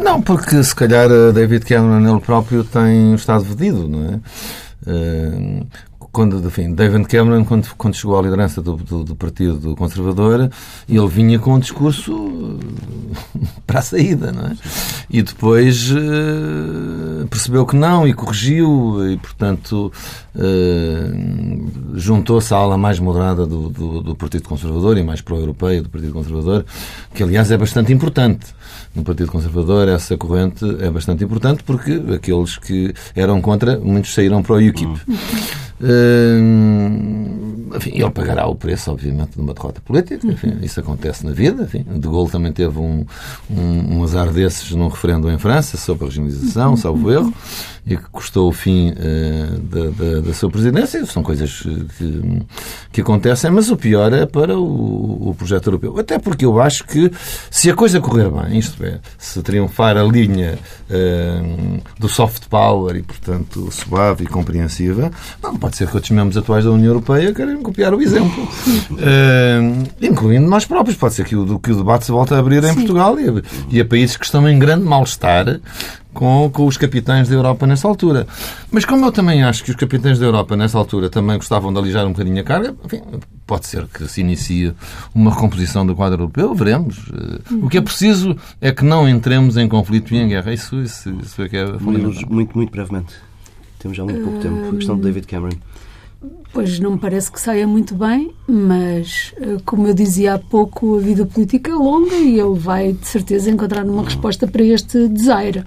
Não, 0.00 0.20
porque 0.22 0.62
se 0.64 0.74
calhar 0.74 1.10
eh, 1.10 1.30
David 1.30 1.66
Cameron 1.66 2.10
ele 2.10 2.20
próprio 2.20 2.64
tem 2.64 3.14
estado 3.14 3.44
vendido, 3.44 3.86
não 3.86 4.14
é? 4.14 4.20
Uh, 4.90 5.66
quando, 6.10 6.44
enfim, 6.44 6.74
David 6.74 7.06
Cameron, 7.06 7.44
quando, 7.44 7.68
quando 7.76 7.94
chegou 7.94 8.18
à 8.18 8.22
liderança 8.22 8.62
do, 8.62 8.76
do, 8.76 9.04
do, 9.04 9.14
Partido 9.14 9.76
Conservador, 9.76 10.50
ele 10.88 11.06
vinha 11.06 11.38
com 11.38 11.54
um 11.54 11.58
discurso 11.60 12.58
eh, 13.44 13.46
para 13.66 13.78
a 13.78 13.82
saída, 13.82 14.32
não 14.32 14.46
é? 14.46 14.56
E 15.08 15.22
depois 15.22 15.92
percebeu 17.28 17.64
que 17.66 17.76
não 17.76 18.08
e 18.08 18.14
corrigiu 18.14 19.08
e, 19.08 19.16
portanto, 19.18 19.92
juntou-se 21.94 22.52
à 22.54 22.56
ala 22.56 22.78
mais 22.78 22.98
moderada 22.98 23.46
do, 23.46 23.68
do, 23.68 24.02
do 24.02 24.16
Partido 24.16 24.48
Conservador 24.48 24.98
e 24.98 25.02
mais 25.02 25.20
pró-europeia 25.20 25.82
do 25.82 25.88
Partido 25.88 26.12
Conservador, 26.12 26.64
que, 27.14 27.22
aliás, 27.22 27.50
é 27.52 27.56
bastante 27.56 27.92
importante 27.92 28.46
no 28.94 29.04
Partido 29.04 29.30
Conservador 29.30 29.88
essa 29.88 30.16
corrente 30.16 30.64
é 30.80 30.90
bastante 30.90 31.24
importante 31.24 31.62
porque 31.62 32.02
aqueles 32.14 32.56
que 32.56 32.92
eram 33.14 33.40
contra, 33.40 33.78
muitos 33.78 34.12
saíram 34.12 34.42
para 34.42 34.54
o 34.54 34.58
UKIP. 34.58 34.86
Uhum. 34.86 35.16
Uh, 35.80 37.50
enfim, 37.76 37.92
ele 37.94 38.10
pagará 38.10 38.46
o 38.46 38.54
preço, 38.54 38.90
obviamente, 38.90 39.34
de 39.36 39.40
uma 39.40 39.54
derrota 39.54 39.80
política. 39.80 40.26
Enfim, 40.26 40.58
isso 40.62 40.80
acontece 40.80 41.24
na 41.24 41.32
vida. 41.32 41.62
Enfim, 41.62 41.84
de 41.84 42.08
Gaulle 42.08 42.30
também 42.30 42.52
teve 42.52 42.78
um, 42.78 43.04
um, 43.50 43.96
um 43.96 44.04
azar 44.04 44.30
desses 44.30 44.70
num 44.72 44.88
referendo 44.88 45.30
em 45.30 45.38
França 45.38 45.76
sobre 45.76 46.04
a 46.04 46.06
regionalização, 46.08 46.76
salvo 46.76 47.10
erro 47.10 47.32
e 47.86 47.96
que 47.96 48.04
custou 48.10 48.48
o 48.48 48.52
fim 48.52 48.90
uh, 48.90 49.58
da, 49.58 49.90
da, 49.90 50.20
da, 50.20 50.34
sua 50.34 50.50
presidência. 50.50 51.04
São 51.06 51.22
coisas 51.22 51.62
que, 51.96 52.42
que 52.92 53.00
acontecem, 53.00 53.50
mas 53.50 53.70
o 53.70 53.76
pior 53.76 54.12
é 54.12 54.26
para 54.26 54.58
o, 54.58 55.30
o, 55.30 55.34
projeto 55.34 55.68
europeu. 55.68 55.98
Até 55.98 56.18
porque 56.18 56.44
eu 56.44 56.60
acho 56.60 56.84
que 56.84 57.10
se 57.50 57.70
a 57.70 57.74
coisa 57.74 58.00
correr 58.00 58.30
bem, 58.30 58.58
isto 58.58 58.84
é, 58.84 59.00
se 59.18 59.42
triunfar 59.42 59.96
a 59.96 60.02
linha 60.02 60.58
uh, 60.90 61.80
do 61.98 62.08
soft 62.08 62.48
power 62.48 62.96
e, 62.96 63.02
portanto, 63.02 63.70
suave 63.70 64.24
e 64.24 64.26
compreensiva, 64.26 65.10
não 65.42 65.56
pode 65.56 65.69
ser 65.76 65.88
que 65.88 65.94
outros 65.94 66.10
membros 66.10 66.36
atuais 66.36 66.64
da 66.64 66.70
União 66.70 66.88
Europeia 66.88 67.32
queiram 67.32 67.62
copiar 67.62 67.94
o 67.94 68.00
exemplo, 68.00 68.42
uh, 68.44 69.88
incluindo 70.00 70.48
nós 70.48 70.64
próprios. 70.64 70.96
Pode 70.96 71.14
ser 71.14 71.24
que 71.24 71.36
o, 71.36 71.58
que 71.58 71.72
o 71.72 71.76
debate 71.76 72.06
se 72.06 72.12
volte 72.12 72.34
a 72.34 72.38
abrir 72.38 72.62
em 72.64 72.68
Sim. 72.68 72.74
Portugal 72.74 73.18
e 73.18 73.28
a, 73.28 73.42
e 73.70 73.80
a 73.80 73.84
países 73.84 74.16
que 74.16 74.24
estão 74.24 74.48
em 74.48 74.58
grande 74.58 74.84
mal-estar 74.84 75.60
com, 76.12 76.50
com 76.52 76.66
os 76.66 76.76
capitães 76.76 77.28
da 77.28 77.34
Europa 77.34 77.66
nessa 77.66 77.86
altura. 77.86 78.26
Mas 78.70 78.84
como 78.84 79.04
eu 79.04 79.12
também 79.12 79.42
acho 79.42 79.64
que 79.64 79.70
os 79.70 79.76
capitães 79.76 80.18
da 80.18 80.26
Europa 80.26 80.56
nessa 80.56 80.78
altura 80.78 81.08
também 81.08 81.36
gostavam 81.36 81.72
de 81.72 81.78
alijar 81.78 82.06
um 82.06 82.12
bocadinho 82.12 82.40
a 82.40 82.44
carga, 82.44 82.74
enfim, 82.84 83.00
pode 83.46 83.66
ser 83.66 83.86
que 83.86 84.06
se 84.08 84.20
inicie 84.20 84.72
uma 85.14 85.30
recomposição 85.30 85.86
do 85.86 85.94
quadro 85.94 86.22
europeu, 86.22 86.54
veremos. 86.54 87.10
O 87.62 87.68
que 87.68 87.78
é 87.78 87.80
preciso 87.80 88.36
é 88.60 88.72
que 88.72 88.84
não 88.84 89.08
entremos 89.08 89.56
em 89.56 89.68
conflito 89.68 90.14
e 90.14 90.18
em 90.18 90.28
guerra. 90.28 90.52
Isso, 90.52 90.80
isso, 90.80 91.10
isso 91.22 91.42
é 91.42 91.48
que 91.48 91.56
é 91.56 91.66
fundamental. 91.66 92.28
Muito, 92.28 92.56
muito 92.56 92.70
brevemente. 92.70 93.29
Temos 93.80 93.96
já 93.96 94.04
muito 94.04 94.22
pouco 94.22 94.38
tempo. 94.38 94.68
A 94.68 94.76
questão 94.76 94.96
de 94.96 95.02
David 95.02 95.26
Cameron. 95.26 95.56
Pois 96.52 96.78
não 96.78 96.92
me 96.92 96.98
parece 96.98 97.32
que 97.32 97.40
saia 97.40 97.66
muito 97.66 97.94
bem, 97.94 98.32
mas 98.46 99.32
eh, 99.40 99.56
como 99.64 99.86
eu 99.86 99.94
dizia 99.94 100.34
há 100.34 100.38
pouco, 100.38 100.98
a 100.98 101.00
vida 101.00 101.24
política 101.24 101.70
é 101.70 101.74
longa 101.74 102.14
e 102.14 102.38
ele 102.38 102.58
vai 102.58 102.92
de 102.92 103.06
certeza 103.06 103.50
encontrar 103.50 103.86
uma 103.86 104.04
resposta 104.04 104.46
para 104.46 104.62
este 104.62 105.08
desaire. 105.08 105.64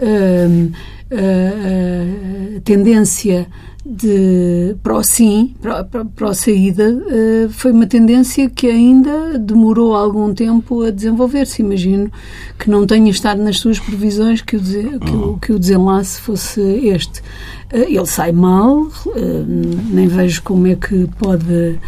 Uh, 0.00 0.70
uh, 1.12 2.56
a 2.58 2.60
tendência 2.60 3.48
de 3.88 4.76
para 4.82 4.94
o 4.94 5.02
sim, 5.02 5.54
para, 5.62 5.82
para, 5.82 6.04
para 6.04 6.28
a 6.28 6.34
saída, 6.34 6.90
uh, 6.92 7.48
foi 7.50 7.72
uma 7.72 7.86
tendência 7.86 8.48
que 8.50 8.66
ainda 8.66 9.38
demorou 9.38 9.94
algum 9.94 10.34
tempo 10.34 10.82
a 10.82 10.90
desenvolver-se. 10.90 11.62
Imagino 11.62 12.12
que 12.58 12.68
não 12.68 12.86
tenha 12.86 13.10
estado 13.10 13.42
nas 13.42 13.58
suas 13.58 13.80
previsões 13.80 14.42
que 14.42 14.56
o, 14.56 14.60
que 14.60 15.10
o, 15.10 15.38
que 15.38 15.52
o 15.52 15.58
desenlace 15.58 16.20
fosse 16.20 16.60
este. 16.60 17.20
Uh, 17.72 17.88
ele 17.88 18.06
sai 18.06 18.32
mal, 18.32 18.82
uh, 18.82 19.46
nem 19.90 20.06
vejo 20.06 20.42
como 20.42 20.66
é 20.66 20.74
que 20.74 21.08
pode 21.18 21.78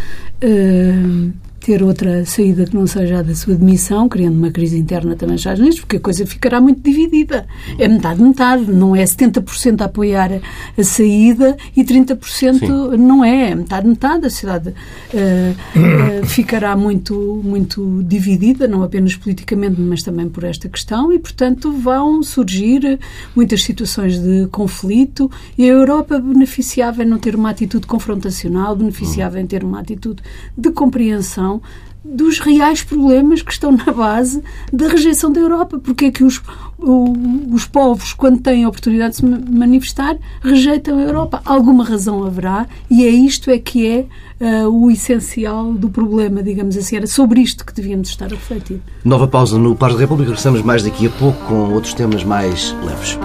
ter 1.70 1.84
outra 1.84 2.24
saída 2.24 2.64
que 2.64 2.74
não 2.74 2.84
seja 2.84 3.20
a 3.20 3.22
da 3.22 3.32
sua 3.32 3.54
demissão, 3.54 4.08
criando 4.08 4.36
uma 4.36 4.50
crise 4.50 4.76
interna 4.76 5.14
também 5.14 5.38
já 5.38 5.54
nisto, 5.54 5.82
porque 5.82 5.98
a 5.98 6.00
coisa 6.00 6.26
ficará 6.26 6.60
muito 6.60 6.80
dividida. 6.82 7.46
É 7.78 7.86
metade-metade, 7.86 8.64
não 8.72 8.96
é 8.96 9.04
70% 9.04 9.80
a 9.80 9.84
apoiar 9.84 10.32
a, 10.76 10.82
saída 10.82 11.56
e 11.76 11.84
30% 11.84 12.58
Sim. 12.58 12.96
não 12.96 13.24
é, 13.24 13.52
é 13.52 13.54
metade-metade. 13.54 14.26
A 14.26 14.30
cidade 14.30 14.70
uh, 14.70 16.22
uh, 16.22 16.26
ficará 16.26 16.74
muito, 16.74 17.40
muito 17.44 18.02
dividida, 18.02 18.66
não 18.66 18.82
apenas 18.82 19.14
politicamente, 19.14 19.80
mas 19.80 20.02
também 20.02 20.28
por 20.28 20.42
esta 20.42 20.68
questão, 20.68 21.12
e, 21.12 21.20
portanto, 21.20 21.70
vão 21.70 22.20
surgir 22.20 22.98
muitas 23.36 23.62
situações 23.62 24.18
de 24.18 24.48
conflito 24.48 25.30
e 25.56 25.62
a 25.62 25.72
Europa 25.72 26.18
beneficiava 26.18 27.04
em 27.04 27.06
não 27.06 27.18
ter 27.20 27.36
uma 27.36 27.50
atitude 27.50 27.86
confrontacional, 27.86 28.74
beneficiava 28.74 29.40
em 29.40 29.46
ter 29.46 29.62
uma 29.62 29.78
atitude 29.78 30.20
de 30.58 30.72
compreensão 30.72 31.59
dos 32.04 32.38
reais 32.38 32.82
problemas 32.82 33.42
que 33.42 33.52
estão 33.52 33.72
na 33.72 33.92
base 33.92 34.42
da 34.72 34.88
rejeição 34.88 35.30
da 35.30 35.40
Europa. 35.40 35.78
Porque 35.78 36.06
é 36.06 36.10
que 36.10 36.24
os, 36.24 36.40
o, 36.78 37.12
os 37.52 37.66
povos, 37.66 38.12
quando 38.12 38.40
têm 38.40 38.64
a 38.64 38.68
oportunidade 38.68 39.10
de 39.10 39.16
se 39.16 39.26
manifestar, 39.26 40.16
rejeitam 40.42 40.98
a 40.98 41.02
Europa? 41.02 41.42
Alguma 41.44 41.84
razão 41.84 42.24
haverá 42.24 42.66
e 42.90 43.04
é 43.04 43.10
isto 43.10 43.50
é 43.50 43.58
que 43.58 43.86
é 43.86 44.64
uh, 44.64 44.68
o 44.68 44.90
essencial 44.90 45.72
do 45.72 45.90
problema, 45.90 46.42
digamos 46.42 46.76
assim. 46.76 46.96
Era 46.96 47.06
sobre 47.06 47.40
isto 47.40 47.64
que 47.64 47.74
devíamos 47.74 48.08
estar 48.08 48.26
a 48.26 48.30
refletir. 48.30 48.80
Nova 49.04 49.28
pausa 49.28 49.58
no 49.58 49.76
Par 49.76 49.92
da 49.92 49.98
República. 49.98 50.30
Regressamos 50.30 50.62
mais 50.62 50.82
daqui 50.82 51.06
a 51.06 51.10
pouco 51.10 51.38
com 51.46 51.72
outros 51.72 51.94
temas 51.94 52.24
mais 52.24 52.74
leves. 52.82 53.18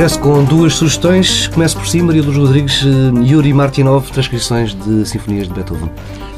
Regresso 0.00 0.20
com 0.20 0.42
duas 0.44 0.76
sugestões. 0.76 1.46
Começo 1.48 1.76
por 1.76 1.86
si, 1.86 2.00
Maria 2.00 2.22
dos 2.22 2.34
Rodrigues, 2.34 2.82
eh, 2.86 3.22
Yuri 3.22 3.52
Martinov, 3.52 4.10
transcrições 4.10 4.72
de 4.74 5.06
sinfonias 5.06 5.46
de 5.46 5.52
Beethoven. 5.52 5.90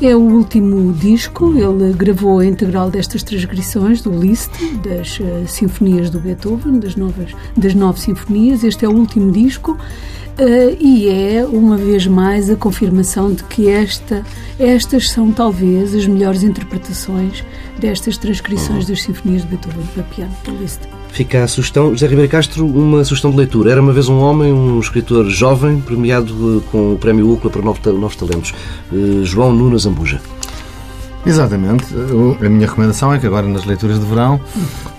É 0.02 0.16
o 0.16 0.18
último 0.18 0.92
disco, 0.92 1.54
ele 1.56 1.92
gravou 1.92 2.40
a 2.40 2.44
integral 2.44 2.90
destas 2.90 3.22
transcrições 3.22 4.02
do 4.02 4.10
Liszt, 4.10 4.50
das 4.82 5.20
uh, 5.20 5.46
sinfonias 5.46 6.10
do 6.10 6.18
Beethoven, 6.18 6.80
das, 6.80 6.96
novas, 6.96 7.30
das 7.56 7.72
nove 7.72 8.00
sinfonias. 8.00 8.64
Este 8.64 8.84
é 8.84 8.88
o 8.88 8.96
último 8.96 9.30
disco. 9.30 9.78
Uh, 10.40 10.76
e 10.80 11.08
é, 11.08 11.46
uma 11.46 11.76
vez 11.76 12.04
mais, 12.04 12.50
a 12.50 12.56
confirmação 12.56 13.32
de 13.32 13.44
que 13.44 13.68
esta, 13.68 14.24
estas 14.58 15.08
são 15.08 15.30
talvez 15.30 15.94
as 15.94 16.04
melhores 16.04 16.42
interpretações 16.42 17.44
destas 17.78 18.18
transcrições 18.18 18.88
das 18.88 19.02
sinfonias 19.02 19.42
de 19.42 19.48
Beethoven 19.50 19.86
para 19.94 20.02
piano, 20.02 20.34
Liszt. 20.60 20.80
Fica 21.12 21.44
a 21.44 21.46
sugestão, 21.46 21.90
José 21.90 22.06
Ribeiro 22.06 22.30
Castro, 22.30 22.66
uma 22.66 23.04
sugestão 23.04 23.30
de 23.30 23.36
leitura. 23.36 23.70
Era 23.70 23.82
uma 23.82 23.92
vez 23.92 24.08
um 24.08 24.18
homem, 24.18 24.50
um 24.50 24.80
escritor 24.80 25.28
jovem, 25.28 25.78
premiado 25.78 26.62
eh, 26.64 26.70
com 26.72 26.94
o 26.94 26.98
Prémio 26.98 27.30
UCLA 27.30 27.50
para 27.50 27.92
Novos 27.92 28.16
Talentos, 28.16 28.54
eh, 28.90 29.22
João 29.22 29.52
Nuno 29.52 29.78
Zambuja. 29.78 30.22
Exatamente. 31.26 31.84
A 32.40 32.48
minha 32.48 32.66
recomendação 32.66 33.12
é 33.12 33.18
que 33.18 33.26
agora 33.26 33.46
nas 33.46 33.66
leituras 33.66 34.00
de 34.00 34.06
verão 34.06 34.40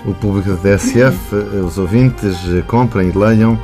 o 0.05 0.13
público 0.13 0.51
da 0.51 0.55
TSF, 0.55 1.17
eh, 1.33 1.61
os 1.65 1.79
ouvintes, 1.79 2.37
comprem 2.67 3.09
e 3.09 3.17
leiam 3.17 3.57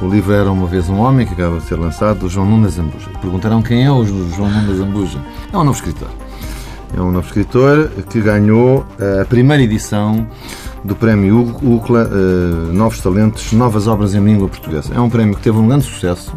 o 0.00 0.08
livro 0.08 0.32
Era 0.32 0.50
uma 0.50 0.66
vez 0.66 0.88
um 0.88 0.98
homem, 0.98 1.24
que 1.24 1.34
acaba 1.34 1.58
de 1.58 1.66
ser 1.66 1.76
lançado, 1.76 2.18
do 2.18 2.28
João 2.28 2.50
Nuno 2.50 2.68
Zambuja. 2.68 3.10
Perguntarão 3.20 3.62
quem 3.62 3.84
é 3.84 3.92
o 3.92 4.04
João 4.04 4.50
Nuno 4.50 4.76
Zambuja. 4.76 5.20
É 5.52 5.56
um 5.56 5.62
novo 5.62 5.78
escritor. 5.78 6.08
É 6.96 7.00
um 7.00 7.12
novo 7.12 7.28
escritor 7.28 7.90
que 8.10 8.20
ganhou 8.20 8.84
a 9.20 9.24
primeira 9.24 9.62
edição 9.62 10.26
do 10.84 10.96
Prémio 10.96 11.56
UCLA 11.62 12.08
uh, 12.08 12.72
Novos 12.72 13.00
Talentos, 13.00 13.52
Novas 13.52 13.86
Obras 13.86 14.14
em 14.14 14.24
Língua 14.24 14.48
Portuguesa. 14.48 14.92
É 14.94 15.00
um 15.00 15.08
prémio 15.08 15.36
que 15.36 15.42
teve 15.42 15.56
um 15.58 15.68
grande 15.68 15.84
sucesso 15.84 16.34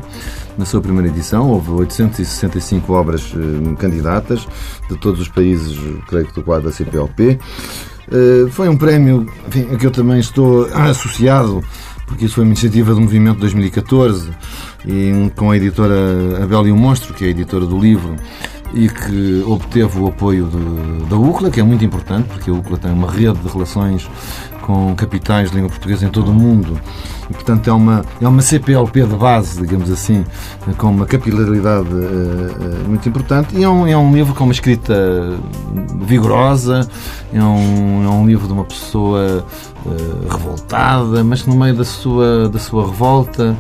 na 0.58 0.66
sua 0.66 0.82
primeira 0.82 1.08
edição. 1.08 1.50
Houve 1.50 1.72
865 1.72 2.94
obras 2.94 3.34
uh, 3.34 3.76
candidatas 3.78 4.48
de 4.90 4.98
todos 4.98 5.20
os 5.20 5.28
países, 5.28 5.78
creio 6.08 6.28
que 6.28 6.34
do 6.34 6.44
quadro 6.44 6.70
da 6.70 6.76
CPLP. 6.76 7.40
Uh, 8.08 8.50
foi 8.52 8.70
um 8.70 8.78
prémio 8.78 9.28
enfim, 9.48 9.68
a 9.74 9.78
que 9.78 9.86
eu 9.86 9.92
também 9.92 10.20
estou 10.20 10.66
associado, 10.74 11.64
porque 12.06 12.26
isso 12.26 12.36
foi 12.36 12.44
uma 12.44 12.52
iniciativa 12.52 12.94
do 12.94 13.02
Movimento 13.02 13.40
2014 13.40 14.30
e 14.86 15.32
com 15.36 15.50
a 15.50 15.58
editora 15.58 16.44
Abel 16.44 16.68
e 16.68 16.72
o 16.72 16.78
Monstro, 16.78 17.16
que 17.16 17.24
é 17.24 17.28
a 17.28 17.32
editora 17.32 17.66
do 17.66 17.80
livro 17.80 18.16
e 18.76 18.90
que 18.90 19.42
obteve 19.48 19.98
o 20.00 20.08
apoio 20.08 20.50
da 21.10 21.16
UCLA, 21.16 21.50
que 21.50 21.62
é 21.62 21.64
muito 21.64 21.86
importante, 21.86 22.28
porque 22.28 22.50
a 22.50 22.54
UCLA 22.54 22.78
tem 22.78 22.92
uma 22.92 23.10
rede 23.10 23.40
de 23.40 23.48
relações 23.48 24.08
com 24.66 24.96
capitais 24.96 25.52
de 25.52 25.56
língua 25.56 25.70
portuguesa 25.70 26.06
em 26.06 26.10
todo 26.10 26.32
o 26.32 26.34
mundo 26.34 26.80
e, 27.30 27.34
portanto, 27.34 27.70
é 27.70 27.74
uma, 27.74 28.04
é 28.20 28.28
uma 28.28 28.42
CPLP 28.42 29.04
de 29.04 29.16
base, 29.16 29.62
digamos 29.62 29.92
assim, 29.92 30.26
com 30.78 30.92
uma 30.92 31.06
capilaridade 31.06 31.88
uh, 31.88 32.88
muito 32.88 33.08
importante. 33.08 33.56
E 33.56 33.64
é 33.64 33.70
um, 33.70 33.88
é 33.88 33.98
um 33.98 34.14
livro 34.14 34.34
com 34.34 34.44
uma 34.44 34.54
escrita 34.54 34.96
vigorosa, 36.02 36.88
é 37.34 37.42
um, 37.42 38.04
é 38.04 38.10
um 38.10 38.26
livro 38.28 38.48
de 38.48 38.54
uma 38.54 38.64
pessoa 38.64 39.46
uh, 39.86 40.34
revoltada, 40.34 41.24
mas 41.24 41.42
que 41.42 41.50
no 41.50 41.56
meio 41.56 41.76
da 41.76 41.86
sua, 41.86 42.50
da 42.50 42.60
sua 42.60 42.86
revolta 42.86 43.56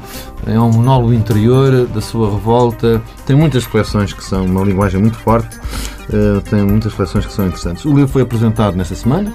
é 0.45 0.59
um 0.59 0.71
monólogo 0.71 1.13
interior 1.13 1.87
da 1.87 2.01
sua 2.01 2.31
revolta. 2.31 3.01
Tem 3.25 3.35
muitas 3.35 3.63
reflexões 3.63 4.13
que 4.13 4.23
são 4.23 4.45
uma 4.45 4.63
linguagem 4.63 4.99
muito 4.99 5.17
forte, 5.17 5.57
uh, 5.57 6.41
tem 6.49 6.63
muitas 6.63 6.91
reflexões 6.91 7.25
que 7.25 7.33
são 7.33 7.47
interessantes. 7.47 7.83
O 7.85 7.93
livro 7.93 8.07
foi 8.07 8.21
apresentado 8.21 8.75
nesta 8.75 8.95
semana, 8.95 9.33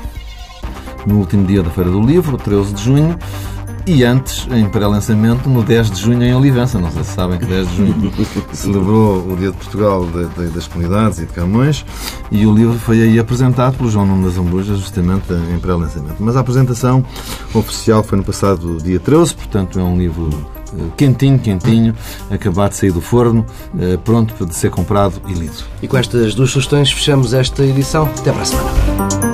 no 1.07 1.17
último 1.17 1.47
dia 1.47 1.63
da 1.63 1.71
Feira 1.71 1.91
do 1.91 2.01
Livro, 2.01 2.37
13 2.37 2.75
de 2.75 2.83
junho. 2.83 3.19
E 3.87 4.05
antes, 4.05 4.47
em 4.53 4.69
pré-lançamento, 4.69 5.49
no 5.49 5.63
10 5.63 5.91
de 5.91 6.01
junho 6.01 6.23
em 6.23 6.35
Olivença. 6.35 6.79
Não 6.79 6.91
sei 6.91 7.03
se 7.03 7.13
sabem 7.13 7.39
que 7.39 7.47
10 7.47 7.69
de 7.71 7.77
junho 7.77 8.13
celebrou 8.53 9.27
o 9.27 9.37
Dia 9.37 9.51
de 9.51 9.57
Portugal 9.57 10.07
de, 10.07 10.27
de, 10.27 10.55
das 10.55 10.67
Comunidades 10.67 11.19
e 11.19 11.27
de 11.27 11.33
Camões 11.33 11.85
e 12.31 12.47
o 12.47 12.55
livro 12.55 12.79
foi 12.79 13.03
aí 13.03 13.19
apresentado 13.19 13.77
pelo 13.77 13.91
João 13.91 14.07
Nuno 14.07 14.29
das 14.29 14.39
Ambujas, 14.39 14.79
justamente 14.79 15.33
em 15.33 15.59
pré-lançamento. 15.59 16.17
Mas 16.21 16.37
a 16.37 16.41
apresentação 16.41 17.05
oficial 17.55 18.03
foi 18.05 18.19
no 18.19 18.25
passado 18.25 18.77
dia 18.77 19.01
13, 19.01 19.35
portanto 19.35 19.81
é 19.81 19.83
um 19.83 19.99
livro 19.99 20.29
eh, 20.79 20.83
quentinho, 20.97 21.39
quentinho, 21.39 21.95
acabado 22.31 22.71
de 22.71 22.77
sair 22.77 22.93
do 22.93 23.01
forno, 23.01 23.45
eh, 23.79 23.99
pronto 24.05 24.35
para 24.35 24.47
ser 24.53 24.71
comprado 24.71 25.21
e 25.27 25.33
lido. 25.33 25.65
E 25.83 25.89
com 25.89 25.97
estas 25.97 26.35
duas 26.35 26.51
sugestões 26.51 26.93
fechamos 26.93 27.35
esta 27.35 27.65
edição. 27.65 28.05
Até 28.05 28.31
para 28.31 28.43
a 28.43 28.45
semana. 28.45 29.30